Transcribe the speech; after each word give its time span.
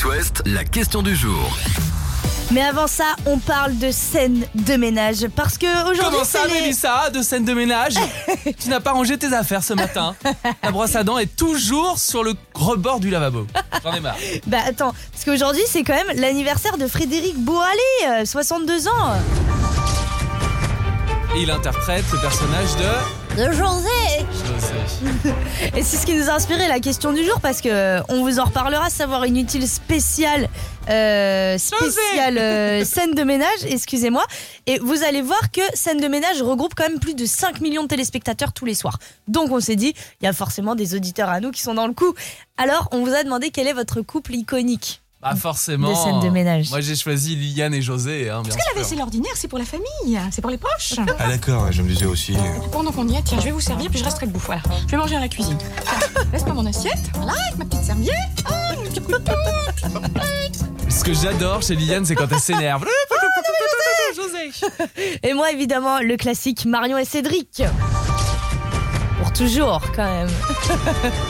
It 0.00 0.06
West, 0.06 0.42
la 0.46 0.64
question 0.64 1.02
du 1.02 1.14
jour. 1.14 1.50
Mais 2.50 2.62
avant 2.62 2.86
ça, 2.86 3.04
on 3.26 3.36
parle 3.38 3.76
de 3.76 3.90
scène 3.90 4.46
de 4.54 4.76
ménage 4.76 5.26
parce 5.36 5.58
que 5.58 5.66
aujourd'hui 5.90 6.02
Comment 6.10 6.24
ça, 6.24 6.46
les- 6.46 6.54
Mélissa, 6.54 7.10
de 7.10 7.20
scène 7.20 7.44
de 7.44 7.52
ménage 7.52 7.94
Tu 8.58 8.70
n'as 8.70 8.80
pas 8.80 8.92
rangé 8.92 9.18
tes 9.18 9.34
affaires 9.34 9.62
ce 9.62 9.74
matin. 9.74 10.14
Ta 10.62 10.70
brosse 10.70 10.96
à 10.96 11.04
dents 11.04 11.18
est 11.18 11.36
toujours 11.36 11.98
sur 11.98 12.24
le 12.24 12.32
rebord 12.54 13.00
du 13.00 13.10
lavabo. 13.10 13.46
J'en 13.84 13.92
ai 13.92 14.00
marre. 14.00 14.16
Bah 14.46 14.58
attends, 14.66 14.94
parce 15.12 15.24
qu'aujourd'hui 15.26 15.64
c'est 15.68 15.82
quand 15.82 15.94
même 16.02 16.16
l'anniversaire 16.18 16.78
de 16.78 16.86
Frédéric 16.86 17.36
Bourali, 17.36 17.78
euh, 18.08 18.24
62 18.24 18.88
ans. 18.88 18.92
Et 21.36 21.42
il 21.42 21.50
interprète 21.50 22.04
le 22.10 22.18
personnage 22.20 22.74
de 22.76 23.36
De 23.44 23.52
José. 23.52 24.24
José. 24.46 24.69
Et 25.76 25.82
c'est 25.82 25.96
ce 25.96 26.06
qui 26.06 26.14
nous 26.14 26.28
a 26.28 26.34
inspiré 26.34 26.68
la 26.68 26.80
question 26.80 27.12
du 27.12 27.24
jour 27.24 27.40
parce 27.40 27.60
que 27.60 27.68
euh, 27.68 28.00
on 28.08 28.22
vous 28.22 28.38
en 28.38 28.44
reparlera, 28.44 28.90
savoir 28.90 29.26
inutile 29.26 29.66
spéciale 29.66 30.48
euh, 30.88 31.58
spéciale 31.58 32.38
euh, 32.38 32.84
scène 32.84 33.14
de 33.14 33.22
ménage, 33.22 33.64
excusez-moi. 33.64 34.24
Et 34.66 34.78
vous 34.78 35.02
allez 35.04 35.22
voir 35.22 35.50
que 35.50 35.60
scène 35.74 36.00
de 36.00 36.08
ménage 36.08 36.42
regroupe 36.42 36.74
quand 36.74 36.88
même 36.88 37.00
plus 37.00 37.14
de 37.14 37.26
5 37.26 37.60
millions 37.60 37.82
de 37.82 37.88
téléspectateurs 37.88 38.52
tous 38.52 38.64
les 38.64 38.74
soirs. 38.74 38.98
Donc 39.28 39.50
on 39.50 39.60
s'est 39.60 39.76
dit, 39.76 39.94
il 40.20 40.24
y 40.24 40.28
a 40.28 40.32
forcément 40.32 40.74
des 40.74 40.94
auditeurs 40.94 41.28
à 41.28 41.40
nous 41.40 41.50
qui 41.50 41.62
sont 41.62 41.74
dans 41.74 41.86
le 41.86 41.94
coup. 41.94 42.14
Alors 42.56 42.88
on 42.92 43.04
vous 43.04 43.14
a 43.14 43.22
demandé 43.22 43.50
quel 43.50 43.66
est 43.66 43.72
votre 43.72 44.00
couple 44.00 44.34
iconique. 44.34 45.02
Bah 45.22 45.34
forcément. 45.36 45.90
De 45.90 45.94
scène 45.94 46.20
de 46.20 46.30
ménage. 46.30 46.70
Moi 46.70 46.80
j'ai 46.80 46.96
choisi 46.96 47.36
Liliane 47.36 47.74
et 47.74 47.82
José, 47.82 48.30
hein, 48.30 48.40
bien 48.42 48.54
La 48.56 48.62
sûr. 48.62 48.72
vaisselle 48.74 49.02
ordinaire, 49.02 49.32
c'est 49.34 49.48
pour 49.48 49.58
la 49.58 49.66
famille, 49.66 50.18
c'est 50.30 50.40
pour 50.40 50.50
les 50.50 50.56
proches. 50.56 50.94
Ah 51.18 51.28
d'accord, 51.28 51.70
je 51.70 51.82
me 51.82 51.88
disais 51.88 52.06
aussi. 52.06 52.34
Pendant 52.72 52.90
qu'on 52.90 53.06
y 53.06 53.16
est, 53.16 53.22
tiens, 53.22 53.38
je 53.38 53.44
vais 53.44 53.50
vous 53.50 53.60
servir, 53.60 53.90
puis 53.90 53.98
je 53.98 54.04
resterai 54.04 54.26
debout. 54.26 54.40
Voilà. 54.46 54.62
Je 54.86 54.90
vais 54.92 54.96
manger 54.96 55.16
à 55.16 55.20
la 55.20 55.28
cuisine. 55.28 55.58
Tiens, 55.58 56.24
Laisse-moi 56.32 56.54
mon 56.54 56.64
assiette, 56.64 57.10
voilà, 57.14 57.32
avec 57.32 57.58
ma 57.58 57.64
petite 57.66 57.84
serviette. 57.84 58.14
Ah. 58.46 58.72
Ce 60.88 61.04
que 61.04 61.12
j'adore 61.12 61.62
chez 61.62 61.76
Liliane, 61.76 62.04
c'est 62.06 62.14
quand 62.14 62.28
elle 62.30 62.40
s'énerve. 62.40 62.86
José. 64.16 64.50
Et 65.22 65.34
moi 65.34 65.52
évidemment 65.52 66.00
le 66.00 66.16
classique 66.16 66.64
Marion 66.64 66.98
et 66.98 67.04
Cédric. 67.04 67.62
Pour 69.18 69.32
toujours 69.32 69.80
quand 69.94 70.04
même. 70.04 70.28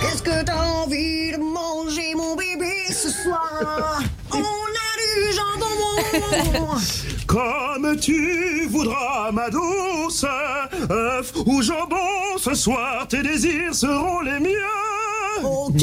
Qu'est-ce 0.00 0.22
que 0.22 0.44
t'as 0.44 0.64
envie 0.64 1.32
de 1.32 1.38
manger, 1.38 2.14
mon 2.16 2.36
bébé, 2.36 2.72
ce 3.00 3.08
soir 3.08 4.02
On 4.32 4.36
a 4.36 4.92
du 5.00 5.32
jambon 5.34 6.66
Comme 7.26 7.96
tu 7.98 8.66
voudras, 8.68 9.30
ma 9.32 9.48
douce, 9.50 10.24
œuf 10.90 11.32
ou 11.46 11.62
jambon, 11.62 11.96
ce 12.38 12.54
soir 12.54 13.06
tes 13.08 13.22
désirs 13.22 13.74
seront 13.74 14.20
les 14.20 14.40
miens. 14.40 15.44
Ok 15.44 15.82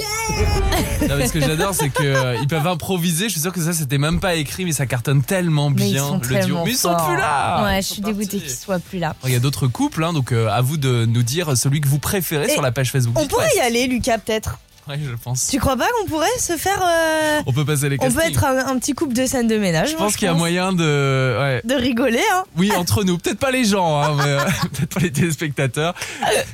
Non, 1.09 1.15
mais 1.17 1.27
ce 1.27 1.33
que 1.33 1.39
j'adore, 1.39 1.73
c'est 1.73 1.89
qu'ils 1.89 2.47
peuvent 2.47 2.67
improviser. 2.67 3.25
Je 3.25 3.31
suis 3.31 3.41
sûr 3.41 3.51
que 3.53 3.61
ça, 3.61 3.73
c'était 3.73 3.97
même 3.97 4.19
pas 4.19 4.35
écrit, 4.35 4.65
mais 4.65 4.71
ça 4.73 4.85
cartonne 4.85 5.23
tellement 5.23 5.69
Mais 5.71 5.87
ils 5.87 5.93
bien 5.93 6.05
sont 6.05 6.19
le 6.19 6.45
duo. 6.45 6.59
Mais 6.65 6.71
ils 6.71 6.77
sont 6.77 6.89
forts. 6.89 7.07
plus 7.07 7.17
là. 7.17 7.63
Ouais, 7.63 7.81
je 7.81 7.87
suis 7.87 8.01
dégoûtée 8.01 8.37
qu'ils 8.39 8.51
soient 8.51 8.79
plus 8.79 8.99
là. 8.99 9.15
Il 9.25 9.31
y 9.31 9.35
a 9.35 9.39
d'autres 9.39 9.67
couples, 9.67 10.03
hein, 10.03 10.13
donc 10.13 10.31
euh, 10.33 10.49
à 10.49 10.61
vous 10.61 10.77
de 10.77 11.05
nous 11.05 11.23
dire 11.23 11.57
celui 11.57 11.81
que 11.81 11.87
vous 11.87 11.97
préférez 11.99 12.47
Et 12.47 12.53
sur 12.53 12.61
la 12.61 12.71
page 12.71 12.91
Facebook. 12.91 13.17
On 13.17 13.23
It 13.23 13.29
pourrait 13.29 13.49
y 13.55 13.59
aller 13.61 13.87
Lucas 13.87 14.17
peut-être. 14.19 14.59
Ouais, 14.89 14.99
je 15.03 15.15
pense. 15.21 15.47
Tu 15.47 15.59
crois 15.59 15.75
pas 15.75 15.87
qu'on 15.99 16.07
pourrait 16.07 16.27
se 16.39 16.55
faire 16.55 16.81
euh, 16.81 17.41
On 17.45 17.51
peut 17.51 17.65
passer 17.65 17.89
les 17.89 17.97
On 17.99 18.05
castings. 18.05 18.21
peut 18.21 18.27
être 18.27 18.45
un, 18.45 18.67
un 18.67 18.79
petit 18.79 18.93
couple 18.93 19.13
de 19.13 19.25
scène 19.25 19.47
de 19.47 19.57
ménage. 19.57 19.89
Je 19.89 19.95
moi, 19.97 20.05
pense 20.05 20.15
qu'il 20.15 20.27
y 20.27 20.29
a 20.29 20.33
moyen 20.33 20.71
de. 20.71 21.37
Ouais. 21.39 21.61
de 21.65 21.73
rigoler. 21.75 22.21
Hein. 22.33 22.43
Oui, 22.55 22.71
entre 22.75 23.03
nous. 23.03 23.17
Peut-être 23.17 23.39
pas 23.39 23.51
les 23.51 23.65
gens, 23.65 24.01
hein, 24.01 24.15
mais, 24.17 24.23
euh, 24.23 24.39
peut-être 24.73 24.93
pas 24.93 24.99
les 25.01 25.11
téléspectateurs. 25.11 25.93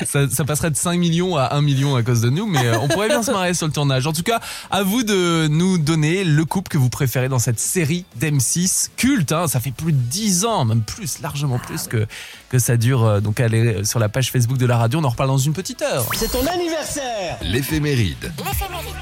Ça, 0.05 0.27
ça 0.29 0.45
passerait 0.45 0.71
de 0.71 0.75
5 0.75 0.97
millions 0.97 1.37
à 1.37 1.53
1 1.53 1.61
million 1.61 1.95
à 1.95 2.01
cause 2.01 2.21
de 2.21 2.29
nous, 2.29 2.47
mais 2.47 2.65
euh, 2.65 2.79
on 2.81 2.87
pourrait 2.87 3.07
bien 3.09 3.21
se 3.21 3.31
marrer 3.31 3.53
sur 3.53 3.67
le 3.67 3.73
tournage. 3.73 4.07
En 4.07 4.13
tout 4.13 4.23
cas, 4.23 4.39
à 4.71 4.81
vous 4.83 5.03
de 5.03 5.47
nous 5.47 5.77
donner 5.77 6.23
le 6.23 6.45
couple 6.45 6.69
que 6.69 6.77
vous 6.79 6.89
préférez 6.89 7.29
dans 7.29 7.39
cette 7.39 7.59
série 7.59 8.05
d'M6 8.19 8.89
culte. 8.97 9.31
Hein, 9.31 9.47
ça 9.47 9.59
fait 9.59 9.71
plus 9.71 9.91
de 9.93 9.97
10 9.97 10.45
ans, 10.45 10.65
même 10.65 10.81
plus, 10.81 11.21
largement 11.21 11.59
plus 11.59 11.87
que, 11.87 12.07
que 12.53 12.59
ça 12.59 12.77
dure. 12.77 13.03
euh, 13.03 13.19
Donc 13.19 13.39
allez 13.39 13.83
sur 13.83 13.97
la 13.97 14.09
page 14.09 14.31
Facebook 14.31 14.59
de 14.59 14.67
la 14.67 14.77
radio, 14.77 14.99
on 14.99 15.03
en 15.03 15.09
reparle 15.09 15.29
dans 15.29 15.39
une 15.39 15.53
petite 15.53 15.81
heure. 15.81 16.05
C'est 16.13 16.31
ton 16.31 16.45
anniversaire 16.45 17.37
L'éphéméride. 17.41 18.31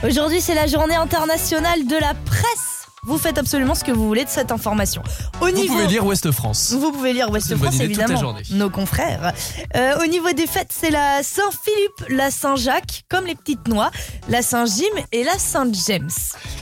Aujourd'hui, 0.04 0.40
c'est 0.40 0.56
la 0.56 0.68
journée 0.68 0.96
internationale 0.96 1.86
de 1.86 1.98
la 2.00 2.14
presse. 2.14 2.81
Vous 3.08 3.18
faites 3.18 3.40
absolument 3.40 3.74
ce 3.74 3.84
que 3.84 3.92
vous 3.92 4.06
voulez 4.06 4.26
de 4.26 4.30
cette 4.30 4.52
information. 4.52 5.02
Au 5.42 5.46
Vous 5.48 5.52
niveau... 5.52 5.74
pouvez 5.74 5.88
lire 5.88 6.06
Ouest 6.06 6.30
France. 6.30 6.72
Vous 6.78 6.92
pouvez 6.92 7.14
lire 7.14 7.32
Ouest 7.32 7.56
France, 7.56 7.74
idée 7.74 7.88
toute 7.88 7.98
la 7.98 8.04
évidemment. 8.04 8.20
journée. 8.20 8.42
Nos 8.52 8.70
confrères. 8.70 9.34
Euh, 9.76 10.04
au 10.04 10.06
niveau 10.06 10.32
des 10.34 10.46
fêtes, 10.46 10.70
c'est 10.72 10.92
la 10.92 11.24
Saint-Philippe, 11.24 12.10
la 12.16 12.30
Saint-Jacques, 12.30 13.06
comme 13.10 13.26
les 13.26 13.34
petites 13.34 13.68
noix, 13.68 13.90
la 14.30 14.44
Saint-Jim 14.44 15.02
et 15.12 15.24
la 15.24 15.40
Saint-James. 15.40 16.12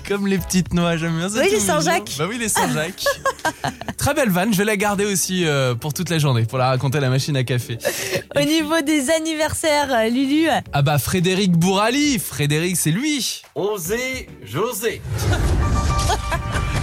Comme 0.07 0.27
les 0.27 0.37
petites 0.37 0.73
noix, 0.73 0.95
j'aime 0.95 1.17
bien 1.17 1.27
ça. 1.27 1.39
Oui, 1.41 1.49
les. 1.51 1.59
Saint-Jacques. 1.59 2.15
Bah 2.17 2.25
oui, 2.29 2.37
les 2.37 2.47
Saint-Jacques. 2.47 3.03
Très 3.97 4.13
belle 4.13 4.29
vanne, 4.29 4.53
je 4.53 4.59
vais 4.59 4.65
la 4.65 4.77
garder 4.77 5.03
aussi 5.03 5.45
euh, 5.45 5.75
pour 5.75 5.93
toute 5.93 6.09
la 6.09 6.19
journée, 6.19 6.45
pour 6.45 6.57
la 6.57 6.69
raconter 6.69 6.99
à 6.99 7.01
la 7.01 7.09
machine 7.09 7.35
à 7.35 7.43
café. 7.43 7.77
Au 8.37 8.45
niveau 8.45 8.79
des 8.79 9.09
anniversaires, 9.09 9.93
euh, 9.93 10.07
Lulu, 10.07 10.47
Ah 10.71 10.83
bah 10.83 10.99
Frédéric 10.99 11.51
Bourali, 11.51 12.17
Frédéric 12.17 12.77
c'est 12.77 12.91
lui. 12.91 13.41
Osez, 13.55 14.29
José 14.45 15.01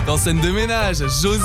Dans 0.06 0.16
scène 0.16 0.41
de 0.41 0.50
ménage, 0.50 0.98
José, 0.98 1.41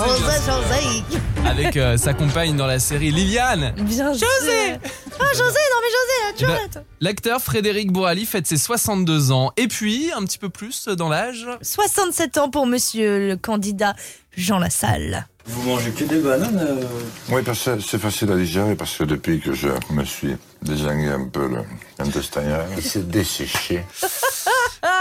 avec 1.46 1.76
euh, 1.78 1.98
sa 1.98 2.14
compagne 2.14 2.56
dans 2.56 2.68
la 2.68 2.78
série 2.80 3.12
Liliane. 3.12 3.74
Bien 3.78 4.14
José. 4.14 4.78
Ah 5.20 5.26
José, 5.34 5.60
non 5.72 5.80
mais 5.82 5.90
José, 5.90 6.36
tu 6.38 6.44
Eh 6.44 6.46
ben, 6.46 6.54
arrêtes. 6.54 6.86
L'acteur 7.00 7.42
Frédéric 7.42 7.92
Bourali 7.92 8.26
fête 8.28 8.46
ses 8.46 8.58
62 8.58 9.32
ans. 9.32 9.52
Et 9.58 9.68
puis 9.68 10.12
un 10.16 10.24
petit 10.26 10.38
peu 10.38 10.50
plus 10.50 10.88
dans 10.90 11.10
l'âge. 11.10 11.48
67 11.64 12.38
ans 12.38 12.50
pour 12.52 12.68
monsieur 12.68 13.30
le 13.30 13.36
candidat 13.36 13.96
Jean 14.38 14.60
Lassalle. 14.60 15.28
Vous 15.46 15.64
mangez 15.64 15.92
que 15.92 16.04
des 16.04 16.20
bananes 16.20 16.60
euh 16.60 16.82
Oui, 17.30 17.42
parce 17.44 17.66
que 17.66 17.80
c'est 17.80 18.00
facile 18.00 18.32
à 18.32 18.36
digérer 18.36 18.76
parce 18.76 18.96
que 18.96 19.04
depuis 19.04 19.40
que 19.40 19.54
je 19.54 19.68
me 19.92 20.04
suis 20.06 20.36
désingué 20.62 21.10
un 21.10 21.28
peu 21.28 21.48
le 21.48 21.64
intestin, 22.00 22.42
il 22.78 22.84
s'est 22.84 23.04
desséché. 23.04 23.84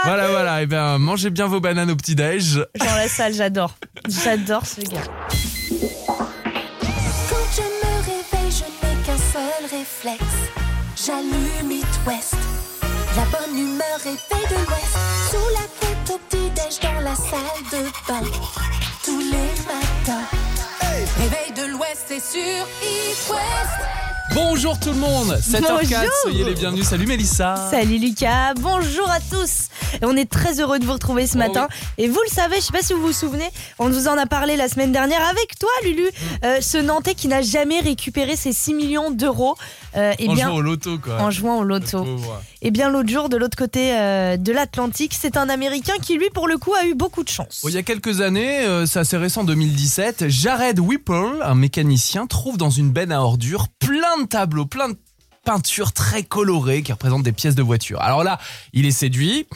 Voilà 0.03 0.29
voilà, 0.29 0.61
et 0.61 0.65
bien 0.65 0.97
mangez 0.97 1.29
bien 1.29 1.47
vos 1.47 1.59
bananes 1.59 1.91
au 1.91 1.95
petit 1.95 2.15
déj. 2.15 2.65
Jean 2.75 2.95
Lassalle, 2.95 3.33
j'adore. 3.33 3.75
J'adore 4.07 4.65
ce 4.65 4.81
gars. 4.81 5.01
Quand 7.29 7.47
je 7.55 7.61
me 7.61 7.93
réveille, 8.05 8.51
je 8.51 8.63
n'ai 8.63 8.95
qu'un 9.03 9.17
seul 9.17 9.79
réflexe. 9.79 10.41
J'allume 11.05 11.71
It 11.71 11.85
West. 12.07 12.35
La 13.15 13.25
bonne 13.25 13.57
humeur 13.57 13.97
réveille 14.03 14.47
de 14.49 14.55
l'Ouest. 14.55 14.97
Sous 15.29 15.49
la 15.53 15.65
couette 15.79 16.09
au 16.15 16.19
petit-déj 16.29 16.79
dans 16.81 17.01
la 17.01 17.15
salle 17.15 17.61
de 17.71 17.83
bain. 18.07 18.23
Tous 19.03 19.19
les 19.19 19.51
matins. 19.67 19.90
Réveil 20.05 21.51
de 21.55 21.71
l'Ouest, 21.71 22.05
c'est 22.07 22.19
sur 22.19 22.41
It 22.81 23.29
West. 23.29 24.33
Bonjour 24.33 24.79
tout 24.79 24.89
le 24.89 24.95
monde, 24.95 25.37
7h04, 25.39 25.61
Bonjour. 25.61 26.11
soyez 26.23 26.43
les 26.43 26.53
bienvenus. 26.55 26.87
Salut 26.87 27.05
Mélissa. 27.05 27.67
Salut 27.69 27.97
Lucas, 27.99 28.53
bonjour 28.55 29.07
à 29.11 29.19
tous. 29.19 29.67
Et 30.01 30.05
on 30.05 30.15
est 30.15 30.29
très 30.29 30.59
heureux 30.61 30.79
de 30.79 30.85
vous 30.85 30.93
retrouver 30.93 31.27
ce 31.27 31.33
Oh 31.35 31.39
matin. 31.39 31.67
Et 31.99 32.07
vous 32.07 32.19
le 32.27 32.33
savez, 32.33 32.55
je 32.55 32.61
sais 32.61 32.71
pas 32.73 32.81
si 32.81 32.93
vous 32.93 33.01
vous 33.01 33.11
souvenez, 33.13 33.49
on 33.77 33.89
vous 33.89 34.07
en 34.07 34.17
a 34.17 34.25
parlé 34.25 34.55
la 34.55 34.69
semaine 34.69 34.91
dernière 34.93 35.21
avec 35.27 35.59
toi, 35.59 35.69
Lulu, 35.83 36.05
Mm. 36.05 36.45
euh, 36.45 36.61
ce 36.61 36.77
Nantais 36.79 37.13
qui 37.13 37.27
n'a 37.27 37.41
jamais 37.41 37.81
récupéré 37.81 38.35
ses 38.35 38.53
6 38.53 38.73
millions 38.73 39.11
d'euros. 39.11 39.55
Euh, 39.95 40.13
eh 40.19 40.29
En 40.29 40.33
bien, 40.33 40.47
jouant 40.47 40.55
au 40.55 40.61
loto 40.61 40.97
quoi. 40.99 41.21
en 41.21 41.31
jouant 41.31 41.59
au 41.59 41.63
loto. 41.63 42.05
Et 42.61 42.71
bien 42.71 42.89
l'autre 42.89 43.09
jour, 43.09 43.29
de 43.29 43.37
l'autre 43.37 43.57
côté 43.57 43.93
euh, 43.93 44.37
de 44.37 44.51
l'Atlantique, 44.51 45.13
c'est 45.19 45.35
un 45.35 45.49
Américain 45.49 45.93
qui, 46.01 46.17
lui, 46.17 46.29
pour 46.33 46.47
le 46.47 46.57
coup, 46.57 46.73
a 46.73 46.85
eu 46.85 46.95
beaucoup 46.95 47.23
de 47.23 47.29
chance. 47.29 47.61
Il 47.67 47.73
y 47.73 47.77
a 47.77 47.83
quelques 47.83 48.21
années, 48.21 48.59
euh, 48.61 48.85
c'est 48.85 48.99
assez 48.99 49.17
récent, 49.17 49.43
2017, 49.43 50.29
Jared 50.29 50.79
Whipple, 50.79 51.41
un 51.43 51.55
mécanicien, 51.55 52.27
trouve 52.27 52.57
dans 52.57 52.69
une 52.69 52.91
benne 52.91 53.11
à 53.11 53.21
ordures 53.21 53.67
plein 53.79 54.21
de 54.21 54.27
tableaux, 54.27 54.65
plein 54.65 54.89
de 54.89 54.97
peintures 55.43 55.91
très 55.91 56.23
colorées 56.23 56.83
qui 56.83 56.91
représentent 56.91 57.23
des 57.23 57.31
pièces 57.31 57.55
de 57.55 57.63
voiture. 57.63 58.01
Alors 58.01 58.23
là, 58.23 58.39
il 58.73 58.85
est 58.85 58.91
séduit. 58.91 59.47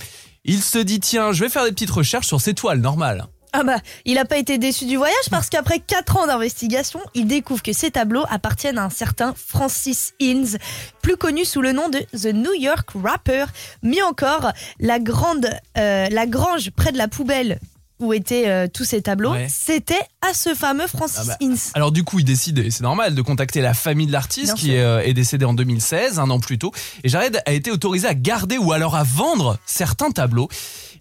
Il 0.44 0.62
se 0.62 0.78
dit 0.78 1.00
tiens, 1.00 1.32
je 1.32 1.44
vais 1.44 1.50
faire 1.50 1.64
des 1.64 1.72
petites 1.72 1.90
recherches 1.90 2.28
sur 2.28 2.42
ces 2.42 2.54
toiles 2.54 2.80
normales. 2.80 3.28
Ah 3.58 3.64
bah, 3.64 3.78
il 4.04 4.16
n'a 4.16 4.26
pas 4.26 4.38
été 4.38 4.58
déçu 4.58 4.84
du 4.84 4.98
voyage 4.98 5.30
parce 5.32 5.48
qu'après 5.48 5.80
4 5.80 6.18
ans 6.18 6.28
d'investigation, 6.28 7.00
il 7.14 7.26
découvre 7.26 7.64
que 7.64 7.72
ces 7.72 7.90
tableaux 7.90 8.26
appartiennent 8.30 8.78
à 8.78 8.84
un 8.84 8.90
certain 8.90 9.34
Francis 9.34 10.14
Innes, 10.20 10.58
plus 11.02 11.16
connu 11.16 11.46
sous 11.46 11.62
le 11.62 11.72
nom 11.72 11.88
de 11.88 12.00
The 12.00 12.34
New 12.34 12.54
York 12.54 12.90
Rapper. 13.02 13.46
Mieux 13.82 14.04
encore, 14.04 14.52
la 14.82 15.00
grande, 15.00 15.50
euh, 15.78 16.08
la 16.12 16.28
grange 16.28 16.72
près 16.72 16.92
de 16.92 16.98
la 16.98 17.08
poubelle 17.08 17.60
où 18.00 18.12
étaient 18.14 18.48
euh, 18.50 18.68
tous 18.72 18.84
ces 18.84 19.02
tableaux, 19.02 19.32
Ouais. 19.32 19.48
c'était 19.50 20.02
à 20.22 20.34
ce 20.34 20.54
fameux 20.54 20.88
Francis 20.88 21.20
Ah 21.32 21.38
bah. 21.40 21.56
Alors 21.76 21.92
du 21.92 22.04
coup, 22.04 22.20
il 22.20 22.26
décide, 22.26 22.60
et 22.60 22.70
c'est 22.72 22.84
normal, 22.84 23.16
de 23.16 23.22
contacter 23.22 23.62
la 23.62 23.74
famille 23.74 24.08
de 24.08 24.12
l'artiste 24.12 24.54
qui 24.56 24.74
est, 24.74 24.82
euh, 24.82 25.02
est 25.04 25.14
décédé 25.14 25.46
en 25.46 25.54
2016, 25.54 26.20
un 26.20 26.30
an 26.30 26.40
plus 26.40 26.58
tôt. 26.60 26.72
Et 27.04 27.10
Jared 27.10 27.42
a 27.46 27.52
été 27.54 27.72
autorisé 27.72 28.08
à 28.08 28.14
garder 28.14 28.58
ou 28.58 28.74
alors 28.74 28.96
à 28.96 29.04
vendre 29.04 29.58
certains 29.66 30.12
tableaux. 30.12 30.50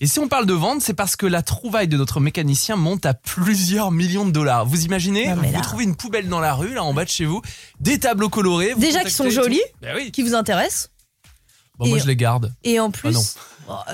Et 0.01 0.07
si 0.07 0.19
on 0.19 0.29
parle 0.29 0.47
de 0.47 0.53
vente, 0.53 0.83
c'est 0.83 0.95
parce 0.95 1.17
que 1.17 1.27
la 1.27 1.43
trouvaille 1.43 1.89
de 1.89 1.97
notre 1.97 2.21
mécanicien 2.21 2.77
monte 2.77 3.07
à 3.07 3.15
plusieurs 3.15 3.91
millions 3.91 4.27
de 4.27 4.33
dollars. 4.33 4.67
Vous 4.67 4.85
imaginez? 4.85 5.33
Vous 5.35 5.61
trouvez 5.63 5.85
une 5.85 5.97
poubelle 5.97 6.29
dans 6.29 6.41
la 6.41 6.55
rue, 6.55 6.75
là 6.75 6.85
en 6.85 6.93
bas 6.95 7.05
de 7.05 7.11
chez 7.11 7.25
vous, 7.25 7.43
des 7.81 7.99
tableaux 7.99 8.29
colorés. 8.29 8.73
vous 8.75 8.81
Déjà 8.81 9.03
qui 9.05 9.11
sont 9.11 9.31
jolis. 9.31 9.61
Ben 9.83 9.95
oui. 9.97 10.11
Qui 10.13 10.23
vous 10.23 10.35
intéresse 10.35 10.91
Bon, 11.79 11.89
moi 11.89 11.99
je 11.99 12.07
les 12.07 12.15
garde. 12.15 12.53
Et 12.63 12.79
en 12.79 12.89
Ah 12.89 12.91
plus. 12.93 13.35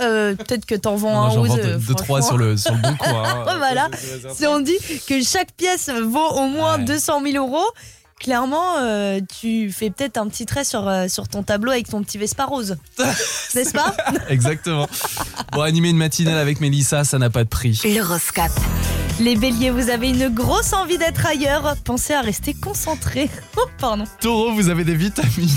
Euh, 0.01 0.35
Peut-être 0.35 0.67
que 0.67 0.75
t'en 0.75 0.97
vends 0.97 1.29
Non, 1.29 1.45
un 1.45 1.49
ou 1.49 1.57
deux. 1.57 1.77
deux, 1.77 1.95
trois 1.95 2.23
sur 2.23 2.37
le, 2.37 2.57
sur 2.57 2.73
le 2.75 2.79
bon 2.83 2.97
coin. 2.97 3.23
hein. 3.25 3.45
Voilà. 3.59 3.89
Si 4.35 4.47
on 4.47 4.61
dit 4.61 4.77
que 5.07 5.23
chaque 5.23 5.53
pièce 5.53 5.89
vaut 5.91 6.29
au 6.35 6.47
moins 6.49 6.79
Ouais. 6.79 6.85
200 6.85 7.23
000 7.33 7.45
euros, 7.47 7.65
clairement, 8.19 8.77
euh, 8.79 9.21
tu 9.41 9.71
fais 9.73 9.91
peut-être 9.91 10.19
un 10.19 10.29
petit 10.29 10.45
trait 10.47 10.65
sur, 10.65 10.89
euh, 10.89 11.09
sur 11.09 11.29
ton 11.29 11.43
tableau 11.43 11.73
avec 11.73 11.89
ton 11.89 12.03
petit 12.03 12.19
Vespa 12.19 12.45
rose. 12.47 12.77
N'est-ce 13.55 13.73
pas? 13.73 13.95
Exactement. 14.29 14.89
Bon, 15.53 15.61
animer 15.63 15.91
une 15.91 15.97
matinale 15.97 16.39
avec 16.39 16.61
Mélissa, 16.61 17.05
ça 17.05 17.19
n'a 17.19 17.31
pas 17.31 17.45
de 17.45 17.49
prix. 17.49 17.81
L'horoscope. 17.85 18.51
Les 19.21 19.37
béliers, 19.37 19.71
vous 19.71 19.91
avez 19.91 20.09
une 20.09 20.29
grosse 20.31 20.73
envie 20.73 20.97
d'être 20.97 21.27
ailleurs. 21.27 21.77
Pensez 21.85 22.15
à 22.15 22.23
rester 22.23 22.55
concentré. 22.55 23.29
Oh, 23.57 23.67
pardon. 23.79 24.05
Taureau, 24.21 24.53
vous 24.53 24.69
avez 24.71 24.85
des 24.85 24.95
vitamines. 24.95 25.49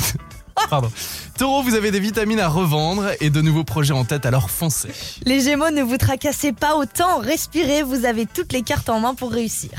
Pardon. 0.70 0.92
Taureau, 1.38 1.64
vous 1.64 1.76
avez 1.76 1.92
des 1.92 2.00
vitamines 2.00 2.40
à 2.40 2.48
revendre 2.48 3.12
et 3.20 3.30
de 3.30 3.42
nouveaux 3.42 3.64
projets 3.64 3.94
en 3.94 4.06
tête, 4.06 4.26
alors 4.26 4.50
foncez. 4.50 4.90
Les 5.26 5.42
gémeaux, 5.42 5.72
ne 5.72 5.84
vous 5.84 5.98
tracassez 5.98 6.52
pas 6.52 6.76
autant. 6.76 7.20
Respirez, 7.20 7.84
vous 7.84 8.06
avez 8.06 8.26
toutes 8.26 8.54
les 8.54 8.62
cartes 8.64 8.90
en 8.90 9.00
main 9.00 9.14
pour 9.16 9.32
réussir. 9.32 9.72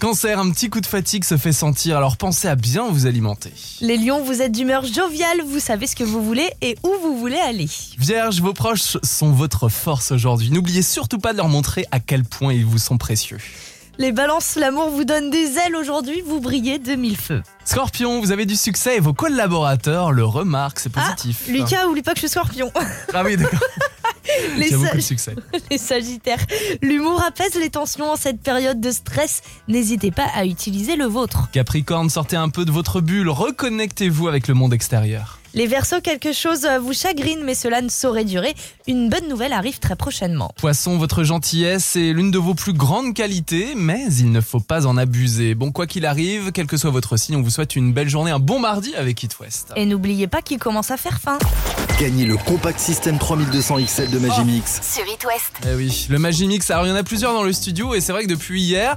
Cancer, 0.00 0.38
un 0.38 0.50
petit 0.52 0.70
coup 0.70 0.80
de 0.80 0.86
fatigue 0.86 1.24
se 1.24 1.36
fait 1.36 1.52
sentir, 1.52 1.96
alors 1.96 2.16
pensez 2.16 2.46
à 2.46 2.54
bien 2.54 2.88
vous 2.88 3.06
alimenter. 3.06 3.52
Les 3.80 3.96
lions, 3.96 4.22
vous 4.22 4.42
êtes 4.42 4.52
d'humeur 4.52 4.84
joviale. 4.84 5.42
Vous 5.44 5.58
savez 5.58 5.88
ce 5.88 5.96
que 5.96 6.04
vous 6.04 6.22
voulez 6.22 6.48
et 6.62 6.76
où 6.84 6.90
vous 7.02 7.18
voulez 7.18 7.38
aller. 7.38 7.68
Vierge, 7.98 8.40
vos 8.40 8.52
proches 8.52 8.96
sont 9.02 9.32
votre 9.32 9.68
force 9.68 10.12
aujourd'hui. 10.12 10.50
N'oubliez 10.50 10.82
surtout 10.82 11.18
pas 11.18 11.32
de 11.32 11.38
leur 11.38 11.48
montrer 11.48 11.84
à 11.90 11.98
quel 11.98 12.22
point 12.22 12.52
ils 12.52 12.64
vous 12.64 12.78
sont 12.78 12.96
précieux. 12.96 13.38
Les 14.00 14.12
balances, 14.12 14.54
l'amour 14.54 14.90
vous 14.90 15.02
donne 15.04 15.28
des 15.28 15.58
ailes 15.58 15.74
aujourd'hui. 15.74 16.22
Vous 16.24 16.40
brillez 16.40 16.78
de 16.78 16.94
mille 16.94 17.16
feux. 17.16 17.42
Scorpion, 17.64 18.20
vous 18.20 18.30
avez 18.30 18.46
du 18.46 18.54
succès 18.54 18.96
et 18.96 19.00
vos 19.00 19.12
collaborateurs 19.12 20.12
le 20.12 20.24
remarquent, 20.24 20.78
c'est 20.78 20.92
positif. 20.92 21.46
Ah, 21.48 21.50
Lucas, 21.50 21.86
oublie 21.88 22.02
pas 22.02 22.12
que 22.12 22.18
je 22.18 22.26
suis 22.26 22.28
scorpion. 22.28 22.70
Ah 23.12 23.22
oui, 23.24 23.36
d'accord. 23.36 23.58
Les, 24.56 25.00
succès. 25.00 25.34
les 25.70 25.78
sagittaires, 25.78 26.44
l'humour 26.82 27.22
apaise 27.24 27.54
les 27.54 27.70
tensions 27.70 28.12
en 28.12 28.16
cette 28.16 28.40
période 28.40 28.78
de 28.78 28.90
stress. 28.92 29.42
N'hésitez 29.66 30.10
pas 30.10 30.26
à 30.34 30.44
utiliser 30.44 30.96
le 30.96 31.06
vôtre. 31.06 31.48
Capricorne, 31.50 32.10
sortez 32.10 32.36
un 32.36 32.50
peu 32.50 32.64
de 32.64 32.70
votre 32.70 33.00
bulle, 33.00 33.30
reconnectez-vous 33.30 34.28
avec 34.28 34.46
le 34.46 34.54
monde 34.54 34.74
extérieur. 34.74 35.37
Les 35.54 35.66
versos, 35.66 36.00
quelque 36.02 36.32
chose 36.32 36.68
vous 36.80 36.92
chagrine, 36.92 37.40
mais 37.42 37.54
cela 37.54 37.80
ne 37.80 37.88
saurait 37.88 38.24
durer. 38.24 38.54
Une 38.86 39.08
bonne 39.08 39.28
nouvelle 39.28 39.54
arrive 39.54 39.78
très 39.78 39.96
prochainement. 39.96 40.52
Poisson, 40.56 40.98
votre 40.98 41.24
gentillesse 41.24 41.96
est 41.96 42.12
l'une 42.12 42.30
de 42.30 42.38
vos 42.38 42.54
plus 42.54 42.74
grandes 42.74 43.14
qualités, 43.14 43.74
mais 43.74 44.04
il 44.18 44.30
ne 44.30 44.40
faut 44.42 44.60
pas 44.60 44.86
en 44.86 44.96
abuser. 44.98 45.54
Bon, 45.54 45.72
quoi 45.72 45.86
qu'il 45.86 46.04
arrive, 46.04 46.52
quel 46.52 46.66
que 46.66 46.76
soit 46.76 46.90
votre 46.90 47.16
signe, 47.16 47.36
on 47.36 47.42
vous 47.42 47.50
souhaite 47.50 47.76
une 47.76 47.92
belle 47.92 48.10
journée, 48.10 48.30
un 48.30 48.38
bon 48.38 48.58
mardi 48.58 48.94
avec 48.94 49.22
It 49.22 49.38
West. 49.40 49.72
Et 49.74 49.86
n'oubliez 49.86 50.26
pas 50.26 50.42
qu'il 50.42 50.58
commence 50.58 50.90
à 50.90 50.96
faire 50.98 51.18
faim. 51.18 51.38
Gagnez 51.98 52.26
le 52.26 52.36
Compact 52.36 52.78
System 52.78 53.18
3200 53.18 53.78
XL 53.86 54.10
de 54.10 54.18
Magimix. 54.18 54.80
Sur 54.82 55.04
It 55.06 55.24
West. 55.24 55.52
Eh 55.66 55.74
oui, 55.74 56.06
le 56.10 56.18
Magimix, 56.18 56.70
alors 56.70 56.86
il 56.86 56.90
y 56.90 56.92
en 56.92 56.96
a 56.96 57.02
plusieurs 57.02 57.32
dans 57.32 57.42
le 57.42 57.52
studio 57.52 57.94
et 57.94 58.00
c'est 58.00 58.12
vrai 58.12 58.24
que 58.24 58.28
depuis 58.28 58.62
hier, 58.62 58.96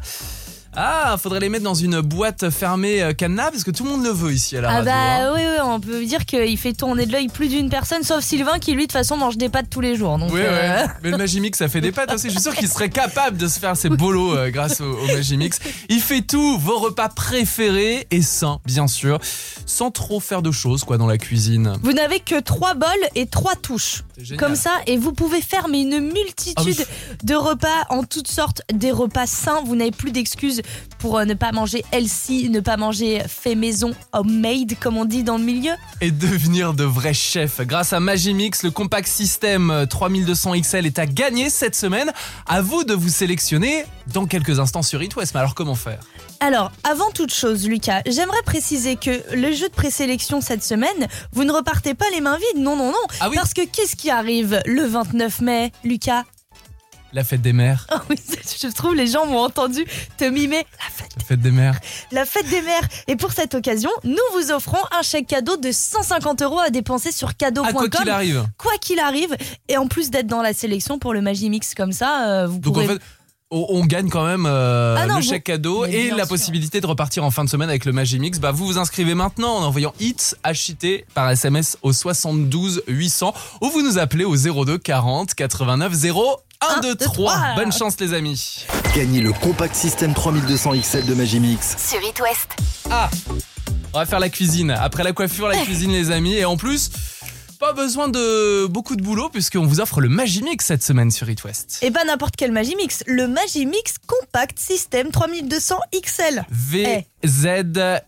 ah, 0.73 1.18
faudrait 1.21 1.41
les 1.41 1.50
mettre 1.50 1.63
dans 1.65 1.73
une 1.73 2.00
boîte 2.00 2.50
fermée 2.50 3.01
euh, 3.03 3.13
cadenas 3.13 3.51
parce 3.51 3.63
que 3.65 3.71
tout 3.71 3.83
le 3.83 3.89
monde 3.89 4.03
le 4.03 4.12
veut 4.12 4.31
ici 4.31 4.56
à 4.56 4.62
la 4.62 4.69
Ah 4.69 4.73
radio. 4.75 4.91
hein. 4.91 5.25
bah 5.27 5.33
oui, 5.35 5.41
oui, 5.44 5.59
on 5.63 5.79
peut 5.81 6.06
dire 6.06 6.25
qu'il 6.25 6.57
fait 6.57 6.73
tourner 6.73 7.06
de 7.06 7.12
l'œil 7.12 7.27
plus 7.27 7.50
d'une 7.50 7.69
personne, 7.69 8.03
sauf 8.03 8.23
Sylvain 8.23 8.57
qui 8.59 8.71
lui 8.71 8.83
de 8.83 8.83
toute 8.83 8.94
façon 8.94 9.18
mange 9.18 9.38
des 9.38 9.50
pâtes 9.50 9.68
tous 9.69 9.81
les 9.81 9.95
jours. 9.97 10.18
Donc, 10.18 10.31
Oui, 10.31 10.39
euh, 10.41 10.83
ouais. 10.85 10.88
Mais 11.03 11.12
le 11.12 11.18
Magimix, 11.18 11.57
ça 11.57 11.68
fait 11.68 11.81
des 11.81 11.91
pâtes 11.91 12.13
aussi. 12.13 12.27
Je 12.27 12.33
suis 12.33 12.41
sûr 12.41 12.56
qu'il 12.56 12.69
serait 12.69 12.89
capable 12.89 13.38
de 13.38 13.47
se 13.50 13.59
faire 13.59 13.75
ses 13.75 13.89
bolos 13.89 14.33
euh, 14.35 14.50
grâce 14.50 14.79
au, 14.79 14.85
au 14.97 15.07
Magimix. 15.07 15.59
Il 15.89 16.00
fait 16.00 16.21
tout, 16.21 16.57
vos 16.57 16.79
repas 16.79 17.09
préférés 17.09 18.07
et 18.12 18.21
sains, 18.21 18.59
bien 18.65 18.88
sûr, 18.88 19.19
sans 19.65 19.91
trop 19.91 20.19
faire 20.19 20.41
de 20.41 20.51
choses, 20.51 20.83
quoi, 20.85 20.97
dans 20.97 21.07
la 21.07 21.18
cuisine. 21.18 21.73
Vous 21.81 21.91
n'avez 21.94 22.19
que 22.19 22.39
trois 22.39 22.75
bols 22.75 22.88
et 23.15 23.25
trois 23.25 23.56
touches. 23.56 24.03
C'est 24.18 24.23
génial. 24.25 24.39
Comme 24.45 24.56
ça, 24.56 24.71
et 24.88 24.97
vous 24.97 25.12
pouvez 25.12 25.41
faire 25.41 25.68
mais 25.69 25.81
une 25.81 26.00
multitude 26.00 26.53
Ah 26.57 26.62
oui. 26.65 26.77
de 27.23 27.35
repas 27.35 27.68
en 27.89 28.03
toutes 28.03 28.29
sortes, 28.29 28.62
des 28.73 28.91
repas 28.91 29.27
sains. 29.27 29.62
Vous 29.65 29.75
n'avez 29.75 29.91
plus 29.91 30.12
d'excuses 30.12 30.61
pour 31.00 31.18
euh, 31.18 31.25
ne 31.25 31.34
pas 31.34 31.52
manger 31.52 31.84
healthy, 31.92 32.50
ne 32.50 32.60
pas 32.60 32.78
manger 32.78 33.22
fait 33.28 33.56
maison, 33.56 33.92
homemade, 34.13 34.75
comme 34.80 34.98
on 34.98 35.06
dit 35.06 35.24
dans 35.24 35.38
le 35.38 35.44
milieu. 35.44 35.74
Et 36.02 36.12
devenir 36.12 36.74
de 36.74 36.84
vrais 36.84 37.13
chefs. 37.13 37.62
Grâce 37.62 37.94
à 37.94 38.00
Magimix, 38.00 38.63
le 38.63 38.72
Compact 38.72 39.08
System 39.08 39.72
euh, 39.72 39.86
3200 39.86 40.60
XL 40.62 40.86
est 40.86 41.00
à 41.00 41.06
gagner 41.06 41.50
cette 41.50 41.75
semaine. 41.75 42.12
À 42.48 42.62
vous 42.62 42.84
de 42.84 42.94
vous 42.94 43.10
sélectionner 43.10 43.86
dans 44.13 44.25
quelques 44.25 44.60
instants 44.60 44.84
sur 44.84 45.02
It 45.02 45.16
West. 45.16 45.34
Mais 45.34 45.40
alors, 45.40 45.56
comment 45.56 45.75
faire? 45.75 46.00
Alors, 46.40 46.72
avant 46.84 47.12
toute 47.12 47.34
chose, 47.34 47.68
Lucas, 47.68 48.02
j'aimerais 48.07 48.42
préciser 48.44 48.96
que 48.96 49.22
le 49.36 49.52
jeu 49.54 49.69
de 49.69 49.74
présélection 49.74 50.42
cette 50.42 50.64
semaine, 50.64 51.07
vous 51.34 51.44
ne 51.44 51.52
repartez 51.52 51.94
pas 51.94 52.06
les 52.12 52.22
mains 52.22 52.38
vides. 52.38 52.64
Non, 52.64 52.75
non, 52.75 52.88
non. 52.88 53.07
Ah 53.19 53.30
oui. 53.30 53.36
Parce 53.36 53.54
que 53.54 53.66
qu'est-ce 53.66 53.96
qui 53.96 54.10
arrive 54.10 54.60
le 54.66 54.86
29 54.86 55.42
mai, 55.42 55.72
Lucas? 55.84 56.24
La 57.13 57.24
fête 57.24 57.42
des 57.42 57.54
mères. 57.54 57.88
Oh 57.94 57.98
oui, 58.10 58.16
je 58.62 58.68
trouve 58.68 58.96
les 58.96 59.08
gens 59.08 59.25
m'ont 59.25 59.40
entendu 59.44 59.86
te 60.18 60.24
mimer. 60.25 60.66
La 60.80 60.90
fête, 60.92 61.10
La 61.18 61.24
fête 61.25 61.42
des 61.42 61.52
mères. 61.52 61.80
la 62.12 62.25
fête 62.25 62.48
des 62.50 62.62
mères. 62.62 62.88
Et 63.08 63.16
pour 63.16 63.31
cette 63.34 63.54
occasion, 63.54 63.90
nous 64.04 64.16
vous 64.34 64.52
offrons 64.52 64.78
un 64.98 65.02
chèque 65.02 65.28
cadeau 65.28 65.58
de 65.58 65.72
150 65.72 66.42
euros 66.42 66.60
à 66.60 66.69
dépenser 66.69 67.12
sur 67.12 67.36
cadeau.com. 67.36 67.74
quoi 67.74 67.90
qu'il 67.90 68.10
arrive. 68.10 68.46
Quoi 68.58 68.72
qu'il 68.80 69.00
arrive. 69.00 69.36
Et 69.68 69.78
en 69.78 69.88
plus 69.88 70.10
d'être 70.10 70.28
dans 70.28 70.42
la 70.42 70.54
sélection 70.54 71.00
pour 71.00 71.13
le 71.13 71.22
Magimix 71.22 71.75
comme 71.75 71.92
ça, 71.92 72.28
euh, 72.28 72.48
vous 72.48 72.60
Donc 72.60 72.74
pourrez... 72.75 72.86
en 72.86 72.90
fait, 72.94 73.02
on, 73.51 73.65
on 73.69 73.86
gagne 73.86 74.09
quand 74.09 74.25
même 74.25 74.45
euh, 74.48 74.95
Ah 74.98 75.06
non, 75.07 75.15
le 75.18 75.21
vous- 75.21 75.27
chèque 75.30 75.44
cadeau 75.44 75.86
Mais 75.86 75.94
et 75.94 76.09
la 76.12 76.18
sûr. 76.19 76.27
possibilité 76.30 76.81
de 76.81 76.86
repartir 76.88 77.24
en 77.24 77.31
fin 77.31 77.44
de 77.44 77.50
semaine 77.50 77.69
avec 77.69 77.86
le 77.86 77.92
Magimix. 77.92 78.39
Bah 78.39 78.51
vous 78.51 78.65
vous 78.65 78.77
inscrivez 78.77 79.13
maintenant 79.13 79.56
en 79.56 79.63
envoyant 79.63 79.94
HIT 80.00 80.36
HIT 80.45 81.06
par 81.13 81.30
SMS 81.30 81.77
au 81.81 81.94
72 81.94 82.83
800 82.88 83.33
ou 83.62 83.69
vous 83.69 83.81
nous 83.81 83.98
appelez 83.98 84.24
au 84.25 84.36
02 84.36 84.77
40 84.77 85.33
89 85.36 85.94
0 85.94 86.38
1 86.77 86.80
2 86.81 86.95
3. 86.95 87.38
Bonne 87.56 87.71
chance 87.71 88.00
les 88.00 88.13
amis. 88.13 88.65
Gagnez 88.95 89.19
le 89.21 89.33
Compact 89.33 89.75
System 89.75 90.13
3200 90.13 90.74
XL 90.80 91.06
de 91.07 91.13
Magimix. 91.15 91.75
Sur 91.77 92.00
It 92.07 92.19
West. 92.21 92.50
Ah, 92.92 93.09
on 93.94 94.00
va 94.00 94.06
faire 94.06 94.19
la 94.19 94.30
cuisine. 94.30 94.71
Après 94.71 95.04
la 95.04 95.12
coiffure, 95.12 95.47
la 95.47 95.57
cuisine 95.65 95.92
les 95.92 96.12
amis 96.12 96.36
et 96.36 96.45
en 96.45 96.57
plus 96.57 96.92
pas 97.62 97.74
besoin 97.74 98.10
de 98.10 98.66
beaucoup 98.66 98.96
de 98.96 99.04
boulot 99.04 99.30
puisqu'on 99.30 99.68
vous 99.68 99.80
offre 99.81 100.02
le 100.02 100.10
Magimix 100.10 100.66
cette 100.66 100.81
semaine 100.81 101.12
sur 101.12 101.30
It 101.30 101.44
West. 101.44 101.78
Et 101.84 101.92
pas 101.92 102.04
n'importe 102.04 102.36
quel 102.36 102.52
Magimix, 102.52 103.04
le 103.06 103.28
Magimix 103.28 103.98
Compact 104.08 104.58
System 104.58 105.12
3200 105.12 105.78
XL. 105.94 106.44
VZ 106.50 108.02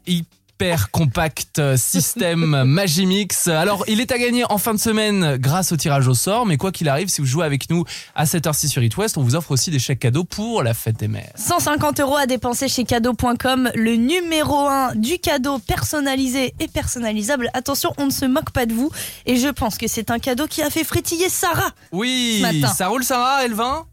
hyper 0.54 0.92
compact 0.92 1.76
système 1.78 2.64
Magimix. 2.66 3.48
Alors, 3.48 3.84
il 3.88 4.00
est 4.00 4.12
à 4.12 4.18
gagner 4.20 4.44
en 4.50 4.58
fin 4.60 4.74
de 4.74 4.80
semaine 4.80 5.38
grâce 5.38 5.72
au 5.72 5.78
tirage 5.78 6.08
au 6.08 6.14
sort, 6.14 6.46
mais 6.46 6.58
quoi 6.58 6.72
qu'il 6.72 6.88
arrive, 6.90 7.08
si 7.10 7.22
vous 7.22 7.28
jouez 7.28 7.46
avec 7.46 7.70
nous 7.72 7.86
à 8.16 8.26
cette 8.26 8.46
heure-ci 8.46 8.70
sur 8.70 8.84
It 8.84 8.96
West, 8.98 9.18
on 9.18 9.24
vous 9.24 9.36
offre 9.36 9.52
aussi 9.52 9.72
des 9.72 9.80
chèques 9.80 10.00
cadeaux 10.00 10.24
pour 10.24 10.62
la 10.64 10.74
fête 10.76 10.98
des 10.98 11.08
mères. 11.08 11.32
150 11.36 12.00
euros 12.02 12.18
à 12.18 12.28
dépenser 12.28 12.68
chez 12.68 12.84
cadeau.com, 12.84 13.72
le 13.74 13.96
numéro 13.96 14.68
1 14.68 14.96
du 14.96 15.18
cadeau 15.18 15.58
personnalisé 15.60 16.54
et 16.60 16.68
personnalisable. 16.68 17.50
Attention, 17.54 17.92
on 17.98 18.06
ne 18.06 18.12
se 18.12 18.26
moque 18.26 18.52
pas 18.52 18.66
de 18.68 18.74
vous. 18.74 18.92
Et 19.26 19.38
je 19.38 19.48
pense 19.48 19.78
que 19.78 19.88
c'est 19.88 20.12
un 20.12 20.20
cadeau 20.20 20.46
qui 20.48 20.62
a 20.62 20.70
fait 20.70 20.84
frétiller 20.84 21.30
Sarah. 21.30 21.72
Oui, 21.92 22.38
Ce 22.38 22.54
matin. 22.62 22.74
ça 22.74 22.88
roule 22.90 23.04
Sarah, 23.04 23.44
Elvin? 23.46 23.86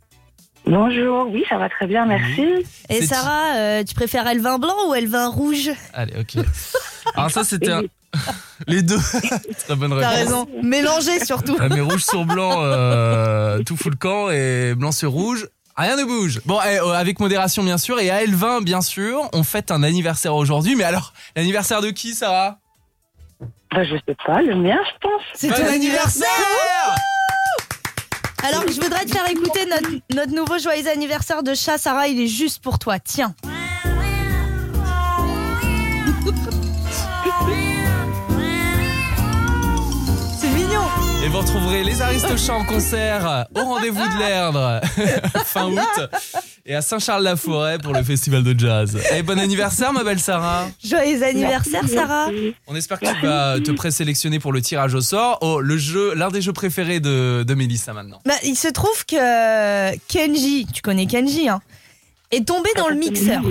Bonjour, 0.66 1.28
oui, 1.30 1.44
ça 1.48 1.56
va 1.58 1.68
très 1.68 1.86
bien, 1.86 2.06
merci. 2.06 2.46
Et 2.88 3.04
Sarah, 3.04 3.56
euh, 3.56 3.84
tu 3.84 3.94
préfères 3.94 4.26
elle 4.26 4.40
vin 4.40 4.58
blanc 4.58 4.88
ou 4.88 4.94
elle 4.94 5.08
vin 5.08 5.28
rouge 5.28 5.70
Allez, 5.94 6.14
ok. 6.20 6.44
Alors 7.14 7.30
ça, 7.30 7.44
c'était 7.44 7.72
un... 7.72 7.82
les 8.66 8.82
deux. 8.82 8.98
Très 9.66 9.76
bonne 9.76 9.92
réponse. 9.92 10.10
T'as 10.10 10.16
raison. 10.16 10.48
Mélanger 10.62 11.24
surtout. 11.24 11.56
Ah, 11.60 11.68
mais 11.68 11.80
rouge 11.80 12.04
sur 12.04 12.24
blanc, 12.24 12.62
euh, 12.62 13.62
tout 13.62 13.76
fout 13.76 13.92
le 13.92 13.98
camp 13.98 14.30
et 14.30 14.74
blanc 14.74 14.92
sur 14.92 15.12
rouge. 15.12 15.48
Rien 15.76 15.96
ne 15.96 16.04
bouge. 16.04 16.40
Bon, 16.44 16.58
eh, 16.66 16.78
euh, 16.78 16.92
avec 16.92 17.20
modération 17.20 17.62
bien 17.62 17.78
sûr 17.78 17.98
et 18.00 18.10
à 18.10 18.22
Elvin 18.22 18.60
bien 18.60 18.82
sûr, 18.82 19.28
on 19.32 19.42
fête 19.42 19.70
un 19.70 19.82
anniversaire 19.82 20.34
aujourd'hui. 20.34 20.76
Mais 20.76 20.84
alors, 20.84 21.14
l'anniversaire 21.36 21.80
de 21.80 21.90
qui, 21.90 22.14
Sarah? 22.14 22.58
Bah, 23.72 23.84
je 23.84 23.94
sais 24.06 24.16
pas, 24.26 24.42
le 24.42 24.56
mien, 24.56 24.78
je 24.84 24.98
pense. 25.00 25.22
C'est 25.34 25.48
ton 25.48 25.66
anniversaire 25.66 26.26
Alors, 28.42 28.64
je 28.66 28.80
voudrais 28.80 29.04
te 29.04 29.12
faire 29.12 29.28
écouter 29.28 29.66
notre, 29.66 29.90
notre 30.14 30.32
nouveau 30.32 30.59
joyeux 30.59 30.88
anniversaire 30.88 31.42
de 31.42 31.54
chat, 31.54 31.78
Sarah. 31.78 32.09
Il 32.09 32.20
est 32.20 32.26
juste 32.26 32.62
pour 32.62 32.78
toi. 32.78 32.99
Tiens. 32.99 33.35
Vous 41.30 41.38
retrouverez 41.38 41.84
les 41.84 42.02
Aristochats 42.02 42.54
en 42.54 42.64
concert 42.64 43.46
au 43.54 43.60
rendez-vous 43.60 44.02
de 44.02 44.18
l'Erdre 44.18 44.80
fin 45.44 45.70
août 45.70 46.10
et 46.66 46.75
à 46.75 46.82
Saint-Charles-la-Forêt 46.82 47.78
pour 47.78 47.92
le 47.92 48.02
festival 48.02 48.42
de 48.42 48.58
jazz. 48.58 48.99
Et 49.14 49.22
bon 49.22 49.38
anniversaire 49.38 49.92
ma 49.92 50.02
belle 50.02 50.18
Sarah. 50.18 50.66
Joyeux 50.82 51.22
anniversaire, 51.22 51.88
Sarah. 51.88 52.30
On 52.66 52.75
espère 52.75 52.99
que 52.99 53.06
tu 53.06 53.26
vas 53.26 53.60
te 53.60 53.70
présélectionner 53.70 54.40
pour 54.40 54.52
le 54.52 54.60
tirage 54.60 54.94
au 54.94 55.00
sort. 55.00 55.38
Oh, 55.40 55.60
le 55.60 55.78
jeu, 55.78 56.14
l'un 56.14 56.30
des 56.30 56.42
jeux 56.42 56.52
préférés 56.52 56.99
de, 56.99 57.44
de 57.46 57.54
Mélissa 57.54 57.92
maintenant. 57.92 58.20
Bah, 58.26 58.34
il 58.42 58.56
se 58.56 58.68
trouve 58.68 59.06
que 59.06 59.96
Kenji, 60.08 60.66
tu 60.72 60.82
connais 60.82 61.06
Kenji, 61.06 61.49
hein, 61.49 61.60
est 62.32 62.44
tombé 62.44 62.70
dans 62.76 62.88
le 62.88 62.96
mixeur. 62.96 63.42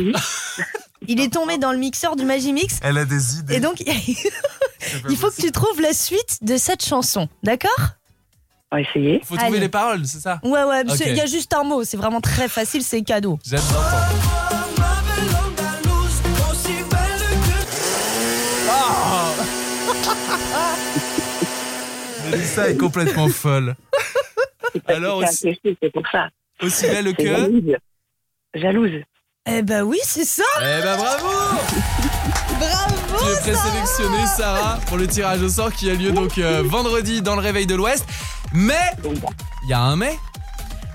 Il 1.07 1.21
est 1.21 1.31
tombé 1.31 1.57
dans 1.57 1.71
le 1.71 1.77
mixeur 1.77 2.17
du 2.17 2.25
Magimix. 2.25 2.79
Elle 2.83 2.97
a 2.97 3.05
des 3.05 3.37
idées. 3.37 3.55
Et 3.55 3.59
donc, 3.61 3.81
il 5.09 5.17
faut 5.17 5.29
que 5.29 5.41
tu 5.41 5.51
trouves 5.51 5.81
la 5.81 5.93
suite 5.93 6.37
de 6.41 6.57
cette 6.57 6.83
chanson, 6.85 7.27
d'accord? 7.43 7.77
On 8.71 8.75
va 8.77 8.81
essayer. 8.81 9.19
Faut 9.23 9.35
trouver 9.35 9.51
Allez. 9.53 9.59
les 9.61 9.69
paroles, 9.69 10.05
c'est 10.05 10.19
ça? 10.19 10.39
Ouais, 10.43 10.63
ouais, 10.63 10.81
Ok. 10.87 10.99
il 11.05 11.15
y 11.15 11.21
a 11.21 11.25
juste 11.25 11.53
un 11.53 11.63
mot, 11.63 11.83
c'est 11.83 11.97
vraiment 11.97 12.21
très 12.21 12.47
facile, 12.47 12.83
c'est 12.83 13.01
cadeau. 13.01 13.39
J'aime 13.45 13.59
l'entendre. 13.73 14.15
Ah 18.71 19.33
Mélissa 22.31 22.69
est 22.69 22.77
complètement 22.77 23.27
folle. 23.29 23.75
Alors 24.87 25.23
C'est 25.27 25.47
un 25.47 25.51
aussi, 25.51 25.77
c'est 25.81 25.91
pour 25.91 26.03
ça. 26.11 26.29
aussi 26.61 26.85
belle 26.85 27.05
C'est 27.07 27.13
que. 27.15 27.25
jalouse. 27.25 27.75
Jalouse. 28.53 29.01
Eh 29.51 29.61
ben 29.63 29.83
oui, 29.83 29.97
c'est 30.03 30.25
ça 30.25 30.43
Eh 30.59 30.81
ben 30.83 30.97
bravo 30.97 31.27
Bravo 32.59 32.95
Tu 33.19 33.31
es 33.31 33.35
présélectionnée, 33.53 34.25
Sarah, 34.37 34.79
pour 34.87 34.97
le 34.97 35.07
tirage 35.07 35.41
au 35.41 35.49
sort 35.49 35.71
qui 35.73 35.89
a 35.89 35.93
lieu 35.95 36.11
donc 36.11 36.37
euh, 36.37 36.61
vendredi 36.65 37.21
dans 37.21 37.35
le 37.35 37.41
Réveil 37.41 37.65
de 37.65 37.75
l'Ouest. 37.75 38.05
Mais 38.53 38.79
il 39.63 39.69
y 39.69 39.73
a 39.73 39.79
un 39.79 39.95
mais. 39.95 40.17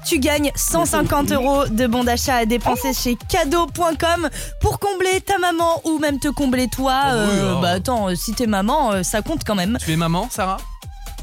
Tu 0.07 0.19
gagnes 0.19 0.51
150 0.55 1.33
euros 1.33 1.67
de 1.67 1.87
bons 1.87 2.05
d'achat 2.05 2.37
à 2.37 2.45
dépenser 2.45 2.93
chez 2.93 3.17
cadeau.com 3.29 4.29
pour 4.61 4.79
combler 4.79 5.21
ta 5.23 5.39
maman 5.39 5.81
ou 5.85 5.99
même 5.99 6.19
te 6.19 6.29
combler 6.29 6.69
toi. 6.69 7.01
Oh 7.07 7.15
oui, 7.15 7.19
Euh, 7.39 7.55
oh. 7.57 7.61
bah 7.63 7.71
attends, 7.71 8.09
euh, 8.11 8.15
si 8.15 8.33
t'es 8.35 8.47
maman, 8.47 9.03
ça 9.03 9.23
compte 9.23 9.45
quand 9.47 9.55
même. 9.55 9.79
Tu 9.83 9.93
es 9.93 9.97
maman, 9.97 10.29
Sarah? 10.31 10.59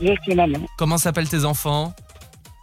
Je 0.01 0.11
suis 0.23 0.33
maman. 0.33 0.57
Comment 0.79 0.97
s'appellent 0.97 1.29
tes 1.29 1.45
enfants? 1.45 1.93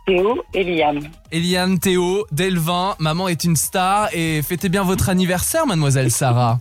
Théo 0.08 0.42
et 0.54 0.64
Liam. 0.64 1.00
Eliane, 1.30 1.78
Théo, 1.78 2.26
Delvin, 2.32 2.96
maman 2.98 3.28
est 3.28 3.44
une 3.44 3.56
star 3.56 4.08
et 4.14 4.40
fêtez 4.40 4.70
bien 4.70 4.82
votre 4.82 5.10
anniversaire, 5.10 5.66
mademoiselle 5.66 6.10
Sarah. 6.10 6.58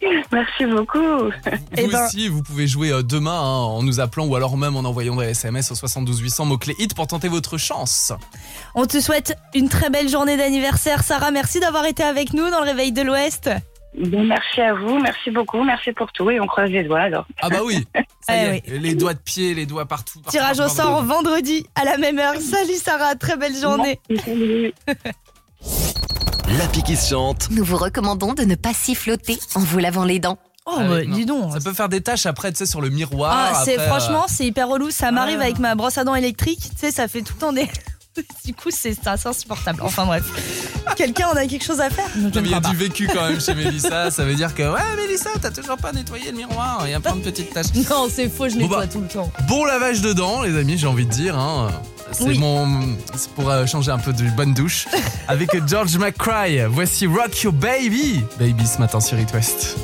Merci 0.32 0.64
beaucoup. 0.64 1.28
Eh 1.76 1.82
Vous 1.82 1.90
ben- 1.90 2.06
aussi, 2.06 2.28
vous 2.28 2.42
pouvez 2.42 2.66
jouer 2.66 2.90
euh, 2.90 3.02
demain 3.02 3.38
hein, 3.38 3.62
en 3.64 3.82
nous 3.82 4.00
appelant 4.00 4.26
ou 4.26 4.36
alors 4.36 4.56
même 4.56 4.74
en 4.76 4.80
envoyant 4.80 5.16
des 5.16 5.26
SMS 5.26 5.70
au 5.70 5.74
72 5.74 6.20
800 6.20 6.46
mots-clés 6.46 6.76
hit 6.78 6.94
pour 6.94 7.06
tenter 7.08 7.28
votre 7.28 7.58
chance. 7.58 8.12
On 8.74 8.86
te 8.86 9.00
souhaite 9.00 9.36
une 9.54 9.68
très 9.68 9.90
belle 9.90 10.08
journée 10.08 10.38
d'anniversaire, 10.38 11.02
Sarah. 11.02 11.30
Merci 11.30 11.60
d'avoir 11.60 11.84
été 11.84 12.02
avec 12.04 12.32
nous 12.32 12.48
dans 12.50 12.60
le 12.60 12.66
Réveil 12.70 12.92
de 12.92 13.02
l'Ouest. 13.02 13.50
Bon, 13.96 14.22
merci 14.24 14.60
à 14.60 14.74
vous, 14.74 14.98
merci 15.00 15.30
beaucoup, 15.30 15.62
merci 15.64 15.92
pour 15.92 16.12
tout 16.12 16.30
et 16.30 16.38
on 16.40 16.46
croise 16.46 16.70
les 16.70 16.84
doigts 16.84 17.00
alors. 17.00 17.26
Ah 17.40 17.48
bah 17.48 17.60
oui, 17.64 17.86
ça 18.20 18.36
y 18.36 18.62
Eh 18.66 18.74
est, 18.74 18.78
les 18.78 18.94
doigts 18.94 19.14
de 19.14 19.18
pied, 19.18 19.54
les 19.54 19.66
doigts 19.66 19.86
partout. 19.86 20.20
partout, 20.20 20.30
Tirage 20.36 20.60
au 20.60 20.68
sort 20.68 21.02
vendredi 21.04 21.66
à 21.74 21.84
la 21.84 21.96
même 21.98 22.18
heure. 22.18 22.34
Salut 22.40 22.74
Sarah, 22.74 23.14
très 23.16 23.36
belle 23.36 23.56
journée. 23.56 23.98
Salut. 24.24 24.72
L'appli 26.58 26.82
qui 26.82 26.96
se 26.96 27.10
chante. 27.10 27.48
Nous 27.50 27.64
vous 27.64 27.76
recommandons 27.76 28.34
de 28.34 28.42
ne 28.44 28.54
pas 28.54 28.72
siffloter 28.72 29.38
en 29.54 29.60
vous 29.60 29.78
lavant 29.78 30.04
les 30.04 30.18
dents. 30.18 30.38
Oh, 30.66 30.76
Ah 30.78 30.84
bah, 30.88 31.04
dis 31.04 31.24
donc. 31.26 31.52
Ça 31.52 31.60
peut 31.60 31.72
faire 31.74 31.88
des 31.88 32.02
tâches 32.02 32.26
après, 32.26 32.52
tu 32.52 32.58
sais, 32.58 32.66
sur 32.66 32.80
le 32.82 32.90
miroir. 32.90 33.52
Ah, 33.54 33.62
c'est 33.64 33.78
euh, 33.78 33.86
franchement, 33.86 34.24
c'est 34.28 34.44
hyper 34.46 34.68
relou. 34.68 34.90
Ça 34.90 35.10
m'arrive 35.12 35.38
Ah. 35.40 35.44
avec 35.44 35.58
ma 35.58 35.74
brosse 35.74 35.96
à 35.98 36.04
dents 36.04 36.14
électrique. 36.14 36.60
Tu 36.60 36.76
sais, 36.76 36.90
ça 36.90 37.08
fait 37.08 37.22
tout 37.22 37.32
le 37.34 37.40
temps 37.40 37.52
des. 37.52 37.66
du 38.44 38.54
coup, 38.54 38.70
c'est 38.70 38.96
insupportable. 39.06 39.80
Enfin 39.82 40.06
bref. 40.06 40.24
Quelqu'un 40.96 41.28
en 41.28 41.36
a 41.36 41.46
quelque 41.46 41.64
chose 41.64 41.80
à 41.80 41.90
faire? 41.90 42.06
Je 42.14 42.20
Non, 42.20 42.30
il 42.34 42.50
y 42.50 42.54
a 42.54 42.60
du 42.60 42.74
vécu 42.76 43.08
quand 43.12 43.28
même 43.28 43.40
chez 43.40 43.54
Mélissa. 43.54 44.10
Ça 44.10 44.24
veut 44.24 44.34
dire 44.34 44.54
que, 44.54 44.62
ouais, 44.62 44.96
Mélissa, 44.96 45.30
t'as 45.40 45.50
toujours 45.50 45.76
pas 45.76 45.92
nettoyé 45.92 46.30
le 46.30 46.36
miroir. 46.36 46.82
Il 46.84 46.90
y 46.90 46.94
a 46.94 47.00
plein 47.00 47.16
de 47.16 47.20
petites 47.22 47.52
tâches. 47.52 47.66
Non, 47.90 48.08
c'est 48.12 48.28
faux, 48.28 48.48
je 48.48 48.54
Bon, 48.54 48.60
nettoie 48.62 48.80
bah. 48.80 48.86
tout 48.86 49.00
le 49.00 49.08
temps. 49.08 49.30
Bon 49.48 49.64
lavage 49.64 50.00
de 50.00 50.12
dents, 50.12 50.42
les 50.42 50.56
amis, 50.58 50.76
j'ai 50.78 50.86
envie 50.86 51.06
de 51.06 51.10
dire. 51.10 51.38
hein. 51.38 51.70
C'est 52.12 52.24
Oui. 52.24 52.38
mon, 52.38 52.96
c'est 53.14 53.30
pour 53.32 53.50
euh, 53.50 53.66
changer 53.66 53.90
un 53.90 53.98
peu 53.98 54.12
de 54.14 54.24
bonne 54.30 54.54
douche. 54.54 54.86
Avec 55.28 55.50
George 55.68 55.96
McCry, 55.98 56.60
voici 56.68 57.06
Rock 57.06 57.42
Your 57.42 57.52
Baby. 57.52 58.24
Baby 58.38 58.66
ce 58.66 58.78
matin 58.78 58.98
sur 59.00 59.18
It 59.20 59.32
West. 59.34 59.76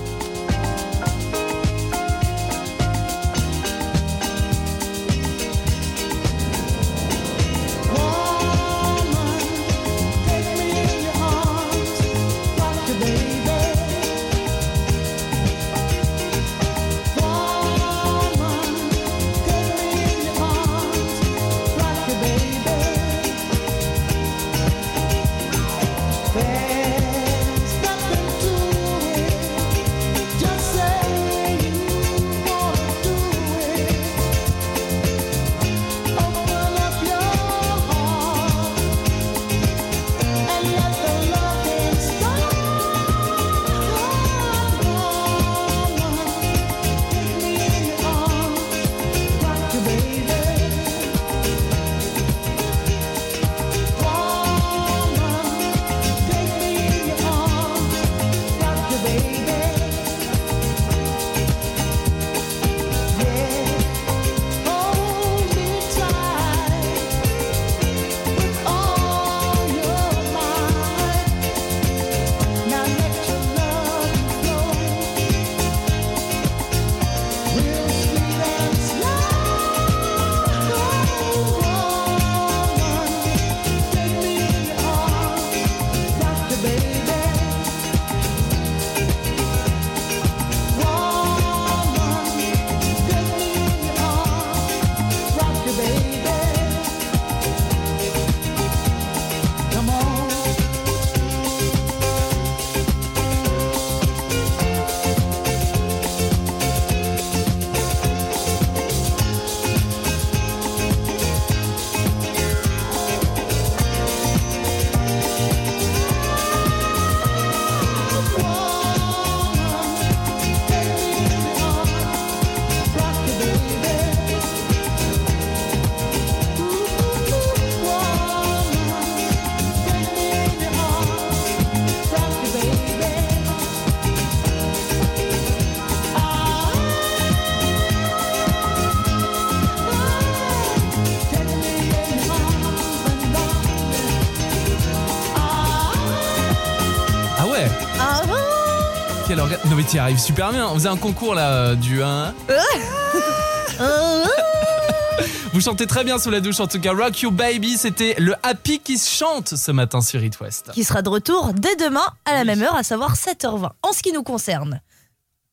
T'y 149.95 150.01
arrives 150.01 150.19
super 150.19 150.51
bien. 150.51 150.67
On 150.67 150.75
faisait 150.75 150.89
un 150.89 150.97
concours 150.97 151.37
là 151.37 151.53
euh, 151.53 151.75
du 151.77 152.03
1. 152.03 152.35
Vous 155.53 155.61
chantez 155.61 155.87
très 155.87 156.03
bien 156.03 156.19
sous 156.19 156.31
la 156.31 156.41
douche 156.41 156.59
en 156.59 156.67
tout 156.67 156.81
cas. 156.81 156.93
Rock 156.93 157.23
You 157.23 157.31
Baby, 157.31 157.79
c'était 157.79 158.17
le 158.19 158.35
happy 158.43 158.81
qui 158.81 158.99
se 158.99 159.09
chante 159.09 159.55
ce 159.55 159.71
matin 159.71 160.01
sur 160.01 160.21
It 160.25 160.41
West. 160.41 160.73
Qui 160.73 160.83
sera 160.83 161.01
de 161.03 161.09
retour 161.09 161.53
dès 161.55 161.77
demain 161.77 162.03
à 162.25 162.35
la 162.35 162.45
même 162.45 162.61
heure, 162.65 162.75
à 162.75 162.83
savoir 162.83 163.15
7h20. 163.15 163.71
En 163.85 163.93
ce 163.93 164.03
qui 164.03 164.11
nous 164.11 164.25
concerne, 164.25 164.81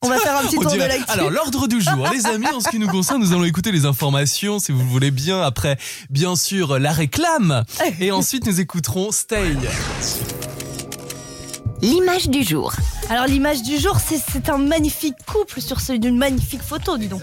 on 0.02 0.10
va 0.10 0.18
faire 0.18 0.36
un 0.38 0.42
petit 0.46 0.58
On 0.58 0.62
tour 0.62 0.72
de 0.72 0.78
dirait- 0.78 0.88
l'actu. 0.98 1.12
Alors 1.12 1.30
l'ordre 1.30 1.68
du 1.68 1.80
jour, 1.80 2.10
les 2.12 2.26
amis, 2.26 2.48
en 2.48 2.62
ce 2.62 2.70
qui 2.70 2.80
nous 2.80 2.88
concerne, 2.88 3.22
nous 3.22 3.34
allons 3.34 3.44
écouter 3.44 3.72
les 3.72 3.86
informations, 3.86 4.58
si 4.58 4.72
vous 4.72 4.80
le 4.80 4.86
voulez 4.86 5.12
bien, 5.12 5.40
après 5.44 5.78
bien 6.10 6.36
sûr 6.36 6.80
la 6.80 6.92
réclame, 6.92 7.64
et 8.00 8.12
ensuite 8.12 8.48
nous 8.48 8.60
écouterons 8.60 9.12
Stay. 9.12 9.56
L'image 11.82 12.30
du 12.30 12.44
jour. 12.44 12.74
Alors 13.10 13.26
l'image 13.26 13.64
du 13.64 13.78
jour, 13.80 13.98
c'est 14.00 14.50
un 14.50 14.58
magnifique 14.58 15.16
couple 15.26 15.60
sur 15.62 15.82
ce- 15.82 15.94
d'une 15.94 16.18
magnifique 16.18 16.62
photo, 16.62 16.98
dis 16.98 17.08
donc. 17.08 17.22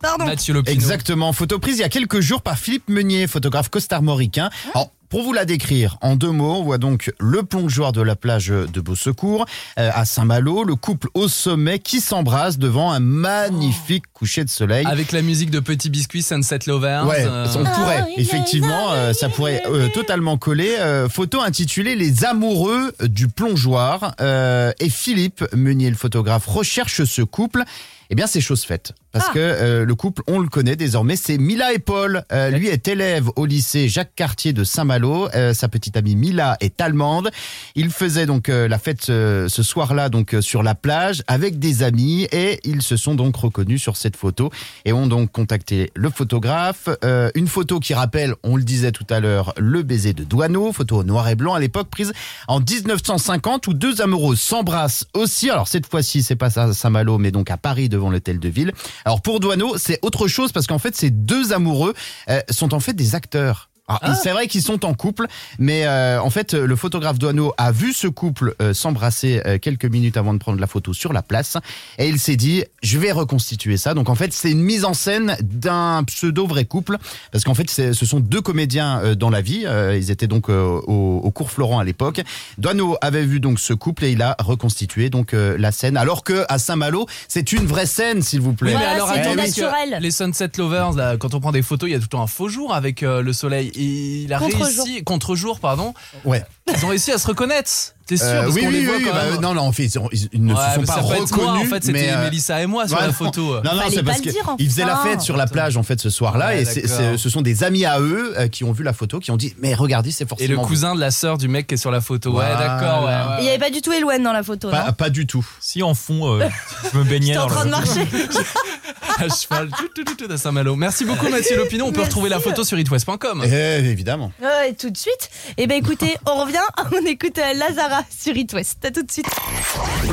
Pardon. 0.00 0.26
Mathieu 0.26 0.54
Lopino. 0.54 0.74
Exactement, 0.74 1.32
photo 1.32 1.58
prise 1.58 1.76
il 1.78 1.80
y 1.80 1.84
a 1.84 1.88
quelques 1.88 2.20
jours 2.20 2.42
par 2.42 2.58
Philippe 2.58 2.88
Meunier, 2.88 3.26
photographe 3.26 3.68
costarmoricain. 3.70 4.50
Alors, 4.74 4.90
pour 5.14 5.22
vous 5.22 5.32
la 5.32 5.44
décrire 5.44 5.96
en 6.00 6.16
deux 6.16 6.32
mots, 6.32 6.56
on 6.56 6.64
voit 6.64 6.78
donc 6.78 7.12
le 7.20 7.44
plongeoir 7.44 7.92
de 7.92 8.02
la 8.02 8.16
plage 8.16 8.48
de 8.48 8.80
Beausecours 8.80 9.46
euh, 9.78 9.88
à 9.94 10.04
Saint-Malo, 10.04 10.64
le 10.64 10.74
couple 10.74 11.06
au 11.14 11.28
sommet 11.28 11.78
qui 11.78 12.00
s'embrasse 12.00 12.58
devant 12.58 12.90
un 12.90 12.98
magnifique 12.98 14.06
coucher 14.12 14.42
de 14.42 14.50
soleil. 14.50 14.84
Avec 14.88 15.12
la 15.12 15.22
musique 15.22 15.52
de 15.52 15.60
Petit 15.60 15.88
Biscuit, 15.88 16.20
Sunset 16.20 16.58
Lovers. 16.66 17.06
Ouais, 17.06 17.24
euh, 17.28 17.46
on 17.54 17.62
pourrait, 17.62 18.06
effectivement, 18.16 18.90
euh, 18.90 19.12
ça 19.12 19.28
pourrait 19.28 19.62
euh, 19.68 19.88
totalement 19.88 20.36
coller. 20.36 20.74
Euh, 20.80 21.08
photo 21.08 21.40
intitulée 21.40 21.94
Les 21.94 22.24
amoureux 22.24 22.92
du 23.04 23.28
plongeoir. 23.28 24.16
Euh, 24.20 24.72
et 24.80 24.90
Philippe 24.90 25.44
Meunier, 25.54 25.90
le 25.90 25.96
photographe, 25.96 26.46
recherche 26.48 27.04
ce 27.04 27.22
couple. 27.22 27.62
Eh 28.10 28.14
bien, 28.14 28.26
c'est 28.26 28.40
chose 28.40 28.64
faite. 28.64 28.92
Parce 29.12 29.26
Ah. 29.28 29.32
que 29.32 29.38
euh, 29.38 29.84
le 29.84 29.94
couple, 29.94 30.22
on 30.26 30.40
le 30.40 30.48
connaît 30.48 30.74
désormais, 30.76 31.14
c'est 31.16 31.38
Mila 31.38 31.72
et 31.72 31.78
Paul. 31.78 32.24
Euh, 32.32 32.50
lui 32.50 32.66
est 32.68 32.88
élève 32.88 33.28
au 33.36 33.46
lycée 33.46 33.88
Jacques 33.88 34.14
Cartier 34.16 34.52
de 34.52 34.64
Saint-Malo. 34.64 35.28
Euh, 35.34 35.54
sa 35.54 35.68
petite 35.68 35.96
amie 35.96 36.16
Mila 36.16 36.56
est 36.60 36.80
allemande. 36.80 37.30
Il 37.76 37.90
faisait 37.90 38.26
donc 38.26 38.48
la 38.48 38.78
fête 38.78 39.04
ce 39.04 39.48
soir-là 39.48 40.08
donc 40.08 40.36
sur 40.40 40.62
la 40.62 40.74
plage 40.74 41.22
avec 41.28 41.58
des 41.58 41.82
amis 41.82 42.26
et 42.32 42.60
ils 42.64 42.82
se 42.82 42.96
sont 42.96 43.14
donc 43.14 43.36
reconnus 43.36 43.80
sur 43.80 43.96
cette 43.96 44.16
photo 44.16 44.50
et 44.84 44.92
ont 44.92 45.06
donc 45.06 45.30
contacté 45.32 45.90
le 45.94 46.10
photographe. 46.10 46.88
Une 47.34 47.46
photo 47.48 47.78
qui 47.80 47.94
rappelle, 47.94 48.34
on 48.42 48.56
le 48.56 48.62
disait 48.64 48.92
tout 48.92 49.06
à 49.10 49.20
l'heure, 49.20 49.54
le 49.56 49.82
baiser 49.82 50.12
de 50.12 50.24
Douaneau, 50.24 50.72
photo 50.72 51.04
noir 51.04 51.28
et 51.28 51.34
blanc 51.36 51.54
à 51.54 51.60
l'époque 51.60 51.88
prise 51.88 52.12
en 52.48 52.60
1950 52.60 53.66
où 53.68 53.74
deux 53.74 54.00
amoureux 54.00 54.36
s'embrassent 54.36 55.06
aussi. 55.14 55.50
Alors 55.50 55.68
cette 55.68 55.86
fois-ci, 55.86 56.22
c'est 56.22 56.36
pas 56.36 56.58
à 56.58 56.72
Saint-Malo 56.72 57.18
mais 57.18 57.30
donc 57.30 57.50
à 57.50 57.56
Paris 57.56 57.88
devant 57.94 58.10
l'hôtel 58.10 58.38
de 58.38 58.48
ville. 58.48 58.72
Alors 59.04 59.22
pour 59.22 59.40
Douaneau, 59.40 59.76
c'est 59.78 59.98
autre 60.02 60.28
chose 60.28 60.52
parce 60.52 60.66
qu'en 60.66 60.78
fait 60.78 60.94
ces 60.94 61.10
deux 61.10 61.52
amoureux 61.52 61.94
euh, 62.28 62.40
sont 62.50 62.74
en 62.74 62.80
fait 62.80 62.92
des 62.92 63.14
acteurs. 63.14 63.70
Alors, 63.86 64.00
Ah. 64.02 64.14
C'est 64.14 64.30
vrai 64.30 64.46
qu'ils 64.46 64.62
sont 64.62 64.86
en 64.86 64.94
couple, 64.94 65.26
mais 65.58 65.84
euh, 65.86 66.18
en 66.20 66.30
fait, 66.30 66.54
le 66.54 66.74
photographe 66.74 67.18
Douaneau 67.18 67.52
a 67.58 67.70
vu 67.70 67.92
ce 67.92 68.06
couple 68.06 68.54
euh, 68.62 68.72
s'embrasser 68.72 69.42
euh, 69.44 69.58
quelques 69.58 69.84
minutes 69.84 70.16
avant 70.16 70.32
de 70.32 70.38
prendre 70.38 70.58
la 70.58 70.66
photo 70.66 70.94
sur 70.94 71.12
la 71.12 71.20
place, 71.20 71.58
et 71.98 72.08
il 72.08 72.18
s'est 72.18 72.36
dit, 72.36 72.64
je 72.82 72.98
vais 72.98 73.12
reconstituer 73.12 73.76
ça. 73.76 73.92
Donc 73.92 74.08
en 74.08 74.14
fait, 74.14 74.32
c'est 74.32 74.50
une 74.50 74.62
mise 74.62 74.86
en 74.86 74.94
scène 74.94 75.36
d'un 75.42 76.02
pseudo 76.04 76.46
vrai 76.46 76.64
couple, 76.64 76.96
parce 77.30 77.44
qu'en 77.44 77.52
fait, 77.54 77.68
ce 77.68 77.92
sont 78.06 78.20
deux 78.20 78.40
comédiens 78.40 79.00
euh, 79.02 79.14
dans 79.14 79.28
la 79.28 79.42
vie. 79.42 79.64
Euh, 79.66 79.98
ils 79.98 80.10
étaient 80.10 80.28
donc 80.28 80.48
euh, 80.48 80.80
au, 80.86 81.20
au 81.22 81.30
cours 81.30 81.50
Florent 81.50 81.78
à 81.78 81.84
l'époque. 81.84 82.22
Douaneau 82.56 82.96
avait 83.02 83.24
vu 83.26 83.38
donc 83.38 83.60
ce 83.60 83.74
couple 83.74 84.04
et 84.04 84.12
il 84.12 84.22
a 84.22 84.34
reconstitué 84.38 85.10
donc 85.10 85.34
euh, 85.34 85.56
la 85.58 85.72
scène, 85.72 85.98
alors 85.98 86.24
que 86.24 86.46
à 86.48 86.58
Saint-Malo, 86.58 87.06
c'est 87.28 87.52
une 87.52 87.66
vraie 87.66 87.86
scène, 87.86 88.22
s'il 88.22 88.40
vous 88.40 88.54
plaît. 88.54 88.72
Oui, 88.72 88.78
mais 88.80 88.86
alors 88.86 89.12
que 89.12 89.36
naturel. 89.36 89.98
les 90.00 90.10
Sunset 90.10 90.50
Lovers, 90.56 90.92
là, 90.92 91.16
quand 91.18 91.34
on 91.34 91.40
prend 91.40 91.52
des 91.52 91.60
photos, 91.62 91.90
il 91.90 91.92
y 91.92 91.96
a 91.96 91.98
tout 91.98 92.04
le 92.04 92.08
temps 92.08 92.22
un 92.22 92.26
faux 92.26 92.48
jour 92.48 92.72
avec 92.74 93.02
euh, 93.02 93.20
le 93.20 93.32
soleil. 93.34 93.72
Et 93.76 94.22
il 94.24 94.32
a 94.32 94.38
Contre-jour. 94.38 94.84
réussi, 94.84 95.04
contre-jour, 95.04 95.60
pardon, 95.60 95.94
Ouais. 96.24 96.44
ils 96.76 96.84
ont 96.84 96.88
réussi 96.88 97.12
à 97.12 97.18
se 97.18 97.26
reconnaître. 97.26 97.70
T'es 98.06 98.18
sûr? 98.18 98.26
Euh, 98.26 98.42
Parce 98.42 98.54
oui, 98.54 98.60
qu'on 98.60 98.66
oui, 98.68 98.72
les 98.74 98.84
voit 98.84 98.96
oui, 98.98 99.04
quand 99.04 99.14
bah, 99.14 99.24
même. 99.30 99.40
non, 99.40 99.54
non, 99.54 99.62
en 99.62 99.72
fait, 99.72 99.84
ils, 99.86 99.98
ont- 99.98 100.10
ils- 100.12 100.28
ils 100.34 100.44
ne 100.44 100.52
Ouais, 100.52 100.60
se 100.74 100.74
sont 100.74 100.82
pas 100.84 101.00
reconnus. 101.00 101.32
moi, 101.36 101.52
en 101.52 101.64
fait, 101.64 101.84
c'était 101.84 102.10
euh, 102.10 102.22
Mélissa 102.24 102.60
et 102.60 102.66
moi 102.66 102.86
sur 102.86 102.98
Ouais, 102.98 103.06
la 103.06 103.12
photo. 103.14 103.54
Non, 103.62 103.74
non, 103.74 103.80
c'est 103.90 104.02
parce 104.02 104.18
le 104.18 104.24
que 104.24 104.30
dire, 104.30 104.54
ils 104.58 104.68
faisaient 104.68 104.84
la 104.84 104.96
fête 104.98 105.22
sur 105.22 105.38
la 105.38 105.46
plage 105.46 105.78
en 105.78 105.82
fait 105.82 105.98
ce 105.98 106.10
soir-là 106.10 106.48
Ouais, 106.48 106.62
et 106.62 107.16
ce 107.16 107.28
sont 107.30 107.40
des 107.40 107.64
amis 107.64 107.86
à 107.86 108.00
eux 108.00 108.34
euh, 108.36 108.48
qui 108.48 108.62
ont 108.62 108.72
vu 108.72 108.84
la 108.84 108.92
photo, 108.92 109.20
qui 109.20 109.30
ont 109.30 109.38
dit 109.38 109.54
mais 109.58 109.72
regardez 109.74 110.10
c'est 110.10 110.24
Et 110.24 110.26
forcément 110.26 110.50
le 110.50 110.56
vous. 110.58 110.66
cousin 110.66 110.94
de 110.94 111.00
la 111.00 111.10
sœur 111.10 111.38
du 111.38 111.48
mec 111.48 111.66
qui 111.66 111.74
est 111.74 111.78
sur 111.78 111.90
la 111.90 112.02
photo. 112.02 112.32
Ouais, 112.32 112.44
d'accord. 112.44 113.08
Il 113.38 113.44
n'y 113.44 113.48
avait 113.48 113.58
pas 113.58 113.70
du 113.70 113.80
tout 113.80 113.90
Eloane 113.92 114.22
dans 114.22 114.32
la 114.34 114.42
photo, 114.42 114.68
Pas, 114.70 114.84
non 114.88 114.92
pas 114.92 115.08
du 115.08 115.26
tout. 115.26 115.46
Si 115.60 115.82
en 115.82 115.94
fond, 115.94 116.38
euh, 116.40 116.46
je 116.92 116.98
me 116.98 117.04
baignais 117.04 117.28
J'étais 117.28 117.38
en 117.38 117.46
train 117.46 117.60
le- 117.64 117.70
de 117.70 117.70
marcher. 117.76 118.06
à 119.18 119.28
cheval, 119.28 119.70
tout, 119.76 119.88
tout, 119.94 120.04
tout, 120.04 120.26
tout, 120.26 120.32
à 120.32 120.36
Saint-Malo. 120.36 120.76
Merci 120.76 121.04
beaucoup 121.04 121.28
Mathieu 121.28 121.56
Lopino. 121.56 121.84
On 121.86 121.88
peut 121.90 121.98
Merci. 121.98 122.08
retrouver 122.10 122.28
la 122.30 122.40
photo 122.40 122.64
sur 122.64 122.78
itwest.com. 122.78 123.42
Eh, 123.44 123.78
évidemment. 123.90 124.32
Tout 124.78 124.90
de 124.90 124.96
suite. 124.96 125.30
Et 125.56 125.66
ben 125.66 125.76
écoutez, 125.76 126.16
on 126.26 126.42
revient, 126.42 126.58
on 126.92 127.06
écoute 127.06 127.38
euh, 127.38 127.54
Lazara 127.54 128.02
sur 128.10 128.36
It 128.36 128.52
West. 128.52 128.84
À 128.84 128.90
tout 128.90 129.02
de 129.02 129.10
suite. 129.10 129.26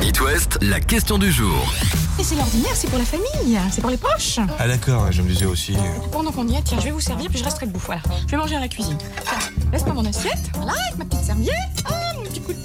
It 0.02 0.20
West, 0.20 0.58
la 0.60 0.80
question 0.80 1.18
du 1.18 1.32
jour. 1.32 1.72
Et 2.18 2.24
c'est 2.24 2.34
l'ordinaire, 2.34 2.72
c'est 2.74 2.88
pour 2.88 2.98
la 2.98 3.04
famille, 3.04 3.58
c'est 3.70 3.80
pour 3.80 3.90
les 3.90 3.96
proches. 3.96 4.38
Ah 4.58 4.68
d'accord, 4.68 5.10
je 5.10 5.22
me 5.22 5.28
disais 5.28 5.46
aussi. 5.46 5.74
Pendant 6.12 6.30
qu'on 6.30 6.46
y 6.46 6.54
est, 6.56 6.62
tiens, 6.62 6.78
je 6.78 6.84
vais 6.84 6.90
vous 6.90 7.00
servir, 7.00 7.30
puis 7.30 7.38
je 7.38 7.44
resterai 7.44 7.66
debout. 7.66 7.80
Voilà. 7.84 8.02
Je 8.26 8.30
vais 8.32 8.36
manger 8.36 8.56
à 8.56 8.60
la 8.60 8.68
cuisine. 8.68 8.98
Tiens, 8.98 9.38
laisse-moi 9.72 9.94
mon 9.94 10.04
assiette. 10.04 10.38
Voilà, 10.54 10.72
avec 10.72 10.98
ma 10.98 11.04
petite 11.06 11.24
serviette. 11.24 11.56
Ah, 11.86 12.12
mon 12.16 12.22
petit 12.24 12.40
coup 12.40 12.52
de 12.52 12.58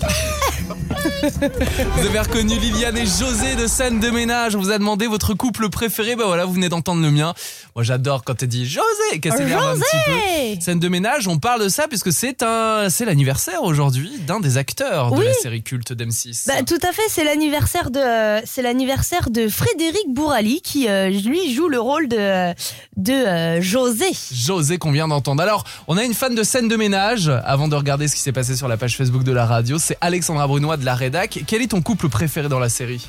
Vous 1.95 2.05
avez 2.05 2.19
reconnu 2.19 2.59
Liliane 2.59 2.97
et 2.97 3.05
José 3.05 3.55
de 3.55 3.67
scène 3.67 3.99
de 3.99 4.09
ménage. 4.09 4.55
On 4.55 4.59
vous 4.59 4.71
a 4.71 4.77
demandé 4.77 5.07
votre 5.07 5.33
couple 5.33 5.69
préféré. 5.69 5.96
Bah 5.97 6.25
voilà, 6.25 6.45
vous 6.45 6.53
venez 6.53 6.69
d'entendre 6.69 7.01
le 7.01 7.11
mien. 7.11 7.33
Moi 7.75 7.83
j'adore 7.83 8.23
quand 8.23 8.41
elle 8.43 8.49
dit 8.49 8.67
José, 8.67 9.19
qu'elle 9.21 9.33
s'énerve 9.33 9.65
un 9.65 9.75
petit 9.75 10.55
peu. 10.55 10.61
Scène 10.61 10.79
de 10.79 10.87
ménage, 10.89 11.27
on 11.27 11.39
parle 11.39 11.63
de 11.63 11.69
ça 11.69 11.87
puisque 11.87 12.11
c'est 12.11 12.43
un, 12.43 12.89
c'est 12.89 13.05
l'anniversaire 13.05 13.63
aujourd'hui 13.63 14.11
d'un 14.27 14.39
des 14.39 14.57
acteurs 14.57 15.11
de 15.11 15.21
la 15.21 15.33
série 15.33 15.63
culte 15.63 15.93
d'M6. 15.93 16.47
Bah, 16.47 16.63
tout 16.63 16.79
à 16.87 16.91
fait, 16.91 17.01
c'est 17.09 17.23
l'anniversaire 17.23 17.89
de 17.89 18.41
c'est 18.45 18.61
l'anniversaire 18.61 19.29
de 19.29 19.47
Frédéric 19.47 20.13
Bourali 20.13 20.61
qui 20.61 20.87
euh, 20.87 21.09
lui 21.09 21.53
joue 21.53 21.67
le 21.67 21.79
rôle 21.79 22.07
de 22.07 22.53
de 22.95 23.13
euh, 23.13 23.61
José. 23.61 24.05
José 24.31 24.77
qu'on 24.77 24.91
vient 24.91 25.07
d'entendre. 25.07 25.41
Alors, 25.41 25.63
on 25.87 25.97
a 25.97 26.03
une 26.03 26.13
fan 26.13 26.35
de 26.35 26.43
scène 26.43 26.67
de 26.67 26.75
ménage. 26.75 27.31
Avant 27.45 27.67
de 27.67 27.75
regarder 27.75 28.07
ce 28.07 28.15
qui 28.15 28.21
s'est 28.21 28.31
passé 28.31 28.55
sur 28.55 28.67
la 28.67 28.77
page 28.77 28.97
Facebook 28.97 29.23
de 29.23 29.31
la 29.31 29.45
radio, 29.45 29.77
c'est 29.79 29.97
Alexandra 30.01 30.47
Brunois 30.47 30.77
de 30.77 30.85
la 30.85 30.95
Rédac. 30.95 31.39
Quel 31.47 31.61
est 31.61 31.67
ton 31.67 31.81
couple 31.81 32.09
préféré 32.09 32.49
dans 32.49 32.59
la 32.59 32.69
série? 32.69 33.07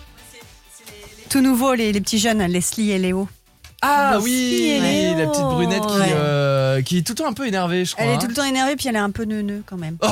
Tout 1.30 1.42
nouveau, 1.42 1.74
les, 1.74 1.92
petits 1.92 2.18
jeunes, 2.18 2.42
Leslie 2.46 2.90
et 2.90 2.98
Léo. 2.98 3.28
Ah 3.80 4.18
oui, 4.20 4.80
la 5.16 5.26
petite 5.26 5.42
brunette 5.44 5.86
qui, 5.86 5.98
Ouais. 5.98 6.12
euh, 6.14 6.82
qui 6.82 6.98
est 6.98 7.02
tout 7.02 7.12
le 7.12 7.16
temps 7.18 7.28
un 7.28 7.32
peu 7.32 7.46
énervée, 7.46 7.84
je 7.84 7.92
crois. 7.92 8.04
Elle 8.04 8.10
est 8.12 8.14
hein. 8.14 8.18
tout 8.20 8.26
le 8.26 8.34
temps 8.34 8.44
énervée, 8.44 8.74
puis 8.74 8.88
elle 8.88 8.96
est 8.96 9.00
un 9.00 9.10
peu 9.10 9.24
neuneu 9.24 9.62
quand 9.66 9.76
même. 9.76 9.96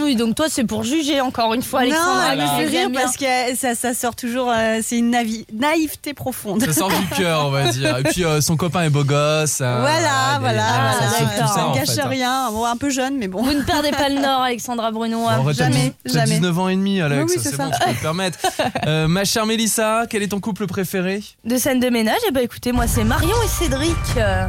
Oui, 0.00 0.16
donc 0.16 0.34
toi 0.34 0.46
c'est 0.48 0.64
pour 0.64 0.84
juger 0.84 1.20
encore 1.20 1.52
une 1.52 1.60
fois 1.62 1.80
Alexandra. 1.80 2.14
non, 2.14 2.30
elle 2.32 2.38
me 2.40 2.46
fait 2.70 2.78
rire 2.78 2.88
parce 2.94 3.16
que 3.18 3.24
ça, 3.56 3.74
ça 3.74 3.92
sort 3.92 4.16
toujours, 4.16 4.50
euh, 4.50 4.78
c'est 4.82 4.96
une 4.96 5.10
navi- 5.14 5.44
naïveté 5.52 6.14
profonde. 6.14 6.64
Ça 6.64 6.72
sort 6.72 6.88
du 6.88 7.06
cœur, 7.14 7.46
on 7.46 7.50
va 7.50 7.70
dire. 7.70 7.98
Et 7.98 8.02
puis 8.04 8.24
euh, 8.24 8.40
son 8.40 8.56
copain 8.56 8.82
est 8.84 8.90
beau 8.90 9.04
gosse. 9.04 9.60
hein. 9.60 9.76
Voilà, 9.80 10.36
est- 10.36 10.40
voilà, 10.40 10.62
ça 10.98 11.18
tout 11.18 11.24
d'accord. 11.26 11.54
ça, 11.54 11.66
en 11.68 11.74
Elle 11.74 11.80
gâche 11.80 11.94
fait, 11.94 12.00
hein. 12.00 12.08
rien, 12.08 12.50
bon, 12.50 12.64
un 12.64 12.76
peu 12.78 12.88
jeune, 12.88 13.18
mais 13.18 13.28
bon. 13.28 13.42
Vous 13.42 13.52
ne 13.52 13.62
perdez 13.62 13.90
pas 13.90 14.08
le 14.08 14.14
nord, 14.22 14.40
Alexandra 14.40 14.90
Brunois. 14.90 15.36
Bon, 15.36 15.44
t'as 15.46 15.52
Jamais, 15.52 15.92
dix- 16.06 16.12
t'as 16.12 16.20
jamais. 16.20 16.34
19 16.36 16.58
ans 16.58 16.68
et 16.68 16.76
demi, 16.76 17.00
Alex. 17.02 17.22
Oui, 17.22 17.32
oui, 17.36 17.40
c'est 17.42 17.50
c'est 17.50 17.56
ça. 17.56 17.66
bon, 17.66 17.70
tu 17.70 17.86
peux 17.88 17.94
te 17.94 18.00
permettre. 18.02 18.38
Euh, 18.86 19.08
ma 19.08 19.24
chère 19.24 19.44
Mélissa, 19.44 20.04
quel 20.08 20.22
est 20.22 20.28
ton 20.28 20.40
couple 20.40 20.66
préféré? 20.66 21.22
De 21.44 21.58
scène 21.58 21.80
de 21.80 21.90
ménage, 21.90 22.16
et 22.26 22.30
bah 22.32 22.40
écoutez, 22.42 22.72
moi 22.72 22.86
c'est 22.86 23.01
Marion 23.04 23.36
et 23.42 23.48
Cédric. 23.48 23.96
euh, 24.16 24.46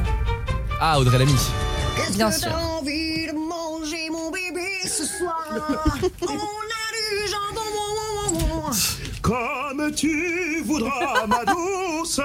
Ah, 0.79 0.99
Audrey 0.99 1.17
Lamy. 1.17 1.35
Qu'est-ce 1.95 2.13
Bien 2.17 2.29
que 2.29 2.39
sûr. 2.39 2.51
envie 2.55 3.27
de 3.27 3.33
manger, 3.33 4.09
mon 4.11 4.29
bébé, 4.31 4.67
ce 4.87 5.05
soir? 5.05 5.45
On 5.51 6.27
a 6.27 6.85
du 6.93 7.27
jambon. 7.29 8.71
Comme 9.21 9.91
tu 9.95 10.61
voudras, 10.65 11.25
ma 11.27 11.45
douce, 11.45 12.19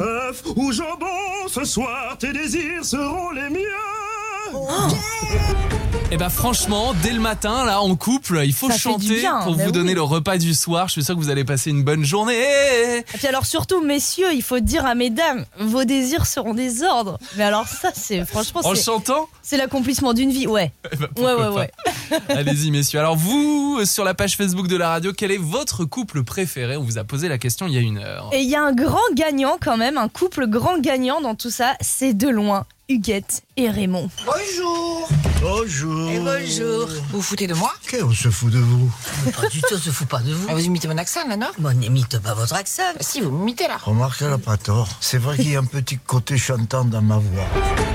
œuf 0.00 0.42
ou 0.56 0.72
jambon, 0.72 1.48
ce 1.48 1.64
soir 1.64 2.16
tes 2.18 2.32
désirs 2.32 2.84
seront 2.84 3.30
les 3.30 3.48
miens. 3.48 4.07
Eh 6.10 6.16
ben 6.16 6.30
franchement, 6.30 6.94
dès 7.02 7.12
le 7.12 7.20
matin, 7.20 7.66
là, 7.66 7.82
en 7.82 7.94
couple, 7.94 8.40
il 8.42 8.54
faut 8.54 8.70
Ça 8.70 8.78
chanter 8.78 9.20
bien, 9.20 9.40
pour 9.42 9.56
bah 9.56 9.64
vous 9.66 9.72
donner 9.72 9.90
oui. 9.90 9.94
le 9.94 10.02
repas 10.02 10.38
du 10.38 10.54
soir. 10.54 10.88
Je 10.88 10.92
suis 10.92 11.04
sûr 11.04 11.14
que 11.14 11.20
vous 11.20 11.28
allez 11.28 11.44
passer 11.44 11.68
une 11.68 11.82
bonne 11.82 12.02
journée. 12.02 12.34
Et 12.98 13.02
puis 13.18 13.26
alors 13.26 13.44
surtout, 13.44 13.82
messieurs, 13.84 14.32
il 14.32 14.42
faut 14.42 14.58
dire 14.60 14.86
à 14.86 14.94
mesdames, 14.94 15.44
vos 15.60 15.84
désirs 15.84 16.24
seront 16.24 16.54
des 16.54 16.82
ordres. 16.82 17.18
Mais 17.36 17.44
alors 17.44 17.66
ça, 17.68 17.90
c'est 17.94 18.24
franchement, 18.24 18.62
En 18.64 18.74
chantant? 18.74 19.28
c'est 19.42 19.58
l'accomplissement 19.58 20.14
d'une 20.14 20.30
vie, 20.30 20.46
ouais. 20.46 20.72
Eh 20.92 20.96
ben, 20.96 21.08
Ouais, 21.18 21.34
ouais, 21.34 21.48
ouais. 21.48 21.70
Allez-y, 22.30 22.70
messieurs. 22.70 23.00
Alors 23.00 23.16
vous, 23.16 23.82
sur 23.84 24.04
la 24.04 24.14
page 24.14 24.36
Facebook 24.38 24.66
de 24.66 24.76
la 24.78 24.88
radio, 24.88 25.12
quel 25.12 25.30
est 25.30 25.36
votre 25.36 25.84
couple 25.84 26.24
préféré? 26.24 26.78
On 26.78 26.84
vous 26.84 26.96
a 26.96 27.04
posé 27.04 27.28
la 27.28 27.36
question 27.36 27.66
il 27.66 27.74
y 27.74 27.78
a 27.78 27.82
une 27.82 27.98
heure. 27.98 28.30
Et 28.32 28.40
il 28.40 28.48
y 28.48 28.56
a 28.56 28.62
un 28.62 28.72
grand 28.72 28.96
gagnant 29.12 29.58
quand 29.60 29.76
même, 29.76 29.98
un 29.98 30.08
couple 30.08 30.46
grand 30.46 30.78
gagnant 30.78 31.20
dans 31.20 31.34
tout 31.34 31.50
ça, 31.50 31.74
c'est 31.82 32.14
de 32.14 32.28
loin 32.28 32.64
Huguette 32.90 33.42
et 33.58 33.68
Raymond. 33.68 34.08
Bonjour 34.24 35.06
Bonjour. 35.42 36.10
Et 36.10 36.18
bonjour 36.20 36.88
Vous 36.88 37.18
vous 37.18 37.22
foutez 37.22 37.46
de 37.46 37.52
moi? 37.52 37.70
On 38.02 38.12
se 38.12 38.30
fout 38.30 38.50
de 38.50 38.58
vous? 38.58 38.90
Pas 39.38 39.46
du 39.48 39.60
tout, 39.60 39.74
on 39.74 39.78
se 39.78 39.90
fout 39.90 40.08
pas 40.08 40.20
de 40.20 40.32
vous. 40.32 40.48
vous 40.48 40.64
imitez 40.64 40.88
mon 40.88 40.96
accent, 40.96 41.28
là, 41.28 41.36
non? 41.36 41.48
Moi, 41.58 41.74
n'imite 41.74 42.18
pas 42.18 42.32
votre 42.32 42.54
accent. 42.54 42.94
Si, 43.00 43.20
vous 43.20 43.30
m'imitez, 43.30 43.68
là. 43.68 43.76
Remarque, 43.76 44.22
elle 44.22 44.32
a 44.32 44.38
pas 44.38 44.56
tort. 44.56 44.88
C'est 45.00 45.18
vrai 45.18 45.36
qu'il 45.36 45.50
y 45.50 45.56
a 45.56 45.58
un 45.58 45.66
petit 45.66 45.98
côté 45.98 46.38
chantant 46.38 46.86
dans 46.86 47.02
ma 47.02 47.18
voix. 47.18 47.46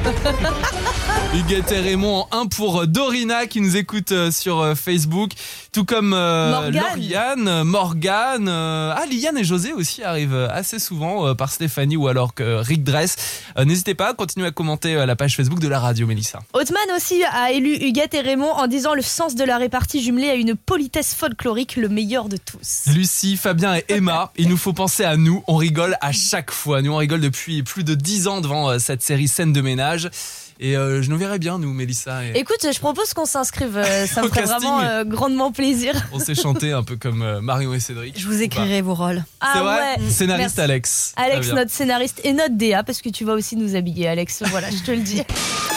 Huguette 1.36 1.72
et 1.72 1.80
Raymond 1.80 2.28
en 2.32 2.42
1 2.42 2.46
pour 2.46 2.86
Dorina 2.86 3.48
qui 3.48 3.60
nous 3.60 3.76
écoute 3.76 4.12
euh, 4.12 4.30
sur 4.30 4.60
euh, 4.62 4.76
Facebook, 4.76 5.32
tout 5.72 5.84
comme 5.84 6.14
euh, 6.14 6.52
Morgane. 6.52 6.84
Lauriane, 6.84 7.64
Morgane, 7.64 8.48
euh, 8.48 8.94
ah 8.96 9.04
Liane 9.12 9.40
et 9.40 9.44
José 9.44 9.74
aussi 9.74 10.04
arrivent 10.04 10.36
euh, 10.36 10.48
assez 10.52 10.78
souvent 10.78 11.26
euh, 11.28 11.34
par 11.34 11.52
Stéphanie 11.52 11.98
ou 11.98 12.08
alors 12.08 12.36
que 12.36 12.58
Rick 12.58 12.84
Dress. 12.84 13.16
Euh, 13.58 13.66
N'hésitez 13.66 13.96
pas, 13.96 14.14
continuez 14.14 14.46
à 14.48 14.52
commenter 14.52 14.94
euh, 14.96 15.08
la 15.08 15.16
page 15.16 15.36
Facebook 15.36 15.60
de 15.60 15.68
la 15.68 15.80
radio 15.80 16.06
Mélissa. 16.06 16.40
Hotman 16.54 16.84
aussi 16.96 17.24
a 17.24 17.52
élu 17.52 17.78
Huguette 17.78 18.14
et 18.14 18.22
Raymond 18.22 18.52
en 18.52 18.68
disant 18.68 18.94
le 18.94 19.02
sens 19.02 19.34
de 19.34 19.44
la 19.44 19.58
répartie 19.58 20.04
jumelée 20.04 20.30
à 20.30 20.36
une 20.36 20.56
politesse 20.56 21.16
folklorique, 21.16 21.78
le 21.78 21.90
meilleur 21.90 22.30
de 22.30 22.38
tous. 22.38 22.94
Lucie, 22.94 23.38
Fabien 23.38 23.76
et 23.78 23.86
Emma, 23.90 24.32
il 24.38 24.50
nous 24.50 24.58
faut 24.58 24.74
penser 24.74 25.04
à 25.04 25.18
nous, 25.18 25.44
on 25.48 25.56
rigole 25.56 25.98
à 26.00 26.12
chaque 26.12 26.52
fois. 26.52 26.84
Nous 26.84 26.92
on 26.92 26.98
rigole 26.98 27.22
depuis 27.22 27.64
plus 27.64 27.84
de 27.84 27.96
10 27.96 28.28
ans 28.28 28.40
devant 28.40 28.70
euh, 28.70 28.78
cette 28.78 29.02
série 29.02 29.28
Scène 29.28 29.52
de 29.52 29.62
ménage. 29.62 30.12
Et 30.60 30.78
euh, 30.78 31.02
je 31.02 31.10
nous 31.10 31.18
verrais 31.18 31.40
bien, 31.40 31.58
nous, 31.60 31.74
Mélissa. 31.74 32.26
Et 32.26 32.40
Écoute, 32.40 32.66
je 32.72 32.80
propose 32.80 33.14
qu'on 33.14 33.26
s'inscrive, 33.26 33.78
euh, 33.78 34.06
ça 34.08 34.22
me 34.22 34.28
ferait 34.28 34.44
vraiment 34.44 34.82
euh, 34.82 35.04
grandement 35.04 35.52
plaisir. 35.52 35.94
on 36.12 36.20
s'est 36.20 36.36
chanté 36.36 36.72
un 36.72 36.84
peu 36.84 36.96
comme 36.96 37.40
Marion 37.40 37.74
et 37.74 37.80
Cédric. 37.80 38.20
Je 38.20 38.28
vous 38.28 38.42
écrirai 38.42 38.82
vos 38.82 38.94
rôles. 38.94 39.24
Ah 39.42 39.62
vrai 39.62 40.04
ouais. 40.04 40.10
Scénariste 40.10 40.58
Merci. 40.58 40.62
Alex. 40.62 41.14
Alex, 41.18 41.52
notre 41.52 41.72
scénariste 41.72 42.22
et 42.24 42.34
notre 42.34 42.56
DA, 42.56 42.84
parce 42.84 43.02
que 43.02 43.10
tu 43.10 43.26
vas 43.26 43.34
aussi 43.34 43.56
nous 43.56 43.76
habiller, 43.76 44.08
Alex. 44.08 44.44
Voilà, 44.48 44.70
je 44.70 44.84
te 44.84 44.92
le 44.92 45.02
dis. 45.02 45.22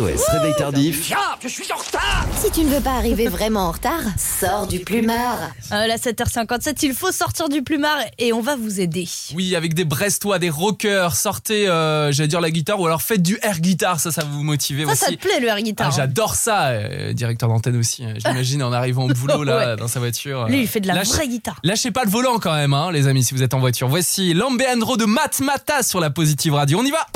SOS, 0.00 0.28
réveil 0.30 0.54
tardif. 0.56 1.12
je 1.42 1.48
suis 1.48 1.70
en 1.72 1.76
retard 1.76 2.24
Si 2.42 2.50
tu 2.50 2.64
ne 2.64 2.70
veux 2.70 2.80
pas 2.80 2.92
arriver 2.92 3.28
vraiment 3.28 3.66
en 3.68 3.70
retard, 3.72 4.00
sors 4.16 4.66
du 4.66 4.78
plumard. 4.78 5.36
Euh, 5.72 5.86
là, 5.86 5.96
7h57, 5.96 6.78
il 6.84 6.94
faut 6.94 7.12
sortir 7.12 7.50
du 7.50 7.62
plumard 7.62 7.98
et 8.18 8.32
on 8.32 8.40
va 8.40 8.56
vous 8.56 8.80
aider. 8.80 9.06
Oui, 9.34 9.54
avec 9.54 9.74
des 9.74 9.84
Brestois, 9.84 10.38
des 10.38 10.48
rockers, 10.48 11.14
sortez, 11.16 11.68
euh, 11.68 12.12
j'allais 12.12 12.28
dire 12.28 12.40
la 12.40 12.50
guitare, 12.50 12.80
ou 12.80 12.86
alors 12.86 13.02
faites 13.02 13.20
du 13.22 13.38
air 13.42 13.60
guitar, 13.60 14.00
ça, 14.00 14.10
ça 14.10 14.22
va 14.22 14.28
vous 14.30 14.42
motiver 14.42 14.86
Ça, 14.86 14.92
aussi. 14.92 15.00
ça 15.04 15.10
te 15.10 15.16
plaît 15.16 15.38
le 15.38 15.48
air 15.48 15.60
guitar 15.60 15.88
Ah, 15.88 15.92
hein 15.92 15.96
J'adore 15.96 16.34
ça, 16.34 16.68
euh, 16.68 17.12
directeur 17.12 17.50
d'antenne 17.50 17.76
aussi. 17.76 18.02
euh, 18.06 18.14
J'imagine 18.24 18.62
en 18.62 18.72
arrivant 18.72 19.04
au 19.04 19.08
boulot 19.12 19.42
là, 19.44 19.56
Ouais. 19.72 19.76
dans 19.76 19.88
sa 19.88 20.00
voiture. 20.00 20.46
Lui, 20.48 20.62
il 20.62 20.66
fait 20.68 20.80
de 20.80 20.86
la 20.88 20.94
lâche- 20.94 21.08
vraie 21.12 21.28
guitare. 21.28 21.58
Lâchez 21.62 21.90
pas 21.90 22.04
le 22.04 22.10
volant 22.10 22.38
quand 22.38 22.54
même, 22.54 22.72
hein, 22.72 22.90
les 22.90 23.06
amis, 23.06 23.22
si 23.22 23.34
vous 23.34 23.42
êtes 23.42 23.52
en 23.52 23.60
voiture. 23.60 23.88
Voici 23.88 24.32
Lambeandro 24.32 24.96
de 24.96 25.04
Matmata 25.04 25.82
sur 25.82 26.00
la 26.00 26.08
Positive 26.08 26.54
Radio. 26.54 26.78
On 26.80 26.84
y 26.84 26.90
va 26.90 27.06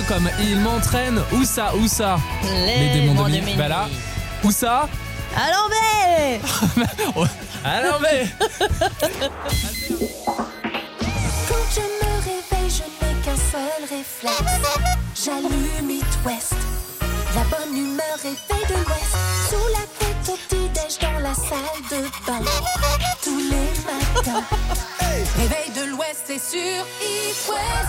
peu 0.00 0.14
comme 0.14 0.30
il 0.40 0.56
m'entraîne, 0.58 1.20
où 1.32 1.44
ça, 1.44 1.74
où 1.74 1.86
ça 1.86 2.18
Les 2.42 2.88
démons 2.92 3.14
démons 3.14 3.28
de. 3.28 3.30
Mini. 3.30 3.54
Bah 3.56 3.68
là, 3.68 3.88
où 4.44 4.50
ça 4.50 4.88
À 5.36 5.50
l'envers 5.50 6.40
Alors 7.64 8.00
mais 8.00 8.26
Quand 11.48 11.66
je 11.74 11.80
me 11.80 12.12
réveille, 12.24 12.70
je 12.70 12.84
n'ai 13.06 13.14
qu'un 13.22 13.36
seul 13.36 13.82
réflexe. 13.88 14.42
J'allume 15.24 15.90
It 15.90 16.18
West. 16.24 16.56
La 17.34 17.44
bonne 17.44 17.76
humeur 17.76 18.18
est 18.24 18.36
faite 18.36 18.68
de 18.68 18.74
l'Ouest. 18.74 19.16
Sous 19.48 19.68
la 19.72 19.84
tête 19.98 20.28
au 20.28 20.36
petit-déj 20.48 20.98
dans 21.00 21.20
la 21.20 21.34
salle 21.34 21.80
de 21.90 22.00
bain. 22.26 22.42
Tous 23.22 23.38
les 23.38 23.70
matins. 23.86 24.44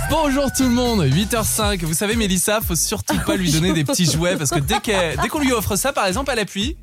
Bonjour 0.10 0.52
tout 0.52 0.64
le 0.64 0.70
monde, 0.70 1.06
8h05. 1.06 1.84
Vous 1.84 1.94
savez, 1.94 2.16
Mélissa, 2.16 2.62
faut 2.62 2.76
surtout 2.76 3.18
pas 3.26 3.36
lui 3.36 3.52
donner 3.52 3.74
des 3.74 3.84
petits 3.84 4.06
jouets 4.06 4.38
parce 4.38 4.52
que 4.52 4.60
dès 4.60 5.28
qu'on 5.30 5.40
lui 5.40 5.52
offre 5.52 5.76
ça, 5.76 5.92
par 5.92 6.06
exemple, 6.06 6.30
elle 6.32 6.40
appuie. 6.40 6.78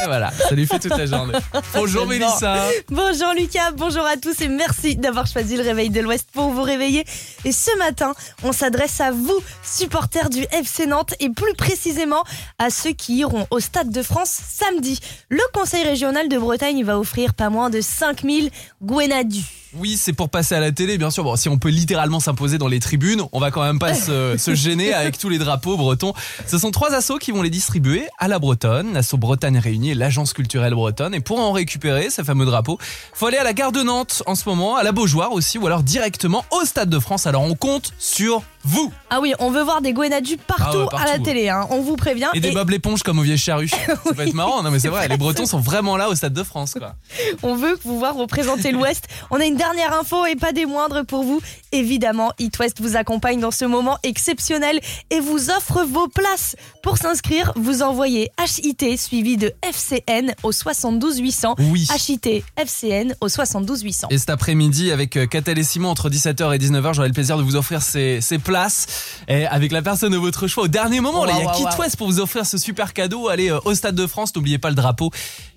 Et 0.00 0.06
voilà, 0.06 0.30
ça 0.30 0.54
lui 0.54 0.64
fait 0.66 0.78
toute 0.78 0.96
la 0.96 1.06
journée. 1.06 1.34
Bonjour. 1.74 2.06
Mélissa. 2.06 2.68
Bonjour 2.88 3.34
Lucas, 3.36 3.72
bonjour 3.76 4.06
à 4.06 4.16
tous 4.16 4.40
et 4.40 4.48
merci 4.48 4.94
d'avoir 4.94 5.26
choisi 5.26 5.56
le 5.56 5.62
réveil 5.64 5.90
de 5.90 6.00
l'Ouest 6.00 6.28
pour 6.32 6.50
vous 6.50 6.62
réveiller. 6.62 7.04
Et 7.44 7.50
ce 7.50 7.76
matin, 7.78 8.14
on 8.44 8.52
s'adresse 8.52 9.00
à 9.00 9.10
vous, 9.10 9.42
supporters 9.64 10.30
du 10.30 10.44
FC 10.52 10.86
Nantes 10.86 11.14
et 11.18 11.30
plus 11.30 11.54
précisément 11.54 12.22
à 12.58 12.70
ceux 12.70 12.92
qui 12.92 13.16
iront 13.16 13.48
au 13.50 13.58
Stade 13.58 13.90
de 13.90 14.02
France 14.02 14.30
samedi. 14.48 15.00
Le 15.30 15.42
Conseil 15.52 15.82
régional 15.82 16.28
de 16.28 16.38
Bretagne 16.38 16.84
va 16.84 16.98
offrir 16.98 17.34
pas 17.34 17.50
moins 17.50 17.68
de 17.68 17.80
5000 17.80 18.50
Gwenadu. 18.80 19.42
Oui, 19.74 19.98
c'est 20.00 20.14
pour 20.14 20.30
passer 20.30 20.54
à 20.54 20.60
la 20.60 20.72
télé, 20.72 20.96
bien 20.96 21.10
sûr. 21.10 21.24
Bon, 21.24 21.36
si 21.36 21.48
on 21.50 21.58
peut 21.58 21.68
littéralement 21.68 22.20
s'imposer 22.20 22.56
dans 22.56 22.68
les 22.68 22.80
tribunes, 22.80 23.22
on 23.32 23.38
va 23.38 23.50
quand 23.50 23.62
même 23.62 23.78
pas 23.78 23.92
se, 23.92 24.36
se 24.38 24.54
gêner 24.54 24.94
avec 24.94 25.18
tous 25.18 25.28
les 25.28 25.36
drapeaux 25.36 25.76
bretons. 25.76 26.14
Ce 26.46 26.56
sont 26.56 26.70
trois 26.70 26.94
assos 26.94 27.18
qui 27.18 27.32
vont 27.32 27.42
les 27.42 27.50
distribuer 27.50 28.06
à 28.18 28.28
la 28.28 28.38
Bretonne, 28.38 28.94
l'asso 28.94 29.16
Bretagne 29.28 29.58
Réunie 29.58 29.90
et 29.90 29.94
l'agence 29.94 30.32
culturelle 30.32 30.72
bretonne. 30.72 31.14
Et 31.14 31.20
pour 31.20 31.38
en 31.38 31.52
récupérer 31.52 32.08
ces 32.08 32.24
fameux 32.24 32.46
drapeaux, 32.46 32.78
faut 33.12 33.26
aller 33.26 33.36
à 33.36 33.44
la 33.44 33.52
gare 33.52 33.72
de 33.72 33.82
Nantes 33.82 34.22
en 34.24 34.34
ce 34.34 34.48
moment, 34.48 34.76
à 34.76 34.82
la 34.82 34.92
Beaujoire 34.92 35.32
aussi, 35.32 35.58
ou 35.58 35.66
alors 35.66 35.82
directement 35.82 36.46
au 36.50 36.64
Stade 36.64 36.88
de 36.88 36.98
France. 36.98 37.26
Alors 37.26 37.42
on 37.42 37.54
compte 37.54 37.92
sur 37.98 38.42
vous 38.64 38.90
Ah 39.10 39.20
oui, 39.20 39.34
on 39.38 39.50
veut 39.50 39.62
voir 39.62 39.82
des 39.82 39.92
Gwenadu 39.92 40.36
partout, 40.38 40.62
Ah 40.64 40.78
ouais, 40.78 40.86
partout, 40.90 41.08
à 41.08 41.12
la 41.12 41.18
télé, 41.18 41.48
hein. 41.50 41.66
on 41.70 41.80
vous 41.80 41.96
prévient. 41.96 42.28
et 42.32 42.40
des 42.40 42.48
Et 42.48 42.52
Bob 42.52 42.70
l'éponge 42.70 43.02
comme 43.02 43.18
aux 43.18 43.22
vieilles 43.22 43.38
charrues. 43.38 43.68
Ça 44.04 44.14
peut 44.14 44.22
être 44.26 44.34
marrant, 44.34 44.62
non 44.62 44.70
mais 44.70 44.78
c'est 44.78 44.88
vrai, 44.88 45.08
les 45.08 45.16
Bretons 45.18 45.46
sont 45.46 45.60
vraiment 45.60 45.96
là 45.98 46.08
au 46.08 46.14
Stade 46.14 46.32
de 46.32 46.42
France, 46.42 46.74
quoi. 46.78 46.94
On 47.42 47.54
veut 47.54 47.78
vous 47.84 47.98
voir 47.98 48.14
représenter 48.14 48.72
l'Ouest. 48.72 49.06
On 49.30 49.40
a 49.40 49.44
une 49.44 49.56
dernière 49.56 49.98
info 49.98 50.24
et 50.24 50.36
pas 50.36 50.52
des 50.52 50.64
moindres 50.64 51.04
pour 51.04 51.22
vous. 51.22 51.40
Évidemment, 51.72 52.32
It 52.38 52.58
West 52.58 52.80
vous 52.80 52.96
accompagne 52.96 53.40
dans 53.40 53.50
ce 53.50 53.66
moment 53.66 53.98
exceptionnel 54.02 54.80
et 55.10 55.20
vous 55.20 55.50
offre 55.50 55.84
vos 55.84 56.08
places. 56.08 56.56
Pour 56.82 56.96
s'inscrire, 56.96 57.52
vous 57.56 57.82
envoyez 57.82 58.30
HIT 58.38 58.96
suivi 58.98 59.17
de 59.22 59.52
FCN 59.62 60.34
au 60.42 60.52
72 60.52 61.18
800. 61.18 61.56
Oui. 61.58 61.86
HIT 62.08 62.44
FCN 62.56 63.14
au 63.20 63.28
72 63.28 63.82
800. 63.82 64.08
Et 64.10 64.18
cet 64.18 64.30
après-midi, 64.30 64.92
avec 64.92 65.16
euh, 65.16 65.26
Catel 65.26 65.58
et 65.58 65.64
Simon, 65.64 65.88
entre 65.88 66.08
17h 66.08 66.54
et 66.54 66.58
19h, 66.58 66.94
j'aurai 66.94 67.08
le 67.08 67.14
plaisir 67.14 67.36
de 67.36 67.42
vous 67.42 67.56
offrir 67.56 67.82
ces, 67.82 68.20
ces 68.20 68.38
places 68.38 68.86
et 69.26 69.46
avec 69.46 69.72
la 69.72 69.82
personne 69.82 70.12
de 70.12 70.18
votre 70.18 70.46
choix 70.46 70.64
au 70.64 70.68
dernier 70.68 71.00
moment. 71.00 71.24
Là, 71.24 71.34
il 71.38 71.44
y 71.44 71.48
a 71.48 71.52
Kit. 71.52 71.80
West 71.80 71.96
pour 71.96 72.06
vous 72.06 72.20
offrir 72.20 72.46
ce 72.46 72.58
super 72.58 72.92
cadeau. 72.92 73.28
Allez 73.28 73.50
euh, 73.50 73.58
au 73.64 73.74
Stade 73.74 73.94
de 73.94 74.06
France, 74.06 74.34
n'oubliez 74.34 74.58
pas 74.58 74.70
le 74.70 74.76
drapeau, 74.76 75.10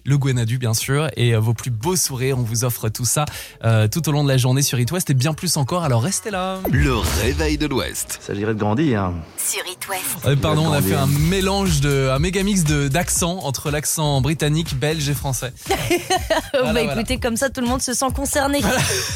le 0.05 0.17
Gwenadu 0.17 0.57
bien 0.57 0.73
sûr, 0.73 1.09
et 1.15 1.33
euh, 1.33 1.39
vos 1.39 1.53
plus 1.53 1.71
beaux 1.71 1.95
sourires. 1.95 2.37
On 2.37 2.43
vous 2.43 2.63
offre 2.63 2.89
tout 2.89 3.05
ça 3.05 3.25
euh, 3.63 3.87
tout 3.87 4.07
au 4.09 4.11
long 4.11 4.23
de 4.23 4.29
la 4.29 4.37
journée 4.37 4.61
sur 4.61 4.79
It 4.79 4.91
West 4.91 5.09
et 5.09 5.13
bien 5.13 5.33
plus 5.33 5.57
encore. 5.57 5.83
Alors 5.83 6.03
restez 6.03 6.31
là. 6.31 6.59
Le 6.71 6.95
réveil 6.95 7.57
de 7.57 7.67
l'Ouest. 7.67 8.19
S'agirait 8.21 8.53
de 8.53 8.59
grandir. 8.59 9.11
Sur 9.37 9.61
It 9.65 9.87
West. 9.89 10.25
Euh, 10.25 10.35
pardon, 10.35 10.67
on 10.67 10.73
a 10.73 10.81
fait 10.81 10.95
un 10.95 11.07
mélange 11.07 11.81
de, 11.81 12.09
un 12.11 12.19
méga 12.19 12.43
mix 12.43 12.63
de 12.63 12.87
d'accents 12.87 13.39
entre 13.43 13.71
l'accent 13.71 14.21
britannique, 14.21 14.77
belge 14.77 15.07
et 15.09 15.13
français. 15.13 15.53
bah 15.69 16.59
voilà. 16.63 16.81
écoutez, 16.81 17.19
comme 17.19 17.37
ça 17.37 17.49
tout 17.49 17.61
le 17.61 17.67
monde 17.67 17.81
se 17.81 17.93
sent 17.93 18.11
concerné. 18.15 18.59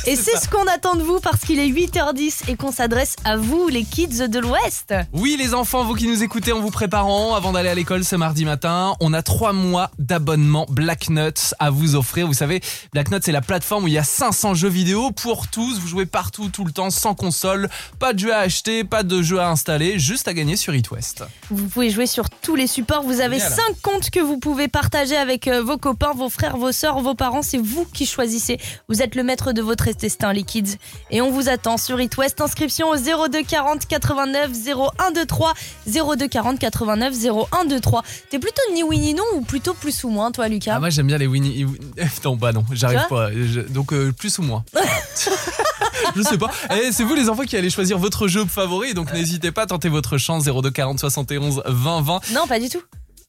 et 0.06 0.16
c'est 0.16 0.38
ce 0.38 0.50
qu'on 0.50 0.66
attend 0.68 0.96
de 0.96 1.04
vous 1.04 1.20
parce 1.20 1.42
qu'il 1.42 1.60
est 1.60 1.70
8h10 1.70 2.50
et 2.50 2.56
qu'on 2.56 2.72
s'adresse 2.72 3.16
à 3.24 3.38
vous, 3.38 3.68
les 3.68 3.84
kids 3.84 4.28
de 4.28 4.40
l'Ouest. 4.40 4.94
Oui, 5.14 5.36
les 5.38 5.54
enfants, 5.54 5.84
vous 5.84 5.96
qui 5.96 6.08
nous 6.08 6.24
écoutez 6.24 6.52
en 6.52 6.60
vous 6.60 6.72
préparant 6.72 7.36
avant 7.36 7.52
d'aller 7.52 7.70
à 7.70 7.76
l'école 7.76 8.04
ce 8.04 8.16
mardi 8.16 8.46
matin, 8.46 8.96
on 9.00 9.14
a 9.14 9.22
trois 9.22 9.54
mois 9.54 9.92
d'abonnement 10.00 10.66
Black 10.76 11.10
Nuts 11.10 11.54
à 11.60 11.70
vous 11.70 11.96
offrir. 11.96 12.28
Vous 12.28 12.34
savez, 12.34 12.62
Black 12.92 13.10
Nuts, 13.10 13.20
c'est 13.24 13.32
la 13.32 13.42
plateforme 13.42 13.86
où 13.86 13.88
il 13.88 13.94
y 13.94 13.98
a 13.98 14.04
500 14.04 14.54
jeux 14.56 14.70
vidéo 14.70 15.12
pour 15.12 15.48
tous. 15.48 15.80
Vous 15.80 15.88
jouez 15.88 16.06
partout, 16.06 16.50
tout 16.50 16.66
le 16.66 16.74
temps, 16.74 16.90
sans 16.90 17.16
console. 17.16 17.70
Pas 17.98 18.12
de 18.12 18.20
jeux 18.20 18.34
à 18.34 18.40
acheter, 18.40 18.84
pas 18.84 19.04
de 19.04 19.22
jeux 19.22 19.40
à 19.40 19.50
installer, 19.50 19.98
juste 19.98 20.28
à 20.28 20.34
gagner 20.34 20.58
sur 20.58 20.76
It 20.76 20.92
West. 20.92 21.24
Vous 21.50 21.68
pouvez 21.68 21.90
jouer 21.90 22.08
sur 22.08 22.30
tous 22.30 22.56
les 22.56 22.68
supports. 22.68 23.04
Vous 23.04 23.22
avez 23.22 23.40
Génial. 23.40 23.54
5 23.54 23.82
comptes 23.82 24.10
que 24.10 24.20
vous 24.20 24.38
pouvez 24.38 24.68
partager 24.68 25.16
avec 25.16 25.48
euh, 25.48 25.64
vos 25.64 25.78
copains, 25.78 26.12
vos 26.14 26.30
frères, 26.30 26.58
vos 26.58 26.74
sœurs, 26.74 27.00
vos 27.00 27.16
parents. 27.16 27.42
C'est 27.42 27.58
vous 27.58 27.86
qui 27.86 28.06
choisissez. 28.06 28.60
Vous 28.90 29.02
êtes 29.02 29.16
le 29.16 29.24
maître 29.24 29.54
de 29.54 29.62
votre 29.62 29.90
destin, 29.92 30.34
les 30.34 30.44
kids. 30.44 30.76
Et 31.10 31.22
on 31.22 31.32
vous 31.32 31.48
attend 31.48 31.78
sur 31.78 32.02
It 32.02 32.16
West. 32.18 32.42
Inscription 32.42 32.90
au 32.90 32.98
02 32.98 33.44
40 33.44 33.86
89 33.88 34.52
0123. 34.52 35.54
02 35.88 36.28
40 36.28 36.60
89 36.60 37.14
0123. 37.14 38.04
T'es 38.30 38.40
plutôt 38.40 38.62
ni 38.74 38.84
oui 38.84 39.00
ni 39.00 39.14
non 39.14 39.24
ou 39.36 39.42
plutôt 39.42 39.74
plus 39.74 40.04
ou 40.04 40.10
moins, 40.10 40.32
toi, 40.32 40.50
Lucas? 40.50 40.65
Ah, 40.68 40.80
moi, 40.80 40.90
j'aime 40.90 41.08
bien 41.08 41.18
les 41.18 41.28
Winnie. 41.28 41.66
Non, 42.26 42.36
bah 42.36 42.52
non, 42.54 42.66
j'arrive 42.72 43.08
pas. 43.10 43.30
Je- 43.32 43.62
Donc, 43.62 43.94
euh, 43.94 44.12
plus 44.12 44.38
ou 44.40 44.44
moins. 44.44 44.64
Je 46.16 46.22
sais 46.22 46.38
pas. 46.38 46.50
Eh, 46.72 46.92
c'est 46.92 47.04
vous 47.04 47.16
les 47.16 47.30
enfants 47.30 47.44
qui 47.44 47.58
allez 47.58 47.70
choisir 47.70 47.98
votre 47.98 48.28
jeu 48.28 48.46
favori, 48.46 48.94
donc 48.94 49.12
n'hésitez 49.14 49.52
pas 49.52 49.64
à 49.64 49.66
tenter 49.66 49.90
votre 49.90 50.18
chance 50.18 50.46
02 50.46 50.70
40 50.72 51.00
71 51.00 51.62
20 51.66 52.02
20. 52.02 52.20
Non, 52.34 52.48
pas 52.48 52.60
du 52.60 52.70
tout. 52.70 52.82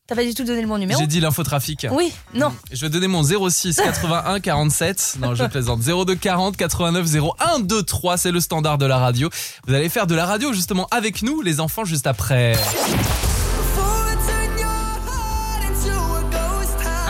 T'as 0.06 0.14
pas 0.14 0.24
du 0.24 0.34
tout 0.34 0.44
donné 0.44 0.62
le 0.62 0.68
bon 0.68 0.78
numéro 0.78 1.00
J'ai 1.00 1.08
dit 1.08 1.18
l'infotrafic. 1.18 1.84
Oui, 1.90 2.12
non. 2.32 2.52
Je 2.72 2.80
vais 2.82 2.90
donner 2.90 3.08
mon 3.08 3.24
06 3.24 3.74
81 3.76 4.38
47. 4.38 5.16
Non, 5.20 5.34
je 5.34 5.42
plaisante. 5.50 5.80
02 5.80 6.14
40 6.14 6.56
89 6.56 7.06
01 7.16 7.58
23, 7.68 8.16
c'est 8.16 8.30
le 8.30 8.38
standard 8.40 8.78
de 8.78 8.86
la 8.86 8.98
radio. 8.98 9.28
Vous 9.66 9.74
allez 9.74 9.88
faire 9.88 10.06
de 10.06 10.14
la 10.14 10.24
radio 10.26 10.52
justement 10.52 10.86
avec 10.92 11.22
nous, 11.22 11.42
les 11.42 11.58
enfants, 11.58 11.84
juste 11.84 12.06
après. 12.06 12.54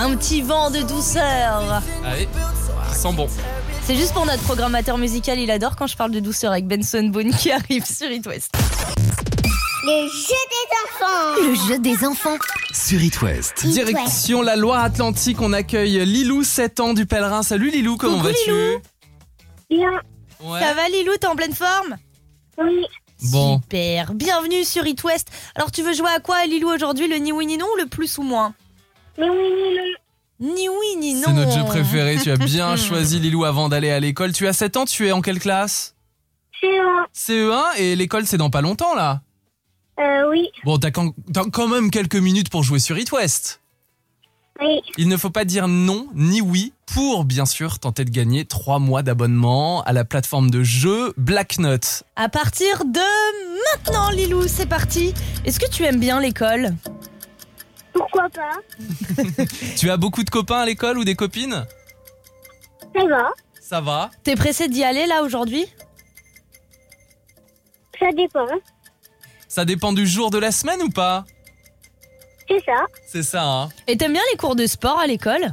Un 0.06 0.14
petit 0.16 0.40
vent 0.40 0.70
de 0.70 0.82
douceur. 0.82 1.82
Allez, 2.04 2.28
ça 2.88 2.94
sent 2.94 3.12
bon. 3.14 3.28
C'est 3.82 3.96
juste 3.96 4.14
pour 4.14 4.24
notre 4.24 4.42
programmateur 4.44 4.98
musical, 4.98 5.36
il 5.36 5.50
adore 5.50 5.74
quand 5.74 5.88
je 5.88 5.96
parle 5.96 6.12
de 6.12 6.20
douceur 6.20 6.52
avec 6.52 6.68
Benson 6.68 7.08
Boone 7.08 7.34
qui 7.34 7.50
arrive 7.50 7.84
sur 7.84 8.08
It 8.08 8.24
West. 8.24 8.52
Le 9.82 10.08
jeu 10.08 10.44
des 10.52 10.76
enfants. 10.84 11.48
Le 11.48 11.54
jeu 11.54 11.78
des 11.80 12.06
enfants. 12.06 12.36
Sur 12.72 13.02
It 13.02 13.20
West. 13.20 13.66
Direction 13.66 14.42
la 14.42 14.54
Loire-Atlantique, 14.54 15.40
on 15.40 15.52
accueille 15.52 16.06
Lilou, 16.06 16.44
7 16.44 16.78
ans 16.78 16.94
du 16.94 17.04
pèlerin. 17.04 17.42
Salut 17.42 17.70
Lilou, 17.72 17.96
comment 17.96 18.18
vas-tu. 18.18 18.52
Bien. 19.68 19.90
Ouais. 20.40 20.60
Ça 20.60 20.72
va 20.74 20.88
Lilou, 20.88 21.16
t'es 21.20 21.26
en 21.26 21.34
pleine 21.34 21.54
forme? 21.54 21.96
Oui. 22.58 22.86
Bon. 23.32 23.60
Super, 23.60 24.14
bienvenue 24.14 24.64
sur 24.64 24.86
It 24.86 25.02
West. 25.02 25.30
Alors 25.56 25.72
tu 25.72 25.82
veux 25.82 25.94
jouer 25.94 26.10
à 26.14 26.20
quoi 26.20 26.46
Lilou 26.46 26.68
aujourd'hui? 26.68 27.08
Le 27.08 27.16
ni 27.16 27.32
oui 27.32 27.46
ni 27.46 27.58
non 27.58 27.66
ou 27.74 27.80
le 27.80 27.86
plus 27.86 28.18
ou 28.18 28.22
moins? 28.22 28.54
Mais 29.18 29.28
oui, 29.28 29.52
ni 30.40 30.54
Ni 30.54 30.68
oui 30.68 30.96
ni 30.98 31.14
non. 31.14 31.22
C'est 31.26 31.32
notre 31.32 31.52
jeu 31.52 31.64
préféré, 31.64 32.18
tu 32.22 32.30
as 32.30 32.36
bien 32.36 32.76
choisi 32.76 33.18
Lilou 33.20 33.44
avant 33.44 33.68
d'aller 33.68 33.90
à 33.90 34.00
l'école. 34.00 34.32
Tu 34.32 34.46
as 34.46 34.52
7 34.52 34.76
ans, 34.76 34.84
tu 34.84 35.06
es 35.06 35.12
en 35.12 35.22
quelle 35.22 35.38
classe 35.38 35.94
CE1. 36.62 37.04
CE1 37.14 37.78
et 37.78 37.96
l'école 37.96 38.26
c'est 38.26 38.38
dans 38.38 38.50
pas 38.50 38.60
longtemps 38.62 38.94
là. 38.94 39.22
Euh, 39.98 40.28
oui. 40.30 40.48
Bon, 40.64 40.78
t'as 40.78 40.90
quand, 40.90 41.14
t'as 41.32 41.44
quand 41.50 41.68
même 41.68 41.90
quelques 41.90 42.16
minutes 42.16 42.50
pour 42.50 42.62
jouer 42.62 42.78
sur 42.78 42.98
It 42.98 43.10
West. 43.12 43.60
Oui. 44.60 44.80
Il 44.96 45.08
ne 45.08 45.16
faut 45.18 45.30
pas 45.30 45.44
dire 45.44 45.68
non 45.68 46.06
ni 46.14 46.40
oui 46.40 46.72
pour 46.86 47.24
bien 47.24 47.44
sûr 47.44 47.78
tenter 47.78 48.04
de 48.04 48.10
gagner 48.10 48.44
3 48.46 48.78
mois 48.78 49.02
d'abonnement 49.02 49.82
à 49.82 49.92
la 49.92 50.04
plateforme 50.04 50.50
de 50.50 50.62
jeu 50.62 51.12
Black 51.18 51.58
Nut. 51.58 52.04
À 52.16 52.28
partir 52.28 52.84
de 52.84 53.00
maintenant 53.76 54.10
Lilou, 54.10 54.46
c'est 54.48 54.66
parti. 54.66 55.12
Est-ce 55.44 55.60
que 55.60 55.70
tu 55.70 55.84
aimes 55.84 56.00
bien 56.00 56.20
l'école? 56.20 56.74
Pourquoi 57.96 58.28
pas 58.28 58.50
Tu 59.76 59.90
as 59.90 59.96
beaucoup 59.96 60.22
de 60.22 60.30
copains 60.30 60.58
à 60.60 60.66
l'école 60.66 60.98
ou 60.98 61.04
des 61.04 61.14
copines? 61.14 61.66
Ça 62.94 63.06
va. 63.06 63.30
Ça 63.60 63.80
va. 63.80 64.10
T'es 64.22 64.36
pressé 64.36 64.68
d'y 64.68 64.84
aller 64.84 65.06
là 65.06 65.22
aujourd'hui? 65.22 65.66
Ça 67.98 68.12
dépend. 68.12 68.46
Ça 69.48 69.64
dépend 69.64 69.92
du 69.92 70.06
jour 70.06 70.30
de 70.30 70.38
la 70.38 70.52
semaine 70.52 70.82
ou 70.82 70.90
pas? 70.90 71.24
C'est 72.48 72.62
ça. 72.64 72.84
C'est 73.06 73.22
ça, 73.22 73.42
hein. 73.42 73.68
Et 73.86 73.96
t'aimes 73.96 74.12
bien 74.12 74.22
les 74.30 74.36
cours 74.36 74.54
de 74.56 74.66
sport 74.66 74.98
à 75.00 75.06
l'école? 75.06 75.52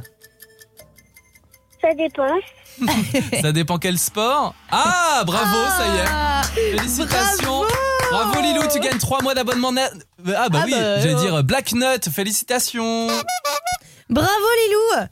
Ça 1.80 1.94
dépend. 1.94 2.34
Ça 3.40 3.52
dépend 3.52 3.78
quel 3.78 3.98
sport? 3.98 4.52
Ah, 4.70 5.22
bravo, 5.24 5.56
ça 5.78 5.86
y 5.86 5.98
est. 5.98 6.72
Félicitations. 6.76 7.60
Bravo, 7.60 7.93
Lilou, 8.42 8.62
tu 8.72 8.80
gagnes 8.80 8.98
3 8.98 9.22
mois 9.22 9.34
d'abonnement 9.34 9.72
net. 9.72 9.92
Ah 10.34 10.48
bah 10.48 10.60
Ah 10.62 10.64
oui, 10.66 10.70
bah, 10.72 11.00
j'allais 11.00 11.14
euh. 11.14 11.20
dire 11.20 11.44
Black 11.44 11.72
Nut, 11.72 12.08
félicitations 12.12 13.08
Bravo 14.10 14.28
Lilou 14.68 15.06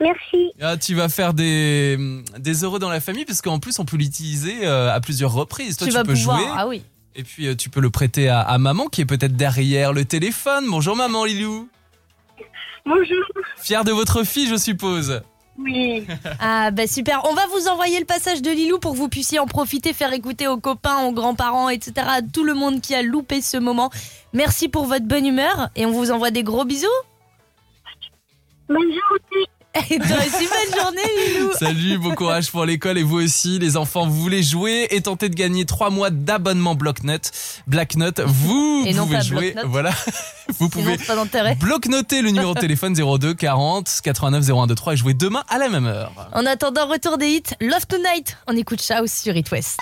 Merci. 0.00 0.52
Ah, 0.60 0.76
tu 0.76 0.94
vas 0.94 1.08
faire 1.08 1.32
des, 1.34 1.96
des 2.38 2.52
euros 2.62 2.78
dans 2.78 2.88
la 2.90 3.00
famille 3.00 3.24
parce 3.24 3.40
qu'en 3.40 3.58
plus 3.58 3.78
on 3.78 3.84
peut 3.84 3.96
l'utiliser 3.96 4.66
euh, 4.66 4.92
à 4.92 5.00
plusieurs 5.00 5.32
reprises. 5.32 5.76
Toi, 5.76 5.86
Tu 5.86 5.92
tu, 5.92 5.96
vas 5.96 6.04
peux 6.04 6.14
pouvoir. 6.14 6.38
jouer 6.38 6.48
Ah 6.56 6.66
oui. 6.66 6.82
et 7.14 7.22
puis 7.22 7.46
euh, 7.46 7.54
tu 7.54 7.70
peux 7.70 7.80
le 7.80 7.90
prêter 7.90 8.28
à, 8.28 8.40
à 8.40 8.58
maman 8.58 8.86
qui 8.88 9.00
est 9.00 9.06
peut-être 9.06 9.36
derrière 9.36 9.92
le 9.92 10.04
téléphone. 10.04 10.64
Bonjour 10.68 10.96
maman 10.96 11.24
Lilou. 11.24 11.68
Bonjour. 12.84 13.24
Fière 13.56 13.84
de 13.84 13.92
votre 13.92 14.24
fille, 14.24 14.48
je 14.48 14.56
suppose. 14.56 15.22
Oui. 15.58 16.06
Ah 16.40 16.70
bah 16.70 16.86
super, 16.86 17.22
on 17.24 17.34
va 17.34 17.46
vous 17.46 17.68
envoyer 17.68 17.98
le 17.98 18.04
passage 18.04 18.42
de 18.42 18.50
Lilou 18.50 18.78
pour 18.78 18.92
que 18.92 18.96
vous 18.96 19.08
puissiez 19.08 19.38
en 19.38 19.46
profiter, 19.46 19.92
faire 19.92 20.12
écouter 20.12 20.48
aux 20.48 20.58
copains, 20.58 21.04
aux 21.04 21.12
grands-parents, 21.12 21.68
etc. 21.68 21.92
à 22.08 22.22
tout 22.22 22.44
le 22.44 22.54
monde 22.54 22.80
qui 22.80 22.94
a 22.94 23.02
loupé 23.02 23.40
ce 23.40 23.56
moment. 23.56 23.90
Merci 24.32 24.68
pour 24.68 24.86
votre 24.86 25.06
bonne 25.06 25.26
humeur 25.26 25.68
et 25.76 25.86
on 25.86 25.92
vous 25.92 26.10
envoie 26.10 26.30
des 26.30 26.42
gros 26.42 26.64
bisous. 26.64 26.86
Bonjour 28.68 28.84
aussi. 29.12 29.46
Et 29.92 29.98
t'as 29.98 30.26
une 30.26 30.48
belle 30.48 30.80
journée, 30.80 31.02
Lilou. 31.18 31.23
Salut, 31.64 31.96
bon 31.96 32.14
courage 32.14 32.50
pour 32.50 32.66
l'école 32.66 32.98
et 32.98 33.02
vous 33.02 33.16
aussi, 33.22 33.58
les 33.58 33.78
enfants, 33.78 34.06
vous 34.06 34.20
voulez 34.20 34.42
jouer 34.42 34.86
et 34.90 35.00
tenter 35.00 35.30
de 35.30 35.34
gagner 35.34 35.64
3 35.64 35.88
mois 35.88 36.10
d'abonnement 36.10 36.74
Blocknote. 36.74 37.30
Blacknote, 37.66 38.20
vous 38.20 38.84
Et 38.86 38.92
pouvez 38.92 39.22
jouer. 39.22 39.54
Voilà, 39.64 39.90
vous 40.58 40.68
pouvez 40.68 40.98
blocknoter 41.58 42.20
le 42.20 42.32
numéro 42.32 42.52
de 42.52 42.60
téléphone 42.60 42.92
02 42.92 43.32
40 43.32 44.00
89 44.02 44.44
0123 44.44 44.92
et 44.92 44.96
jouer 44.98 45.14
demain 45.14 45.42
à 45.48 45.56
la 45.56 45.70
même 45.70 45.86
heure. 45.86 46.12
En 46.34 46.44
attendant, 46.44 46.86
retour 46.86 47.16
des 47.16 47.28
hits, 47.28 47.54
Love 47.62 47.86
Tonight. 47.86 48.36
On 48.46 48.54
écoute 48.58 48.84
Chaos 48.86 49.06
sur 49.06 49.34
It 49.34 49.50
West. 49.50 49.78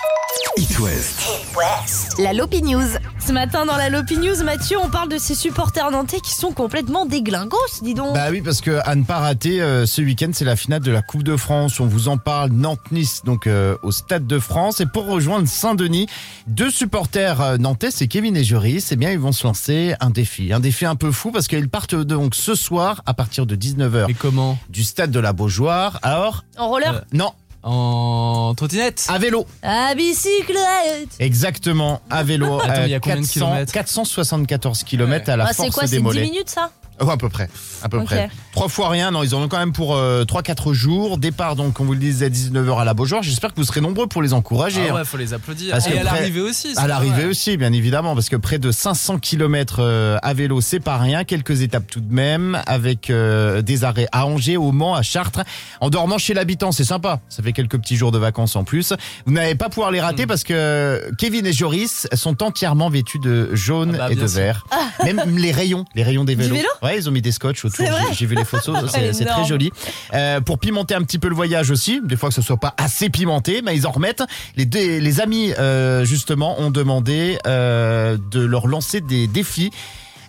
It 0.57 0.79
West. 0.79 2.17
La 2.19 2.33
Lopi 2.33 2.61
News. 2.61 2.81
Ce 3.25 3.31
matin, 3.31 3.65
dans 3.65 3.75
la 3.75 3.89
Lopi 3.89 4.17
News, 4.17 4.43
Mathieu, 4.43 4.77
on 4.81 4.89
parle 4.89 5.09
de 5.09 5.17
ces 5.17 5.35
supporters 5.35 5.89
nantais 5.91 6.19
qui 6.19 6.33
sont 6.33 6.51
complètement 6.51 7.05
déglingos, 7.05 7.57
dis 7.81 7.93
donc. 7.93 8.13
Bah 8.13 8.27
oui, 8.31 8.41
parce 8.41 8.61
que 8.61 8.79
à 8.85 8.95
ne 8.95 9.03
pas 9.03 9.19
rater, 9.19 9.61
euh, 9.61 9.85
ce 9.85 10.01
week-end, 10.01 10.31
c'est 10.33 10.45
la 10.45 10.55
finale 10.55 10.81
de 10.81 10.91
la 10.91 11.01
Coupe 11.01 11.23
de 11.23 11.37
France. 11.37 11.72
On 11.79 11.85
vous 11.87 12.07
en 12.07 12.17
parle, 12.17 12.51
Nantes-Nice, 12.51 13.21
donc 13.25 13.47
euh, 13.47 13.75
au 13.83 13.91
Stade 13.91 14.27
de 14.27 14.39
France. 14.39 14.79
Et 14.81 14.85
pour 14.85 15.05
rejoindre 15.07 15.47
Saint-Denis, 15.47 16.07
deux 16.47 16.69
supporters 16.71 17.41
euh, 17.41 17.57
nantais, 17.57 17.91
c'est 17.91 18.07
Kevin 18.07 18.35
et 18.37 18.43
Joris. 18.43 18.91
Eh 18.91 18.95
bien, 18.95 19.11
ils 19.11 19.19
vont 19.19 19.31
se 19.31 19.45
lancer 19.45 19.95
un 19.99 20.09
défi. 20.09 20.53
Un 20.53 20.59
défi 20.59 20.85
un 20.85 20.95
peu 20.95 21.11
fou 21.11 21.31
parce 21.31 21.47
qu'ils 21.47 21.69
partent 21.69 21.95
donc 21.95 22.35
ce 22.35 22.55
soir 22.55 23.01
à 23.05 23.13
partir 23.13 23.45
de 23.45 23.55
19h. 23.55 24.09
Et 24.09 24.13
comment 24.13 24.57
Du 24.69 24.83
Stade 24.83 25.11
de 25.11 25.19
la 25.19 25.33
Beaujoire. 25.33 25.99
Alors 26.03 26.43
En 26.57 26.67
roller 26.69 26.93
Euh, 26.95 27.01
Non. 27.13 27.31
En 27.65 28.53
trottinette 28.57 29.05
À 29.07 29.17
vélo. 29.19 29.47
À 29.61 29.95
bicyclette. 29.95 31.15
Exactement, 31.19 32.01
à 32.09 32.21
vélo. 32.23 32.59
Attends, 32.59 32.69
Euh, 32.81 32.85
il 32.87 32.91
y 32.91 32.93
a 32.93 32.99
combien 32.99 33.15
de 33.21 33.21
400 33.21 33.33
kilomètres 33.33 33.71
474 33.71 34.83
km 34.83 35.29
à 35.29 35.37
la 35.37 35.45
Ah, 35.45 35.47
c'est 35.53 35.55
force 35.63 35.69
quoi, 35.75 35.83
des 35.83 35.89
c'est 35.89 35.97
10 35.97 36.03
mollets. 36.03 36.23
minutes 36.23 36.49
ça? 36.49 36.71
Ouais, 37.01 37.11
à 37.11 37.17
peu 37.17 37.29
près, 37.29 37.49
à 37.81 37.89
peu 37.89 38.03
près. 38.03 38.29
Trois 38.53 38.69
fois 38.69 38.89
rien, 38.89 39.11
non, 39.11 39.23
ils 39.23 39.33
en 39.35 39.41
ont 39.41 39.47
quand 39.47 39.57
même 39.59 39.73
pour 39.73 39.95
euh, 39.95 40.23
3-4 40.25 40.73
jours. 40.73 41.17
Départ 41.17 41.55
donc, 41.55 41.79
on 41.79 41.85
vous 41.85 41.93
le 41.93 41.99
disait, 41.99 42.27
à 42.27 42.29
19h 42.29 42.79
à 42.79 42.85
la 42.85 42.93
Beaujoire. 42.93 43.23
J'espère 43.23 43.51
que 43.51 43.55
vous 43.59 43.65
serez 43.65 43.81
nombreux 43.81 44.07
pour 44.07 44.21
les 44.21 44.33
encourager. 44.33 44.81
Ah 44.87 44.91
hein. 44.91 44.95
ouais, 44.97 45.05
faut 45.05 45.17
les 45.17 45.33
applaudir. 45.33 45.71
Parce 45.71 45.87
et 45.87 45.89
à 45.97 46.01
près- 46.01 46.03
l'arrivée 46.03 46.41
aussi. 46.41 46.73
c'est 46.75 46.79
À 46.79 46.87
l'arrivée 46.87 47.25
aussi, 47.25 47.57
bien 47.57 47.73
évidemment, 47.73 48.13
parce 48.13 48.29
que 48.29 48.35
près 48.35 48.59
de 48.59 48.71
500 48.71 49.19
km 49.19 50.19
à 50.21 50.33
vélo, 50.33 50.61
c'est 50.61 50.79
pas 50.79 50.97
rien. 50.97 51.23
Quelques 51.23 51.61
étapes 51.61 51.87
tout 51.89 51.99
de 52.01 52.13
même, 52.13 52.61
avec 52.67 53.09
euh, 53.09 53.61
des 53.61 53.83
arrêts 53.83 54.07
à 54.11 54.25
Angers, 54.27 54.57
au 54.57 54.71
Mans, 54.71 54.95
à 54.95 55.01
Chartres. 55.01 55.41
En 55.81 55.89
dormant 55.89 56.17
chez 56.17 56.33
l'habitant, 56.33 56.71
c'est 56.71 56.83
sympa. 56.83 57.19
Ça 57.29 57.41
fait 57.43 57.53
quelques 57.53 57.77
petits 57.79 57.95
jours 57.95 58.11
de 58.11 58.17
vacances 58.19 58.55
en 58.55 58.63
plus. 58.63 58.93
Vous 59.25 59.33
n'allez 59.33 59.55
pas 59.55 59.69
pouvoir 59.69 59.91
les 59.91 59.99
rater 60.01 60.27
parce 60.27 60.43
que 60.43 61.11
Kevin 61.17 61.45
et 61.45 61.53
Joris 61.53 62.07
sont 62.13 62.41
entièrement 62.43 62.89
vêtus 62.89 63.19
de 63.19 63.53
jaune 63.55 63.93
Ah 63.95 64.07
bah, 64.07 64.11
et 64.11 64.15
de 64.15 64.27
sûr. 64.27 64.37
vert. 64.39 64.65
Même 65.03 65.21
les 65.37 65.51
rayons, 65.51 65.85
les 65.95 66.03
rayons 66.03 66.23
des 66.23 66.35
Du 66.35 66.43
vélos. 66.43 66.55
vélo? 66.55 66.67
Ouais, 66.83 66.97
ils 66.97 67.07
ont 67.09 67.11
mis 67.11 67.21
des 67.21 67.31
scotch 67.31 67.63
autour. 67.65 67.85
J'ai- 68.13 68.25
vu 68.25 68.35
les 68.35 68.45
photos, 68.45 68.77
c'est 69.13 69.25
très 69.25 69.45
joli. 69.45 69.71
Euh, 70.13 70.41
pour 70.41 70.59
pimenter 70.59 70.93
un 70.95 71.01
petit 71.03 71.19
peu 71.19 71.29
le 71.29 71.35
voyage 71.35 71.71
aussi, 71.71 72.01
des 72.03 72.15
fois 72.17 72.29
que 72.29 72.35
ce 72.35 72.41
soit 72.41 72.57
pas 72.57 72.73
assez 72.77 73.09
pimenté, 73.09 73.61
mais 73.63 73.75
ils 73.75 73.87
en 73.87 73.91
remettent. 73.91 74.23
Les, 74.55 74.65
dé- 74.65 74.99
les 74.99 75.21
amis, 75.21 75.53
euh, 75.59 76.05
justement, 76.05 76.59
ont 76.59 76.71
demandé 76.71 77.37
euh, 77.47 78.17
de 78.31 78.41
leur 78.41 78.67
lancer 78.67 79.01
des 79.01 79.27
défis. 79.27 79.71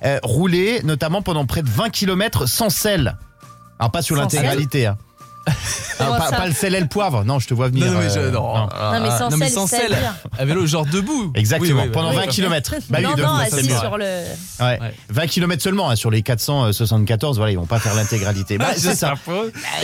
Euh, 0.04 0.18
rouler 0.22 0.80
notamment 0.84 1.22
pendant 1.22 1.46
près 1.46 1.62
de 1.62 1.68
20 1.70 1.88
km 1.90 2.46
sans 2.46 2.68
sel. 2.68 3.16
Alors 3.78 3.90
pas 3.90 4.02
sur 4.02 4.16
l'intégralité. 4.16 4.86
Hein. 4.86 4.98
Comment 5.98 6.18
pas, 6.18 6.46
le 6.46 6.52
sel 6.54 6.74
et 6.74 6.80
le 6.80 6.86
poivre, 6.86 7.24
non, 7.24 7.38
je 7.38 7.46
te 7.46 7.54
vois 7.54 7.68
venir. 7.68 7.86
Non, 7.86 7.98
mais 8.00 8.10
je, 8.10 8.18
non, 8.30 8.54
non. 8.56 8.68
ah, 8.72 8.92
Non, 8.98 9.00
mais 9.04 9.10
sans 9.16 9.30
non, 9.30 9.36
mais 9.36 9.46
sel, 9.46 9.54
sans 9.54 9.66
sel. 9.66 9.96
À 10.38 10.44
vélo, 10.44 10.66
genre 10.66 10.84
debout. 10.86 11.32
Exactement, 11.36 11.80
Oui, 11.82 11.86
oui, 11.86 11.92
pendant 11.92 12.10
oui, 12.10 12.16
20 12.16 12.22
oui. 12.22 12.28
km. 12.28 12.74
Bah 12.90 12.98
oui, 12.98 13.04
non, 13.04 13.10
debout, 13.12 13.22
non, 13.22 13.34
assis 13.36 13.64
sur 13.70 13.96
le. 13.96 14.04
Ouais. 14.04 14.80
Ouais. 14.80 14.94
20 15.10 15.26
km 15.28 15.62
seulement 15.62 15.90
hein, 15.90 15.96
sur 15.96 16.10
les 16.10 16.22
474, 16.22 17.36
voilà, 17.36 17.52
ils 17.52 17.56
vont 17.58 17.66
pas 17.66 17.78
faire 17.78 17.94
l'intégralité. 17.94 18.58
Bah, 18.58 18.66
Ah, 18.70 18.74
c'est 18.76 18.94
ça. 18.94 19.14
Bah, 19.26 19.32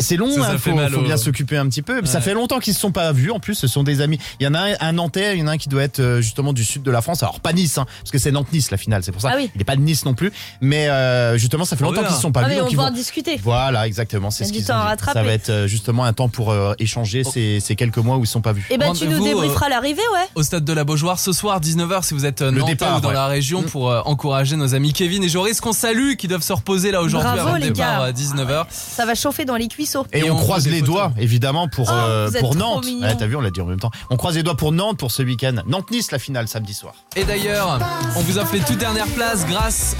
C'est 0.00 0.16
long, 0.16 0.32
ça 0.34 0.50
hein, 0.52 0.58
faut, 0.58 0.74
mal 0.74 0.90
faut 0.90 1.00
au- 1.00 1.02
bien 1.04 1.16
s'occuper 1.16 1.56
un 1.56 1.68
petit 1.68 1.82
peu. 1.82 2.04
Ça 2.04 2.20
fait 2.20 2.34
longtemps 2.34 2.58
qu'ils 2.58 2.74
se 2.74 2.80
sont 2.80 2.92
pas 2.92 3.12
vus. 3.12 3.30
En 3.30 3.38
plus, 3.40 3.54
ce 3.54 3.66
sont 3.68 3.82
des 3.82 4.00
amis. 4.00 4.18
Il 4.40 4.44
y 4.44 4.48
en 4.48 4.54
a 4.54 4.60
un, 4.60 4.74
un 4.80 4.92
Nantais, 4.92 5.36
il 5.36 5.40
y 5.40 5.42
en 5.42 5.46
a 5.46 5.52
un 5.52 5.58
qui 5.58 5.68
doit 5.68 5.82
être 5.82 6.00
euh, 6.00 6.20
justement 6.20 6.52
du 6.52 6.64
sud 6.64 6.82
de 6.82 6.90
la 6.90 7.02
France. 7.02 7.22
Alors 7.22 7.40
pas 7.40 7.52
Nice, 7.52 7.78
hein, 7.78 7.86
parce 8.00 8.10
que 8.10 8.18
c'est 8.18 8.32
Nantes-Nice 8.32 8.70
la 8.70 8.76
finale. 8.78 9.02
C'est 9.04 9.12
pour 9.12 9.20
ça. 9.22 9.30
Ah 9.32 9.36
oui. 9.36 9.50
Il 9.54 9.60
est 9.60 9.64
pas 9.64 9.76
de 9.76 9.80
Nice 9.82 10.04
non 10.04 10.14
plus. 10.14 10.32
Mais 10.60 10.88
euh, 10.88 11.36
justement, 11.38 11.64
ça 11.64 11.76
fait 11.76 11.84
longtemps 11.84 12.02
qu'ils 12.02 12.14
se 12.16 12.20
sont 12.20 12.32
pas 12.32 12.42
Ah, 12.44 12.48
vus. 12.48 12.60
on 12.60 12.76
va 12.76 12.88
vont- 12.88 12.90
discuter. 12.94 13.38
Voilà, 13.42 13.86
exactement. 13.86 14.30
C'est 14.30 14.44
Il 14.44 14.48
ce 14.48 14.52
du 14.52 14.58
qu'ils 14.58 14.66
temps 14.66 14.74
ont 14.76 14.80
à 14.80 14.84
dit. 14.84 14.88
rattraper. 14.90 15.18
Ça 15.18 15.22
va 15.24 15.32
être 15.32 15.49
euh, 15.50 15.66
justement 15.66 16.04
un 16.04 16.12
temps 16.12 16.28
pour 16.28 16.50
euh, 16.50 16.72
échanger 16.78 17.24
ces, 17.24 17.60
ces 17.60 17.76
quelques 17.76 17.98
mois 17.98 18.16
où 18.16 18.24
ils 18.24 18.26
sont 18.26 18.40
pas 18.40 18.52
vus. 18.52 18.66
Eh 18.70 18.78
ben, 18.78 18.92
tu 18.92 19.06
nous 19.08 19.22
débrieferas 19.22 19.68
l'arrivée, 19.68 20.02
ouais. 20.14 20.26
Au 20.34 20.42
stade 20.42 20.64
de 20.64 20.72
la 20.72 20.84
Beaujoire 20.84 21.18
ce 21.18 21.32
soir 21.32 21.60
19h 21.60 22.02
si 22.04 22.14
vous 22.14 22.24
êtes 22.24 22.42
euh, 22.42 22.50
Le 22.50 22.60
nantais 22.60 22.72
départ, 22.72 22.98
ou 22.98 23.00
dans 23.00 23.08
ouais. 23.08 23.14
la 23.14 23.26
région 23.26 23.62
pour 23.62 23.90
euh, 23.90 24.00
encourager 24.04 24.56
nos 24.56 24.74
amis 24.74 24.92
Kevin 24.92 25.22
et 25.24 25.28
Joris 25.28 25.60
qu'on 25.60 25.72
salue 25.72 26.14
qui 26.14 26.28
doivent 26.28 26.42
se 26.42 26.52
reposer 26.52 26.90
là 26.90 27.02
aujourd'hui 27.02 27.30
Bravo, 27.32 27.40
avant 27.48 27.52
le 27.58 27.60
les 27.64 27.70
départ 27.70 28.00
gars. 28.00 28.04
à 28.06 28.12
19h. 28.12 28.66
Ça 28.70 29.04
va 29.06 29.14
chauffer 29.14 29.44
dans 29.44 29.56
les 29.56 29.68
cuisseaux. 29.68 30.06
Et, 30.12 30.20
Et 30.20 30.30
on, 30.30 30.36
on 30.36 30.38
croise 30.40 30.66
les 30.66 30.80
photos. 30.80 30.86
doigts, 30.94 31.12
évidemment, 31.18 31.68
pour, 31.68 31.88
Oh, 31.90 31.92
euh, 31.94 32.30
pour 32.40 32.54
Nantes. 32.54 32.86
T'as 33.18 33.26
vu, 33.26 33.34
on 33.36 33.40
l'a 33.40 33.50
dit 33.50 33.60
en 33.60 33.66
même 33.66 33.80
temps. 33.80 33.90
On 34.10 34.16
croise 34.16 34.36
les 34.36 34.42
doigts 34.42 34.56
pour 34.56 34.70
Nantes 34.72 34.98
pour 34.98 35.10
ce 35.10 35.22
week-end. 35.22 35.56
Nantes-Nice, 35.66 36.12
la 36.12 36.18
finale, 36.18 36.46
samedi 36.48 36.72
soir. 36.74 36.94
Et 37.16 37.24
d'ailleurs, 37.24 37.78
on 38.16 38.20
vous 38.20 38.38
offre 38.38 38.54
les 38.54 38.60
toutes 38.60 38.78
dernières 38.78 39.08
places 39.08 39.44
grâce 39.46 39.96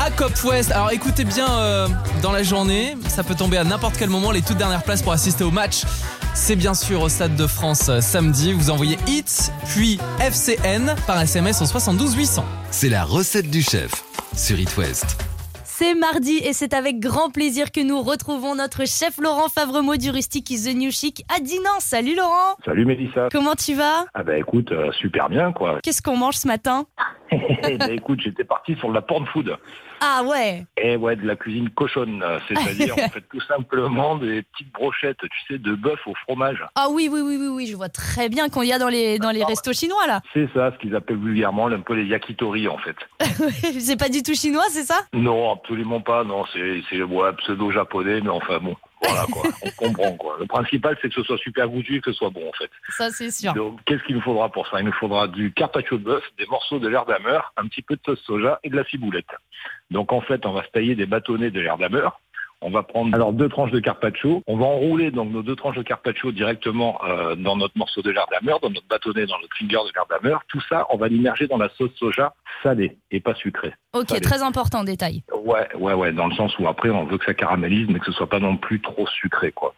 à 0.00 0.10
Cop 0.10 0.32
West. 0.44 0.72
Alors 0.72 0.90
écoutez 0.92 1.24
bien 1.24 1.48
euh, 1.50 1.86
dans 2.22 2.32
la 2.32 2.42
journée, 2.42 2.94
ça 3.08 3.22
peut 3.22 3.34
tomber 3.34 3.58
à 3.58 3.64
n'importe 3.64 3.96
quel 3.98 4.08
moment 4.08 4.30
les 4.30 4.40
toutes 4.40 4.56
dernières 4.56 4.82
places 4.82 5.02
pour 5.02 5.12
assister 5.12 5.44
au 5.44 5.50
match. 5.50 5.82
C'est 6.34 6.56
bien 6.56 6.74
sûr 6.74 7.02
au 7.02 7.08
Stade 7.08 7.36
de 7.36 7.46
France 7.46 7.88
euh, 7.90 8.00
samedi. 8.00 8.52
Vous 8.52 8.70
envoyez 8.70 8.96
HIT 9.06 9.52
puis 9.66 9.98
FCN 10.20 10.94
par 11.06 11.20
SMS 11.20 11.60
au 11.60 11.66
72 11.66 12.16
800. 12.16 12.44
C'est 12.70 12.88
la 12.88 13.04
recette 13.04 13.50
du 13.50 13.62
chef 13.62 13.90
sur 14.34 14.58
It 14.58 14.74
West. 14.78 15.18
C'est 15.64 15.94
mardi 15.94 16.36
et 16.44 16.52
c'est 16.52 16.74
avec 16.74 16.98
grand 16.98 17.30
plaisir 17.30 17.72
que 17.72 17.80
nous 17.80 18.02
retrouvons 18.02 18.54
notre 18.54 18.86
chef 18.86 19.18
Laurent 19.18 19.48
Favremont 19.48 19.96
du 19.96 20.10
Rustic 20.10 20.50
is 20.50 20.64
the 20.64 20.76
New 20.76 20.90
Chic 20.90 21.24
à 21.34 21.40
Dinan. 21.40 21.78
Salut 21.78 22.14
Laurent 22.14 22.56
Salut 22.64 22.84
Mélissa. 22.84 23.28
Comment 23.32 23.54
tu 23.54 23.74
vas? 23.74 24.04
Ah 24.14 24.22
bah 24.22 24.36
écoute, 24.38 24.72
euh, 24.72 24.92
super 24.92 25.28
bien 25.28 25.52
quoi. 25.52 25.78
Qu'est-ce 25.82 26.02
qu'on 26.02 26.16
mange 26.16 26.36
ce 26.36 26.48
matin? 26.48 26.86
Eh 27.32 27.76
ben, 27.76 27.90
écoute, 27.92 28.20
j'étais 28.24 28.42
parti 28.42 28.74
sur 28.76 28.88
de 28.88 28.94
la 28.94 29.02
porn 29.02 29.24
food. 29.26 29.56
Ah 30.00 30.22
ouais 30.24 30.64
Et 30.76 30.96
ouais, 30.96 31.16
de 31.16 31.26
la 31.26 31.36
cuisine 31.36 31.68
cochonne, 31.70 32.24
c'est-à-dire 32.48 32.94
en 32.98 33.08
fait 33.08 33.24
tout 33.30 33.40
simplement 33.42 34.16
des 34.16 34.42
petites 34.42 34.72
brochettes, 34.72 35.18
tu 35.20 35.46
sais, 35.46 35.58
de 35.58 35.74
bœuf 35.74 36.00
au 36.06 36.14
fromage. 36.14 36.64
Ah 36.74 36.88
oui, 36.90 37.08
oui, 37.10 37.20
oui, 37.20 37.36
oui, 37.38 37.48
oui, 37.48 37.66
je 37.66 37.76
vois 37.76 37.88
très 37.88 38.28
bien 38.28 38.48
qu'on 38.48 38.62
y 38.62 38.72
a 38.72 38.78
dans 38.78 38.88
les, 38.88 39.18
dans 39.18 39.30
les 39.30 39.44
restos 39.44 39.72
chinois 39.72 40.06
là. 40.06 40.20
C'est 40.32 40.48
ça, 40.54 40.72
ce 40.72 40.78
qu'ils 40.78 40.96
appellent 40.96 41.18
vulgairement 41.18 41.68
un 41.68 41.80
peu 41.80 41.94
les 41.94 42.06
yakitori 42.06 42.68
en 42.68 42.78
fait. 42.78 42.96
c'est 43.78 43.98
pas 43.98 44.08
du 44.08 44.22
tout 44.22 44.34
chinois, 44.34 44.64
c'est 44.70 44.84
ça? 44.84 45.00
Non, 45.12 45.52
absolument 45.52 46.00
pas, 46.00 46.24
non, 46.24 46.44
c'est 46.52 47.02
ouais, 47.02 47.32
pseudo-japonais, 47.38 48.20
mais 48.22 48.30
enfin 48.30 48.58
bon, 48.58 48.76
voilà 49.02 49.26
quoi, 49.30 49.42
on 49.62 49.70
comprend 49.70 50.16
quoi. 50.16 50.36
Le 50.38 50.46
principal 50.46 50.96
c'est 51.00 51.08
que 51.08 51.14
ce 51.14 51.22
soit 51.22 51.38
super 51.38 51.68
goûtu 51.68 51.96
et 51.96 52.00
que 52.00 52.12
ce 52.12 52.18
soit 52.18 52.30
bon 52.30 52.48
en 52.48 52.52
fait. 52.52 52.70
Ça 52.90 53.10
c'est 53.10 53.30
sûr. 53.30 53.52
Donc 53.54 53.80
qu'est-ce 53.84 54.02
qu'il 54.04 54.16
nous 54.16 54.22
faudra 54.22 54.48
pour 54.48 54.66
ça? 54.68 54.80
Il 54.80 54.86
nous 54.86 54.92
faudra 54.92 55.28
du 55.28 55.52
carpaccio 55.52 55.98
de 55.98 56.04
bœuf, 56.04 56.24
des 56.38 56.46
morceaux 56.46 56.78
de 56.78 56.88
l'air 56.88 57.06
d'ameur, 57.06 57.52
un 57.56 57.66
petit 57.66 57.82
peu 57.82 57.96
de 57.96 58.00
sauce 58.04 58.20
soja 58.20 58.60
et 58.62 58.70
de 58.70 58.76
la 58.76 58.84
ciboulette. 58.84 59.30
Donc 59.90 60.12
en 60.12 60.20
fait, 60.20 60.46
on 60.46 60.52
va 60.52 60.62
se 60.64 60.70
tailler 60.70 60.94
des 60.94 61.06
bâtonnets 61.06 61.50
de 61.50 61.60
l'air 61.60 61.78
d'ameur. 61.78 62.20
On 62.62 62.70
va 62.70 62.82
prendre 62.82 63.14
alors 63.14 63.32
deux 63.32 63.48
tranches 63.48 63.70
de 63.70 63.80
carpaccio. 63.80 64.42
On 64.46 64.58
va 64.58 64.66
enrouler 64.66 65.10
donc 65.10 65.30
nos 65.30 65.42
deux 65.42 65.56
tranches 65.56 65.76
de 65.76 65.82
carpaccio 65.82 66.30
directement 66.30 67.00
euh, 67.04 67.34
dans 67.34 67.56
notre 67.56 67.76
morceau 67.78 68.02
de 68.02 68.10
l'air 68.10 68.26
d'ameur, 68.30 68.60
dans 68.60 68.68
notre 68.68 68.86
bâtonnet, 68.86 69.24
dans 69.24 69.38
notre 69.38 69.56
finger 69.56 69.78
de 69.88 69.94
l'air 69.94 70.04
d'ameur. 70.10 70.42
Tout 70.46 70.60
ça, 70.68 70.86
on 70.90 70.98
va 70.98 71.08
l'immerger 71.08 71.46
dans 71.46 71.56
la 71.56 71.70
sauce 71.70 71.94
soja 71.96 72.34
salée 72.62 72.98
et 73.10 73.20
pas 73.20 73.34
sucrée. 73.34 73.72
Ok, 73.94 74.10
Salée. 74.10 74.20
très 74.20 74.42
important 74.42 74.84
détail. 74.84 75.22
Ouais, 75.32 75.74
ouais, 75.74 75.94
ouais, 75.94 76.12
dans 76.12 76.26
le 76.26 76.34
sens 76.34 76.56
où 76.58 76.68
après 76.68 76.90
on 76.90 77.04
veut 77.04 77.16
que 77.16 77.24
ça 77.24 77.32
caramélise, 77.32 77.88
mais 77.88 77.98
que 77.98 78.04
ce 78.04 78.12
soit 78.12 78.28
pas 78.28 78.40
non 78.40 78.58
plus 78.58 78.82
trop 78.82 79.06
sucré, 79.06 79.52
quoi. 79.52 79.74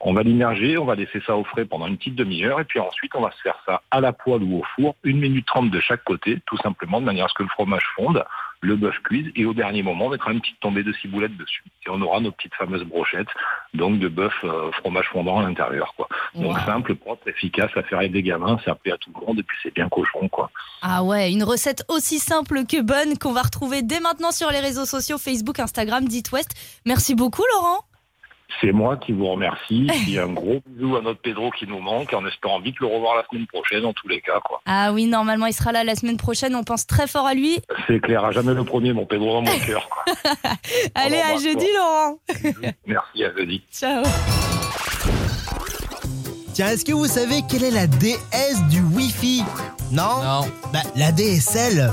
On 0.00 0.12
va 0.12 0.22
l'immerger, 0.22 0.76
on 0.76 0.84
va 0.84 0.94
laisser 0.94 1.22
ça 1.26 1.36
au 1.36 1.44
frais 1.44 1.64
pendant 1.64 1.86
une 1.86 1.96
petite 1.96 2.16
demi-heure, 2.16 2.60
et 2.60 2.64
puis 2.64 2.78
ensuite 2.80 3.12
on 3.14 3.22
va 3.22 3.30
se 3.30 3.40
faire 3.40 3.58
ça 3.64 3.80
à 3.90 4.02
la 4.02 4.12
poêle 4.12 4.42
ou 4.42 4.58
au 4.58 4.62
four, 4.76 4.94
une 5.04 5.20
minute 5.20 5.46
trente 5.46 5.70
de 5.70 5.80
chaque 5.80 6.04
côté, 6.04 6.38
tout 6.44 6.58
simplement 6.58 7.00
de 7.00 7.06
manière 7.06 7.24
à 7.24 7.28
ce 7.28 7.34
que 7.34 7.42
le 7.42 7.48
fromage 7.48 7.84
fonde, 7.96 8.22
le 8.60 8.76
bœuf 8.76 8.98
cuise, 9.04 9.30
et 9.36 9.44
au 9.44 9.54
dernier 9.54 9.82
moment 9.82 10.06
on 10.06 10.10
mettra 10.10 10.32
une 10.32 10.40
petite 10.40 10.60
tombée 10.60 10.82
de 10.82 10.92
ciboulette 10.92 11.36
dessus. 11.36 11.62
Et 11.86 11.90
on 11.90 12.00
aura 12.02 12.20
nos 12.20 12.32
petites 12.32 12.54
fameuses 12.54 12.84
brochettes, 12.84 13.28
donc 13.74 13.98
de 13.98 14.08
bœuf 14.08 14.34
euh, 14.44 14.70
fromage 14.72 15.06
fondant 15.12 15.38
à 15.38 15.42
l'intérieur, 15.42 15.94
quoi. 15.96 16.08
Donc 16.34 16.56
Wow. 16.56 16.64
simple, 16.64 16.94
propre, 16.94 17.28
efficace, 17.28 17.70
à 17.76 17.82
faire 17.82 17.98
avec 17.98 18.12
des 18.12 18.22
gamins, 18.22 18.58
c'est 18.64 18.70
appelé 18.70 18.92
à 18.92 18.98
tout 18.98 19.10
le 19.18 19.26
monde, 19.26 19.38
et 19.38 19.42
puis 19.42 19.56
c'est 19.62 19.74
bien 19.74 19.88
cochon, 19.88 20.28
quoi. 20.28 20.50
Ah 20.82 21.02
ouais, 21.04 21.32
une 21.32 21.44
recette 21.44 21.84
aussi 21.88 22.18
simple 22.18 22.64
que 22.66 22.80
bonne 22.80 23.18
qu'on 23.18 23.32
va 23.32 23.42
retrouver 23.42 23.82
dès 23.82 24.00
maintenant 24.00 24.30
sur 24.32 24.50
les 24.50 24.60
réseaux 24.60 24.84
sociaux 24.86 25.18
Facebook, 25.18 25.58
Instagram, 25.58 26.04
Dit 26.06 26.22
West. 26.32 26.54
Merci 26.86 27.14
beaucoup 27.14 27.42
Laurent. 27.54 27.80
C'est 28.60 28.72
moi 28.72 28.96
qui 28.96 29.12
vous 29.12 29.26
remercie. 29.26 29.86
Puis 30.04 30.18
un 30.18 30.28
gros 30.28 30.60
bisou 30.66 30.96
à 30.96 31.02
notre 31.02 31.20
Pedro 31.20 31.50
qui 31.50 31.66
nous 31.66 31.78
manque, 31.80 32.12
en 32.14 32.24
espérant 32.26 32.60
vite 32.60 32.76
le 32.80 32.86
revoir 32.86 33.16
la 33.16 33.24
semaine 33.30 33.46
prochaine, 33.46 33.84
en 33.84 33.92
tous 33.92 34.08
les 34.08 34.20
cas. 34.20 34.40
quoi. 34.44 34.60
Ah 34.66 34.92
oui, 34.92 35.06
normalement 35.06 35.46
il 35.46 35.52
sera 35.52 35.72
là 35.72 35.84
la 35.84 35.94
semaine 35.94 36.16
prochaine, 36.16 36.54
on 36.56 36.64
pense 36.64 36.86
très 36.86 37.06
fort 37.06 37.26
à 37.26 37.34
lui. 37.34 37.58
C'est 37.86 38.00
clair, 38.00 38.24
à 38.24 38.30
jamais 38.30 38.54
le 38.54 38.64
premier, 38.64 38.92
mon 38.92 39.04
Pedro 39.04 39.34
dans 39.34 39.42
mon 39.42 39.58
cœur. 39.66 39.88
Allez, 40.94 41.20
à 41.20 41.36
jeudi. 41.36 41.66
Laurent. 41.76 42.18
Merci, 42.86 43.24
à 43.24 43.32
jeudi. 43.36 43.62
Ciao. 43.72 44.02
Tiens, 46.54 46.68
est-ce 46.68 46.84
que 46.86 46.92
vous 46.92 47.06
savez 47.06 47.42
quelle 47.50 47.64
est 47.64 47.70
la 47.70 47.86
déesse 47.86 48.62
du 48.70 48.80
Wi-Fi? 48.80 49.42
Non? 49.92 50.02
Non. 50.24 50.40
Bah, 50.72 50.80
la 50.96 51.12
DSL. 51.12 51.92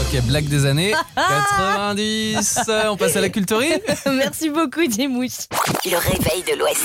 Ok, 0.00 0.22
blague 0.26 0.46
des 0.48 0.66
années 0.66 0.92
90. 1.16 2.60
On 2.90 2.96
passe 2.96 3.16
à 3.16 3.20
la 3.20 3.28
culterie 3.28 3.72
Merci 4.06 4.50
beaucoup, 4.50 4.86
Dimouche. 4.86 5.46
Le 5.84 5.96
réveil 5.96 6.42
de 6.46 6.58
l'Ouest. 6.58 6.84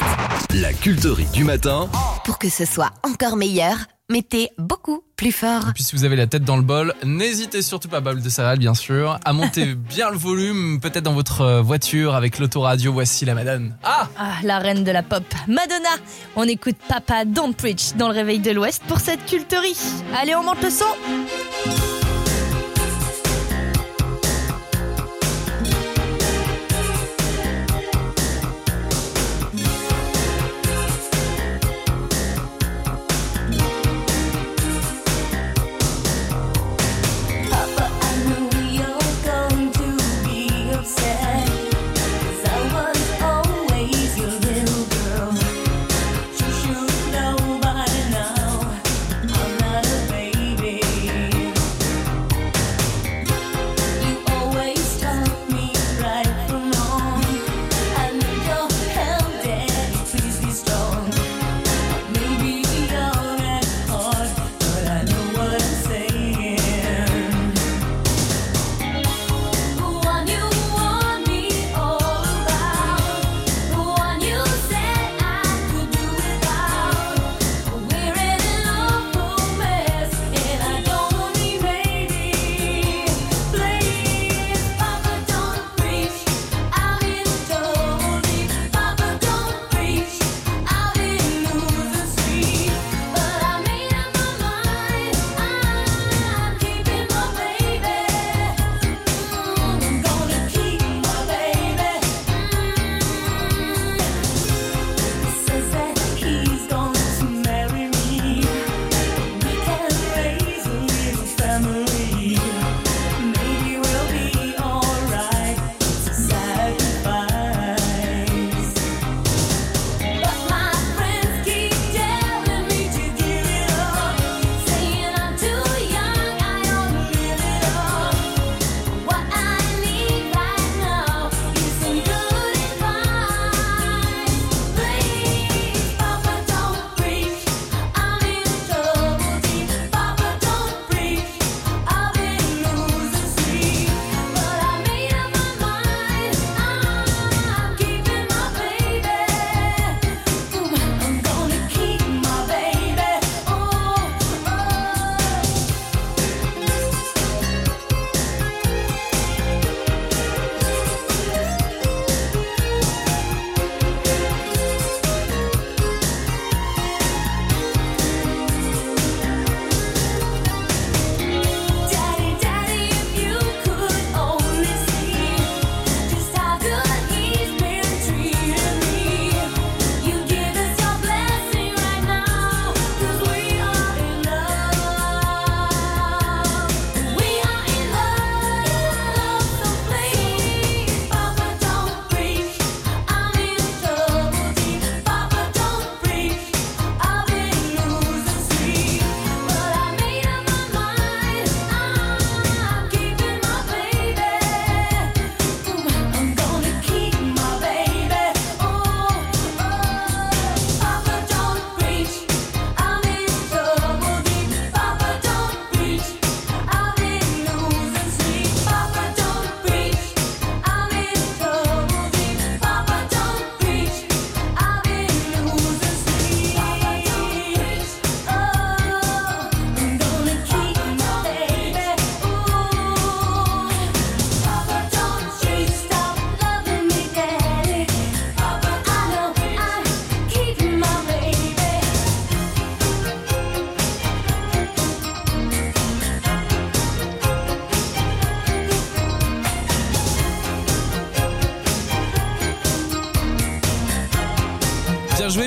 La 0.53 0.71
culterie 0.73 1.25
du 1.33 1.43
matin. 1.43 1.89
Pour 2.23 2.37
que 2.39 2.49
ce 2.49 2.63
soit 2.65 2.91
encore 3.03 3.35
meilleur, 3.35 3.75
mettez 4.09 4.49
beaucoup 4.57 5.03
plus 5.17 5.33
fort. 5.33 5.69
Et 5.69 5.73
puis 5.73 5.83
si 5.83 5.95
vous 5.95 6.05
avez 6.05 6.15
la 6.15 6.25
tête 6.27 6.43
dans 6.45 6.55
le 6.55 6.61
bol, 6.63 6.93
n'hésitez 7.03 7.61
surtout 7.61 7.89
pas, 7.89 7.99
bol 7.99 8.21
de 8.21 8.29
céréales 8.29 8.59
bien 8.59 8.73
sûr, 8.73 9.19
à 9.25 9.33
monter 9.33 9.65
bien 9.75 10.09
le 10.09 10.17
volume, 10.17 10.79
peut-être 10.79 11.03
dans 11.03 11.13
votre 11.13 11.41
euh, 11.41 11.61
voiture 11.61 12.15
avec 12.15 12.39
l'autoradio. 12.39 12.93
Voici 12.93 13.25
la 13.25 13.33
madone. 13.35 13.75
Ah 13.83 14.07
Ah, 14.17 14.35
la 14.43 14.59
reine 14.59 14.83
de 14.85 14.91
la 14.91 15.03
pop, 15.03 15.23
Madonna. 15.47 15.89
On 16.37 16.43
écoute 16.43 16.77
Papa 16.87 17.25
Don't 17.25 17.53
Preach 17.53 17.93
dans 17.97 18.07
le 18.07 18.13
réveil 18.13 18.39
de 18.39 18.51
l'Ouest 18.51 18.81
pour 18.87 18.99
cette 19.01 19.25
culterie. 19.25 19.77
Allez, 20.15 20.33
on 20.35 20.43
monte 20.43 20.63
le 20.63 20.69
son. 20.69 20.85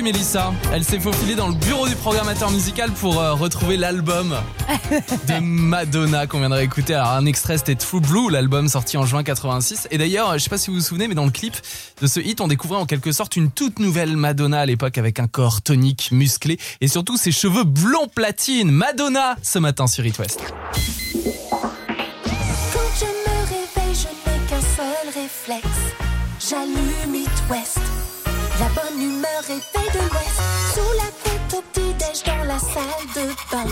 Mélissa. 0.05 0.53
Elle 0.71 0.83
s'est 0.83 0.99
faufilée 0.99 1.33
dans 1.33 1.47
le 1.47 1.55
bureau 1.55 1.87
du 1.87 1.95
programmateur 1.95 2.51
musical 2.51 2.91
pour 2.91 3.19
euh, 3.19 3.33
retrouver 3.33 3.75
l'album 3.75 4.35
de 5.27 5.39
Madonna 5.41 6.27
qu'on 6.27 6.37
viendrait 6.37 6.63
écouter. 6.63 6.93
Alors 6.93 7.13
un 7.13 7.25
extrait 7.25 7.57
c'était 7.57 7.73
True 7.73 8.01
Blue, 8.01 8.29
l'album 8.29 8.67
sorti 8.67 8.97
en 8.97 9.05
juin 9.07 9.23
86. 9.23 9.87
Et 9.89 9.97
d'ailleurs, 9.97 10.33
je 10.33 10.43
sais 10.43 10.49
pas 10.51 10.59
si 10.59 10.69
vous 10.69 10.75
vous 10.75 10.83
souvenez, 10.83 11.07
mais 11.07 11.15
dans 11.15 11.25
le 11.25 11.31
clip 11.31 11.55
de 12.01 12.05
ce 12.05 12.19
hit, 12.19 12.39
on 12.39 12.47
découvrait 12.47 12.77
en 12.77 12.85
quelque 12.85 13.11
sorte 13.11 13.35
une 13.35 13.49
toute 13.49 13.79
nouvelle 13.79 14.15
Madonna 14.15 14.59
à 14.59 14.65
l'époque 14.67 14.99
avec 14.99 15.19
un 15.19 15.25
corps 15.25 15.63
tonique, 15.63 16.09
musclé 16.11 16.59
et 16.81 16.87
surtout 16.87 17.17
ses 17.17 17.31
cheveux 17.31 17.63
blond 17.63 18.07
platine. 18.13 18.69
Madonna 18.69 19.37
ce 19.41 19.57
matin 19.57 19.87
sur 19.87 20.05
It 20.05 20.19
West. 20.19 20.39
Réveille 29.47 29.91
de 29.93 29.99
l'Ouest. 29.99 30.41
Sous 30.73 30.91
la 30.97 31.09
couette 31.21 31.53
au 31.53 31.61
petit-déj 31.71 32.23
dans 32.25 32.43
la 32.45 32.59
salle 32.59 33.05
de 33.15 33.25
bain. 33.51 33.69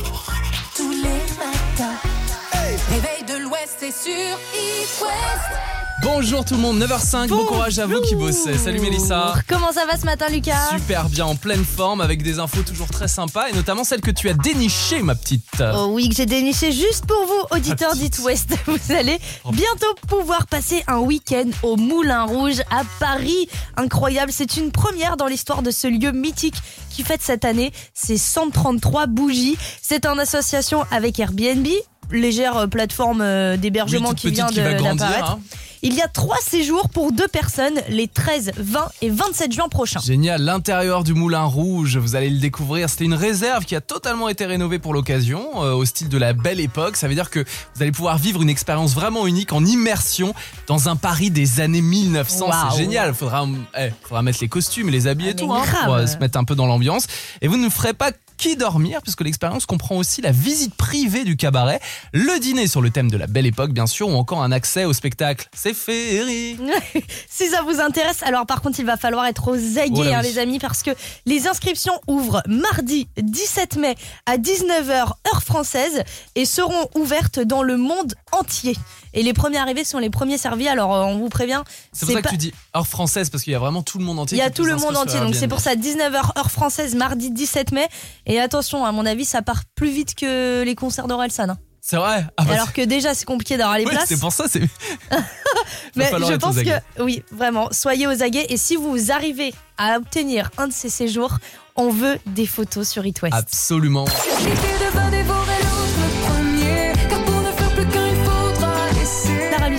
Bonjour 6.04 6.44
tout 6.44 6.56
le 6.56 6.60
monde, 6.60 6.80
9h05, 6.82 7.28
bon 7.28 7.46
courage 7.46 7.80
à 7.80 7.86
vous 7.86 8.02
qui 8.02 8.16
bossez. 8.16 8.58
Salut 8.58 8.80
Mélissa. 8.82 9.34
Comment 9.48 9.72
ça 9.72 9.86
va 9.86 9.98
ce 9.98 10.06
matin, 10.06 10.26
Lucas 10.30 10.70
Super 10.74 11.08
bien, 11.08 11.26
en 11.26 11.36
pleine 11.36 11.64
forme, 11.64 12.02
avec 12.02 12.24
des 12.24 12.40
infos 12.40 12.62
toujours 12.62 12.88
très 12.90 13.08
sympas, 13.08 13.48
et 13.50 13.54
notamment 13.54 13.84
celle 13.84 14.02
que 14.02 14.12
tu 14.12 14.28
as 14.30 14.34
dénichée, 14.34 15.02
ma 15.02 15.16
petite. 15.16 15.46
Oh 15.76 15.88
oui, 15.92 16.10
que 16.10 16.16
j'ai 16.16 16.26
déniché 16.26 16.72
juste 16.72 17.06
pour 17.06 17.26
vous, 17.26 17.56
auditeurs 17.58 17.96
d'It 17.96 18.20
West. 18.20 18.54
Vous 18.66 18.92
allez 18.94 19.18
bientôt 19.52 19.94
pouvoir 20.08 20.48
passer 20.48 20.84
un 20.88 20.98
week-end 21.00 21.46
au 21.64 21.78
Moulin 21.78 22.24
Rouge 22.26 22.60
à 22.70 22.82
Paris. 23.00 23.48
Incroyable, 23.78 24.32
c'est 24.34 24.58
une 24.58 24.72
première 24.72 25.16
dans 25.16 25.28
l'histoire 25.28 25.62
de 25.62 25.72
ce 25.72 25.88
lieu 25.88 26.12
mythique 26.12 26.56
qui 26.90 27.04
fête 27.04 27.22
cette 27.22 27.46
année 27.46 27.72
ses 27.94 28.18
133 28.18 29.08
bougies. 29.08 29.58
C'est 29.82 30.06
en 30.06 30.18
association 30.18 30.84
avec 30.92 31.20
Airbnb, 31.20 31.68
légère 32.12 32.58
euh, 32.58 32.68
plateforme 32.68 33.22
euh, 33.22 33.58
d'hébergement 33.58 34.10
Oui, 34.10 34.16
qui 34.16 34.32
vient 34.32 34.48
de- 34.48 34.56
d'apparaître. 34.84 35.38
Il 35.86 35.94
y 35.96 36.02
a 36.02 36.08
trois 36.08 36.38
séjours 36.38 36.88
pour 36.88 37.12
deux 37.12 37.28
personnes 37.28 37.74
les 37.90 38.08
13, 38.08 38.54
20 38.56 38.88
et 39.02 39.10
27 39.10 39.52
juin 39.52 39.68
prochains. 39.68 40.00
Génial, 40.00 40.42
l'intérieur 40.42 41.04
du 41.04 41.14
Moulin 41.14 41.44
Rouge, 41.44 41.98
vous 41.98 42.16
allez 42.16 42.30
le 42.30 42.40
découvrir. 42.40 42.90
C'était 42.90 43.04
une 43.04 43.14
réserve 43.14 43.66
qui 43.66 43.76
a 43.76 43.82
totalement 43.82 44.30
été 44.30 44.46
rénovée 44.46 44.80
pour 44.80 44.94
l'occasion, 44.94 45.62
euh, 45.62 45.74
au 45.74 45.84
style 45.84 46.08
de 46.08 46.18
la 46.18 46.32
belle 46.32 46.62
époque. 46.62 46.96
Ça 46.96 47.10
veut 47.10 47.16
dire 47.16 47.30
que 47.30 47.42
vous 47.76 47.82
allez 47.82 47.92
pouvoir 47.92 48.18
vivre 48.18 48.42
une 48.42 48.50
expérience 48.50 48.94
vraiment 48.96 49.28
unique 49.28 49.52
en 49.52 49.66
immersion 49.66 50.34
dans 50.68 50.88
un 50.88 50.96
Paris 50.96 51.32
des 51.32 51.60
années 51.60 51.82
1900. 51.82 52.48
Waouh. 52.48 52.72
C'est 52.72 52.78
génial. 52.78 53.14
Faudra, 53.14 53.46
eh, 53.78 53.90
faudra 54.04 54.22
mettre 54.22 54.38
les 54.40 54.48
costumes 54.48 54.88
et 54.88 54.92
les 54.92 55.08
habits 55.08 55.28
et 55.28 55.32
Ah, 55.32 55.34
tout, 55.34 55.52
hein, 55.54 55.64
pour 55.84 55.96
euh, 55.96 56.08
se 56.08 56.16
mettre 56.16 56.40
un 56.40 56.46
peu 56.46 56.56
dans 56.56 56.66
l'ambiance. 56.66 57.08
Et 57.42 57.50
vous 57.50 57.58
ne 57.58 57.68
ferez 57.68 57.94
pas 57.94 58.12
qu'y 58.44 58.58
dormir, 58.58 59.02
puisque 59.02 59.22
l'expérience 59.22 59.66
comprend 59.66 59.96
aussi 59.96 60.20
la 60.22 60.32
visite 60.32 60.76
privée 60.76 61.24
du 61.24 61.38
cabaret, 61.38 61.80
le 62.12 62.40
dîner 62.42 62.68
sur 62.68 62.82
le 62.82 62.90
thème 62.90 63.10
de 63.10 63.16
la 63.16 63.26
belle 63.26 63.46
époque, 63.46 63.72
bien 63.72 63.88
sûr, 63.88 64.10
ou 64.10 64.16
encore 64.16 64.44
un 64.44 64.52
accès 64.52 64.84
au 64.84 64.92
spectacle. 64.92 65.48
C'est 65.56 65.74
féerique. 65.74 66.60
si 67.30 67.48
ça 67.48 67.62
vous 67.62 67.80
intéresse, 67.80 68.22
alors 68.22 68.46
par 68.46 68.62
contre, 68.62 68.82
il 68.82 68.86
va 68.86 68.98
falloir 68.98 69.26
être 69.28 69.48
aux 69.50 69.78
aguets, 69.80 69.92
Oh 69.96 70.02
hein, 70.02 70.20
oui. 70.22 70.28
les 70.28 70.40
amis, 70.40 70.60
parce 70.60 70.84
que 70.84 70.92
les 71.26 71.48
inscriptions 71.48 71.98
ouvrent 72.08 72.44
mardi 72.46 73.08
17 73.18 73.78
mai 73.78 73.96
à 74.26 74.38
19h 74.38 74.92
heure 74.92 75.44
française 75.44 76.04
et 76.36 76.44
seront 76.46 76.90
ouvertes 76.96 77.40
dans 77.40 77.64
le 77.64 77.78
monde 77.78 78.14
entier. 78.34 78.76
Et 79.14 79.24
les 79.24 79.34
premiers 79.34 79.58
arrivés 79.60 79.84
sont 79.84 80.00
les 80.00 80.10
premiers 80.10 80.38
servis, 80.38 80.68
alors 80.68 80.96
euh, 80.96 81.04
on 81.04 81.18
vous 81.20 81.30
prévient. 81.30 81.62
C'est 81.92 82.06
pour 82.06 82.16
ça 82.16 82.22
pas- 82.22 82.30
que 82.30 82.34
tu 82.34 82.38
dis 82.38 82.54
hors 82.74 82.88
française, 82.88 83.30
parce 83.30 83.44
qu'il 83.44 83.54
y 83.54 83.56
a 83.56 83.60
vraiment 83.60 83.84
tout 83.84 83.98
le 84.00 84.04
monde 84.06 84.20
entier. 84.20 84.38
Il 84.38 84.40
y 84.40 84.44
a 84.44 84.50
tout 84.50 84.66
le 84.66 84.76
monde 84.76 84.96
entier, 84.98 85.20
donc 85.20 85.36
c'est 85.36 85.48
pour 85.48 85.60
ça 85.60 85.76
19h 85.76 86.38
heure 86.38 86.52
française 86.52 86.96
mardi 86.96 87.32
17 87.32 87.72
mai. 87.72 87.88
Et 88.26 88.40
attention, 88.40 88.86
à 88.86 88.92
mon 88.92 89.06
avis, 89.06 89.26
ça 89.26 89.42
part 89.42 89.64
plus 89.76 89.92
vite 89.92 90.16
que 90.16 90.64
les 90.64 90.76
concerts 90.76 91.08
d'Orelsan. 91.08 91.50
hein. 91.50 91.58
C'est 91.86 91.98
vrai? 91.98 92.26
Ah 92.38 92.46
bah, 92.46 92.54
Alors 92.54 92.72
que 92.72 92.82
déjà, 92.82 93.14
c'est 93.14 93.26
compliqué 93.26 93.58
d'avoir 93.58 93.78
les 93.78 93.84
places. 93.84 94.06
c'est 94.08 94.18
pour 94.20 94.32
ça, 94.32 94.46
c'est. 94.50 94.62
Mais 95.98 96.10
je 96.10 96.36
pense 96.38 96.56
que 96.56 97.04
oui, 97.04 97.24
vraiment, 97.32 97.68
soyez 97.72 98.08
aux 98.08 98.24
aguets 98.24 98.46
et 98.50 98.56
si 98.58 98.78
vous 98.78 99.12
arrivez 99.12 99.54
à 99.78 99.98
obtenir 99.98 100.50
un 100.58 100.68
de 100.70 100.74
ces 100.74 100.90
séjours, 100.90 101.38
on 101.76 101.90
veut 101.90 102.20
des 102.26 102.46
photos 102.48 102.88
sur 102.88 103.06
It 103.06 103.22
West. 103.22 103.36
Absolument. 103.36 104.06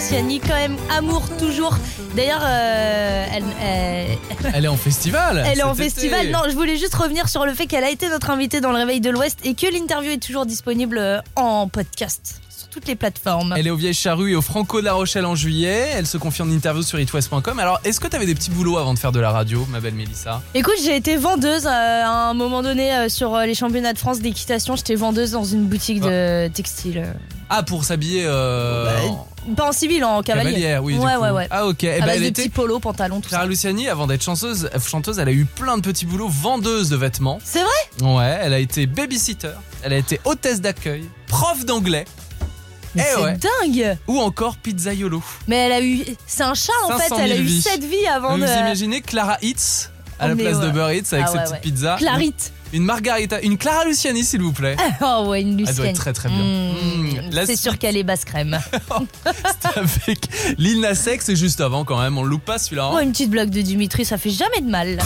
Luciani, 0.04 0.38
quand 0.38 0.54
même, 0.54 0.76
amour 0.94 1.22
toujours. 1.38 1.74
D'ailleurs, 2.14 2.42
euh, 2.44 3.26
elle, 3.32 3.44
elle- 3.62 4.52
Elle 4.54 4.64
est 4.66 4.68
en 4.68 4.76
festival. 4.76 5.42
elle 5.50 5.58
est 5.58 5.62
en 5.62 5.74
festival. 5.74 6.28
Non, 6.30 6.40
je 6.46 6.54
voulais 6.54 6.76
juste 6.76 6.94
revenir 6.94 7.26
sur 7.30 7.46
le 7.46 7.54
fait 7.54 7.66
qu'elle 7.66 7.84
a 7.84 7.88
été 7.90 8.10
notre 8.10 8.28
invitée 8.28 8.60
dans 8.60 8.70
le 8.70 8.76
Réveil 8.76 9.00
de 9.00 9.08
l'Ouest 9.08 9.38
et 9.44 9.54
que 9.54 9.66
l'interview 9.66 10.10
est 10.10 10.22
toujours 10.22 10.44
disponible 10.44 10.98
euh, 10.98 11.20
en 11.36 11.68
podcast 11.68 12.42
sur 12.56 12.68
toutes 12.68 12.86
les 12.86 12.94
plateformes. 12.96 13.54
Elle 13.56 13.66
est 13.66 13.70
au 13.70 13.76
Vieille 13.76 13.94
Charrue 13.94 14.32
et 14.32 14.36
au 14.36 14.42
Franco 14.42 14.80
de 14.80 14.84
la 14.86 14.92
Rochelle 14.92 15.26
en 15.26 15.34
juillet. 15.34 15.88
Elle 15.94 16.06
se 16.06 16.16
confie 16.18 16.42
en 16.42 16.50
interview 16.50 16.82
sur 16.82 16.98
itwest.com. 17.00 17.58
Alors, 17.58 17.80
est-ce 17.84 18.00
que 18.00 18.06
tu 18.08 18.16
avais 18.16 18.26
des 18.26 18.34
petits 18.34 18.50
boulots 18.50 18.78
avant 18.78 18.94
de 18.94 18.98
faire 18.98 19.12
de 19.12 19.20
la 19.20 19.30
radio, 19.30 19.66
ma 19.70 19.80
belle 19.80 19.94
Mélissa? 19.94 20.42
Écoute, 20.54 20.74
j'ai 20.84 20.96
été 20.96 21.16
vendeuse 21.16 21.66
euh, 21.66 21.70
à 21.70 22.28
un 22.30 22.34
moment 22.34 22.62
donné 22.62 22.92
euh, 22.94 23.08
sur 23.08 23.34
euh, 23.34 23.46
les 23.46 23.54
championnats 23.54 23.92
de 23.92 23.98
France 23.98 24.20
d'équitation. 24.20 24.76
J'étais 24.76 24.94
vendeuse 24.94 25.32
dans 25.32 25.44
une 25.44 25.64
boutique 25.66 26.00
de 26.00 26.48
textile. 26.48 26.98
euh. 26.98 27.12
Ah, 27.50 27.62
pour 27.62 27.84
s'habiller. 27.84 28.24
euh, 28.26 28.98
en- 29.08 29.28
Pas 29.54 29.68
en 29.68 29.72
civil, 29.72 30.02
en 30.04 30.22
cavalier. 30.22 30.78
Oui. 30.82 30.94
du 30.94 30.98
Ouais, 31.00 31.14
coup. 31.14 31.20
ouais, 31.22 31.30
ouais. 31.30 31.46
Ah, 31.50 31.66
ok. 31.66 31.84
Eh 31.84 32.00
ben, 32.00 32.08
elle 32.08 32.20
de 32.20 32.24
était. 32.24 32.42
petits 32.42 32.48
polos, 32.48 32.80
pantalons, 32.80 33.20
tout 33.20 33.28
ça. 33.28 33.36
Clara 33.36 33.46
Luciani, 33.46 33.88
avant 33.88 34.06
d'être 34.06 34.22
chanteuse, 34.22 34.70
chanteuse, 34.84 35.18
elle 35.18 35.28
a 35.28 35.32
eu 35.32 35.44
plein 35.44 35.76
de 35.76 35.82
petits 35.82 36.06
boulots 36.06 36.28
vendeuse 36.28 36.88
de 36.88 36.96
vêtements. 36.96 37.38
C'est 37.44 37.60
vrai? 37.62 38.14
Ouais, 38.14 38.38
elle 38.42 38.54
a 38.54 38.58
été 38.58 38.86
babysitter, 38.86 39.50
elle 39.82 39.92
a 39.92 39.98
été 39.98 40.18
hôtesse 40.24 40.60
d'accueil, 40.62 41.04
prof 41.26 41.64
d'anglais. 41.66 42.06
Mais 42.94 43.02
Eh 43.06 43.14
c'est 43.16 43.22
ouais. 43.22 43.38
dingue 43.62 43.98
Ou 44.06 44.20
encore 44.20 44.56
pizzaiolo. 44.56 45.22
Mais 45.48 45.56
elle 45.56 45.72
a 45.72 45.80
eu. 45.82 46.04
C'est 46.26 46.42
un 46.44 46.54
chat 46.54 46.72
en 46.84 46.96
fait, 46.98 47.08
500 47.08 47.16
elle 47.18 47.32
a 47.32 47.34
000 47.36 47.40
eu 47.40 47.42
vies. 47.46 47.62
7 47.62 47.84
vies 47.84 48.06
avant 48.06 48.32
vous 48.36 48.40
de. 48.42 48.46
imaginez 48.46 49.00
Clara 49.00 49.36
Hitz 49.42 49.90
à 50.18 50.26
Oh, 50.26 50.28
la 50.28 50.34
mais 50.36 50.44
place 50.44 50.60
de. 50.60 50.70
Burr 50.70 50.92
Hitz 50.92 51.12
avec 51.12 51.24
Ah 51.26 51.30
ses 51.30 51.36
ouais, 51.36 51.42
petites 51.42 51.54
ouais. 51.54 51.60
pizzas. 51.60 51.96
Clarite. 51.96 52.52
Une, 52.72 52.82
margarita, 52.84 53.40
une 53.40 53.56
Clara 53.56 53.84
Luciani 53.84 54.24
s'il 54.24 54.42
vous 54.42 54.52
plaît. 54.52 54.76
Oh 55.00 55.26
ouais, 55.28 55.42
une 55.42 55.50
Elle 55.52 55.56
Lucienne. 55.58 55.76
doit 55.76 55.86
être 55.86 55.96
très 55.96 56.12
très 56.12 56.28
bien. 56.28 56.38
Mmh, 56.42 57.30
La 57.30 57.46
c'est 57.46 57.54
sûr 57.56 57.78
qu'elle 57.78 57.96
est 57.96 58.02
basse 58.02 58.24
crème. 58.24 58.58
Avec 59.76 60.28
Lil 60.58 60.80
Nas 60.80 61.04
X 61.12 61.28
et 61.28 61.36
juste 61.36 61.60
avant 61.60 61.84
quand 61.84 62.00
même, 62.00 62.18
on 62.18 62.22
le 62.24 62.30
loupe 62.30 62.44
pas 62.44 62.58
celui-là. 62.58 62.86
hein. 62.86 62.90
Oh, 62.94 62.98
une 63.00 63.12
petite 63.12 63.30
blague 63.30 63.50
de 63.50 63.60
Dimitri, 63.60 64.04
ça 64.04 64.18
fait 64.18 64.30
jamais 64.30 64.60
de 64.60 64.68
mal. 64.70 64.98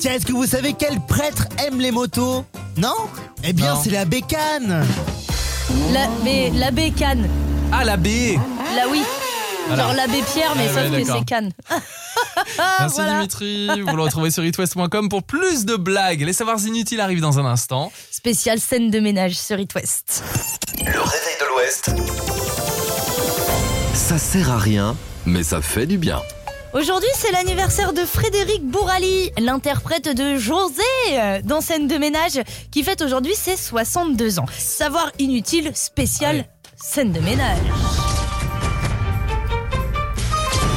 Tiens, 0.00 0.12
est-ce 0.14 0.26
que 0.26 0.32
vous 0.32 0.46
savez 0.46 0.74
quel 0.78 1.00
prêtre 1.00 1.46
aime 1.64 1.80
les 1.80 1.90
motos? 1.92 2.44
Non? 2.76 2.94
Eh 3.44 3.52
bien, 3.52 3.76
c'est 3.82 3.90
la 3.90 4.04
bécane 4.04 4.84
La, 5.92 6.08
mais 6.24 6.50
l'abbé 6.50 6.90
Cannes. 6.90 7.28
Ah 7.72 7.84
la 7.84 7.96
B 7.96 8.06
Là 8.74 8.84
oui. 8.90 9.02
Voilà. 9.66 9.84
Genre 9.84 9.94
l'abbé 9.94 10.22
Pierre, 10.32 10.52
mais 10.56 10.66
Ouais, 10.68 10.68
sauf 10.82 10.90
ouais, 10.92 11.02
que 11.02 11.12
c'est 11.12 11.24
Cannes. 11.24 11.52
Merci 11.70 11.84
Voilà. 12.96 13.14
Dimitri, 13.16 13.68
vous 13.80 13.96
le 13.96 14.02
retrouvez 14.02 14.30
sur 14.30 14.44
itwest.com 14.44 15.08
pour 15.08 15.22
plus 15.22 15.64
de 15.64 15.76
blagues. 15.76 16.20
Les 16.22 16.32
savoirs 16.32 16.60
inutiles 16.66 17.00
arrivent 17.00 17.20
dans 17.20 17.38
un 17.38 17.46
instant. 17.46 17.90
Spécial 18.10 18.58
scène 18.60 18.90
de 18.90 19.00
ménage 19.00 19.34
sur 19.36 19.58
It 19.58 19.74
West. 19.74 20.22
Le 20.80 20.84
réveil 20.84 21.36
de 21.40 21.48
l'Ouest. 21.50 21.90
Ça 23.94 24.18
sert 24.18 24.50
à 24.50 24.58
rien, 24.58 24.96
mais 25.24 25.42
ça 25.42 25.62
fait 25.62 25.86
du 25.86 25.96
bien. 25.98 26.20
Aujourd'hui, 26.74 27.08
c'est 27.14 27.30
l'anniversaire 27.30 27.92
de 27.92 28.00
Frédéric 28.00 28.66
Bourali, 28.66 29.30
l'interprète 29.38 30.08
de 30.08 30.36
José 30.36 30.82
euh, 31.12 31.40
dans 31.44 31.60
Scène 31.60 31.86
de 31.86 31.96
ménage, 31.98 32.40
qui 32.72 32.82
fête 32.82 33.00
aujourd'hui 33.00 33.36
ses 33.36 33.56
62 33.56 34.40
ans. 34.40 34.46
Savoir 34.58 35.12
inutile, 35.20 35.70
spécial, 35.76 36.46
scène 36.76 37.12
de 37.12 37.20
ménage. 37.20 38.13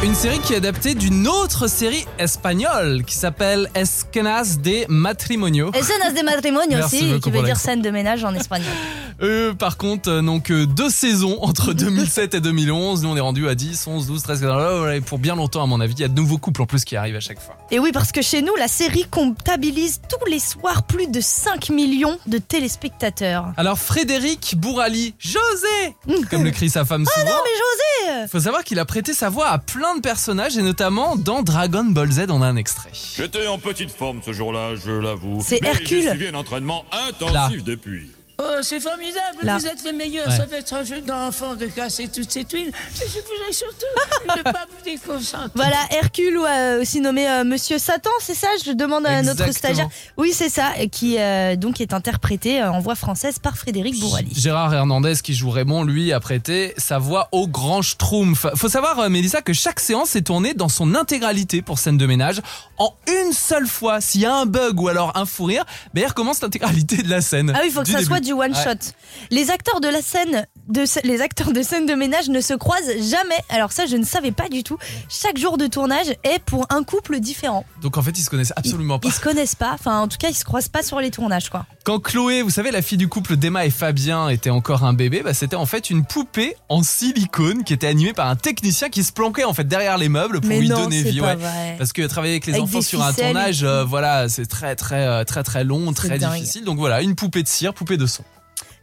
Une 0.03 0.13
série 0.13 0.39
qui 0.39 0.53
est 0.53 0.57
adaptée 0.57 0.93
d'une 0.93 1.27
autre 1.27 1.67
série 1.67 2.05
espagnole 2.19 3.03
qui 3.03 3.15
s'appelle 3.15 3.67
Escenas 3.73 4.57
de 4.63 4.85
Matrimonio. 4.89 5.71
Escenas 5.73 6.11
de 6.11 6.23
matrimonio 6.23 6.85
aussi, 6.85 7.19
qui 7.19 7.31
veut 7.31 7.41
dire 7.41 7.57
scène 7.57 7.81
de 7.81 7.89
ménage 7.89 8.23
en 8.23 8.33
espagnol. 8.35 8.71
Eux, 9.21 9.55
par 9.57 9.77
contre, 9.77 10.09
euh, 10.11 10.21
n'ont 10.21 10.39
que 10.39 10.65
deux 10.65 10.91
saisons 10.91 11.39
entre 11.41 11.73
2007 11.73 12.35
et 12.35 12.39
2011. 12.39 13.01
Nous, 13.01 13.09
on 13.09 13.17
est 13.17 13.19
rendu 13.21 13.49
à 13.49 13.55
10, 13.55 13.87
11, 13.87 14.05
12, 14.05 14.21
13, 14.21 14.41
14. 14.41 14.91
Et 14.93 15.01
pour 15.01 15.17
bien 15.17 15.35
longtemps, 15.35 15.63
à 15.63 15.65
mon 15.65 15.81
avis, 15.81 15.95
il 15.95 16.01
y 16.01 16.03
a 16.03 16.07
de 16.07 16.13
nouveaux 16.13 16.37
couples 16.37 16.61
en 16.61 16.67
plus 16.67 16.85
qui 16.85 16.95
arrivent 16.95 17.15
à 17.15 17.19
chaque 17.19 17.41
fois. 17.41 17.57
Et 17.71 17.79
oui, 17.79 17.89
parce 17.91 18.11
que 18.11 18.21
chez 18.21 18.43
nous, 18.43 18.55
la 18.57 18.67
série 18.67 19.05
comptabilise 19.09 20.01
tous 20.07 20.29
les 20.29 20.37
soirs 20.37 20.83
plus 20.83 21.07
de 21.07 21.19
5 21.19 21.69
millions 21.69 22.19
de 22.27 22.37
téléspectateurs. 22.37 23.53
Alors, 23.57 23.79
Frédéric 23.79 24.53
Bourali, 24.55 25.15
José 25.17 25.95
Comme 26.29 26.43
le 26.43 26.51
crie 26.51 26.69
sa 26.69 26.85
femme 26.85 27.03
souvent. 27.03 27.25
Ah 27.27 27.31
non, 27.31 27.39
mais 27.43 28.11
José 28.19 28.27
Faut 28.27 28.41
savoir 28.41 28.63
qu'il 28.63 28.77
a 28.77 28.85
prêté 28.85 29.13
sa 29.13 29.29
voix 29.29 29.47
à 29.47 29.57
plein 29.57 29.86
de 29.95 30.01
personnages 30.01 30.57
et 30.57 30.61
notamment 30.61 31.15
dans 31.15 31.43
Dragon 31.43 31.83
Ball 31.85 32.11
Z, 32.11 32.25
on 32.29 32.41
a 32.41 32.47
un 32.47 32.55
extrait. 32.55 32.89
J'étais 33.15 33.47
en 33.47 33.57
petite 33.57 33.91
forme 33.91 34.21
ce 34.25 34.33
jour-là, 34.33 34.75
je 34.75 34.91
l'avoue. 34.91 35.41
C'est 35.45 35.63
Hercule. 35.63 36.01
J'ai 36.03 36.09
suivi 36.09 36.27
un 36.27 36.33
entraînement 36.35 36.85
intensif 37.09 37.33
Là. 37.33 37.49
depuis. 37.65 38.11
Oh, 38.39 38.43
c'est 38.61 38.79
formidable, 38.79 39.39
Là. 39.41 39.57
vous 39.57 39.65
êtes 39.65 39.83
les 39.83 39.93
meilleurs. 39.93 40.27
Ouais. 40.27 40.37
Ça 40.37 40.45
va 40.45 40.57
être 40.57 40.73
un 40.73 40.83
jeu 40.83 41.01
d'enfant 41.01 41.55
de 41.55 41.65
casser 41.65 42.07
toute 42.07 42.31
cette 42.31 42.51
huile. 42.51 42.71
Je 42.95 43.03
voudrais 43.03 43.51
surtout 43.51 43.85
ne 44.37 44.43
pas 44.43 44.65
vous 44.69 44.83
déconcentrer. 44.85 45.49
Voilà, 45.55 45.77
Hercule, 45.89 46.37
ou 46.37 46.45
euh, 46.45 46.81
aussi 46.81 47.01
nommé 47.01 47.27
euh, 47.27 47.43
Monsieur 47.43 47.79
Satan, 47.79 48.11
c'est 48.21 48.35
ça 48.35 48.47
Je 48.63 48.73
demande 48.73 49.07
à 49.07 49.23
notre 49.23 49.51
stagiaire. 49.51 49.89
Oui, 50.17 50.33
c'est 50.33 50.49
ça, 50.49 50.71
qui 50.91 51.17
euh, 51.17 51.55
donc 51.55 51.81
est 51.81 51.93
interprété 51.93 52.61
euh, 52.61 52.71
en 52.71 52.79
voix 52.79 52.93
française 52.95 53.39
par 53.39 53.57
Frédéric 53.57 53.99
Bourali. 53.99 54.29
Gérard 54.35 54.71
Hernandez, 54.73 55.15
qui 55.23 55.33
joue 55.33 55.49
Raymond, 55.49 55.83
lui, 55.83 56.13
a 56.13 56.19
prêté 56.19 56.75
sa 56.77 56.99
voix 56.99 57.29
au 57.31 57.47
grand 57.47 57.81
Schtroumpf. 57.81 58.45
Faut 58.55 58.69
savoir, 58.69 58.99
euh, 58.99 59.09
Mélissa, 59.09 59.41
que 59.41 59.53
chaque 59.53 59.79
séance 59.79 60.15
est 60.15 60.21
tournée 60.21 60.53
dans 60.53 60.69
son 60.69 60.93
intégralité 60.93 61.63
pour 61.63 61.79
scène 61.79 61.97
de 61.97 62.05
ménage 62.05 62.41
en 62.77 62.93
une 63.07 63.33
seule 63.33 63.65
fois. 63.67 63.99
S'il 63.99 64.21
y 64.21 64.25
a 64.27 64.35
un 64.35 64.45
bug 64.45 64.79
ou 64.79 64.89
alors 64.89 65.11
un 65.17 65.25
fou 65.25 65.45
rire, 65.45 65.65
ben, 65.95 66.01
il 66.01 66.07
recommence 66.07 66.39
l'intégralité 66.41 66.97
de 66.97 67.09
la 67.09 67.21
scène. 67.21 67.51
Ah 67.55 67.59
oui, 67.61 67.69
il 67.69 67.73
faut 67.73 67.81
que 67.81 67.87
ça 67.87 67.93
début. 67.95 68.05
soit 68.05 68.19
du 68.27 68.33
one 68.33 68.51
Ouais. 68.53 68.63
shot. 68.63 68.91
Les 69.31 69.49
acteurs 69.49 69.81
de 69.81 69.87
la 69.87 70.01
scène, 70.01 70.45
de, 70.69 70.83
les 71.03 71.21
acteurs 71.21 71.51
de 71.53 71.61
scène 71.63 71.85
de 71.85 71.93
ménage 71.95 72.29
ne 72.29 72.39
se 72.41 72.53
croisent 72.53 72.91
jamais. 73.09 73.39
Alors 73.49 73.71
ça, 73.71 73.85
je 73.85 73.95
ne 73.97 74.05
savais 74.05 74.31
pas 74.31 74.49
du 74.49 74.63
tout. 74.63 74.77
Chaque 75.09 75.37
jour 75.37 75.57
de 75.57 75.67
tournage 75.67 76.07
est 76.23 76.39
pour 76.45 76.65
un 76.69 76.83
couple 76.83 77.19
différent. 77.19 77.65
Donc 77.81 77.97
en 77.97 78.01
fait, 78.03 78.11
ils 78.17 78.23
se 78.23 78.29
connaissent 78.29 78.53
absolument 78.55 78.99
pas. 78.99 79.07
Ils 79.07 79.11
se 79.13 79.19
connaissent 79.21 79.55
pas. 79.55 79.71
Enfin, 79.73 79.99
en 80.01 80.07
tout 80.07 80.17
cas, 80.17 80.29
ils 80.29 80.35
se 80.35 80.45
croisent 80.45 80.69
pas 80.69 80.83
sur 80.83 80.99
les 80.99 81.09
tournages, 81.11 81.49
quoi. 81.49 81.65
Quand 81.87 82.01
Chloé, 82.01 82.41
vous 82.41 82.49
savez, 82.49 82.71
la 82.71 82.81
fille 82.81 82.97
du 82.97 83.07
couple 83.07 83.37
d'Emma 83.37 83.65
et 83.65 83.69
Fabien 83.69 84.27
était 84.27 84.49
encore 84.49 84.83
un 84.83 84.91
bébé, 84.91 85.21
bah, 85.23 85.33
c'était 85.33 85.55
en 85.55 85.65
fait 85.65 85.89
une 85.89 86.03
poupée 86.03 86.53
en 86.67 86.83
silicone 86.83 87.63
qui 87.63 87.71
était 87.71 87.87
animée 87.87 88.11
par 88.11 88.27
un 88.27 88.35
technicien 88.35 88.89
qui 88.89 89.05
se 89.05 89.13
planquait 89.13 89.45
en 89.45 89.53
fait 89.53 89.65
derrière 89.65 89.97
les 89.97 90.09
meubles 90.09 90.41
pour 90.41 90.49
Mais 90.49 90.59
lui 90.59 90.67
non, 90.67 90.83
donner 90.83 91.01
vie. 91.01 91.21
pas 91.21 91.27
ouais. 91.27 91.35
vrai. 91.35 91.75
Parce 91.77 91.93
que 91.93 92.01
travailler 92.05 92.33
avec 92.33 92.45
les 92.45 92.55
Avec 92.55 92.65
enfants 92.65 92.81
sur 92.81 93.01
un 93.01 93.13
tournage, 93.13 93.63
euh, 93.63 93.85
voilà, 93.85 94.27
c'est 94.27 94.47
très 94.47 94.75
très 94.75 95.07
euh, 95.07 95.23
très 95.23 95.43
très 95.43 95.63
long, 95.63 95.93
très 95.93 96.19
dingue. 96.19 96.33
difficile. 96.33 96.65
Donc 96.65 96.77
voilà, 96.77 97.01
une 97.01 97.15
poupée 97.15 97.41
de 97.41 97.47
cire, 97.47 97.73
poupée 97.73 97.95
de 97.95 98.05
son. 98.05 98.25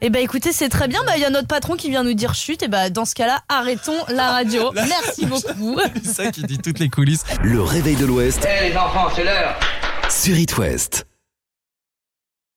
Eh 0.00 0.08
ben 0.08 0.22
écoutez, 0.22 0.52
c'est 0.54 0.70
très 0.70 0.88
bien. 0.88 1.02
Bah 1.04 1.12
il 1.16 1.20
y 1.20 1.26
a 1.26 1.30
notre 1.30 1.48
patron 1.48 1.76
qui 1.76 1.90
vient 1.90 2.04
nous 2.04 2.14
dire 2.14 2.34
chute. 2.34 2.62
Et 2.62 2.68
bah 2.68 2.88
dans 2.88 3.04
ce 3.04 3.14
cas-là, 3.14 3.42
arrêtons 3.50 4.02
la 4.08 4.30
radio. 4.30 4.72
Merci 4.74 5.26
beaucoup. 5.26 5.78
C'est 6.02 6.14
ça 6.14 6.30
qui 6.30 6.42
dit 6.44 6.56
toutes 6.56 6.78
les 6.78 6.88
coulisses. 6.88 7.24
Le 7.42 7.60
réveil 7.60 7.96
de 7.96 8.06
l'Ouest 8.06 8.48
Eh 8.48 8.70
les 8.70 8.76
enfants, 8.78 9.08
c'est 9.14 9.24
l'heure 9.24 9.60
sur 10.08 10.38
It 10.38 10.56
West. 10.56 11.04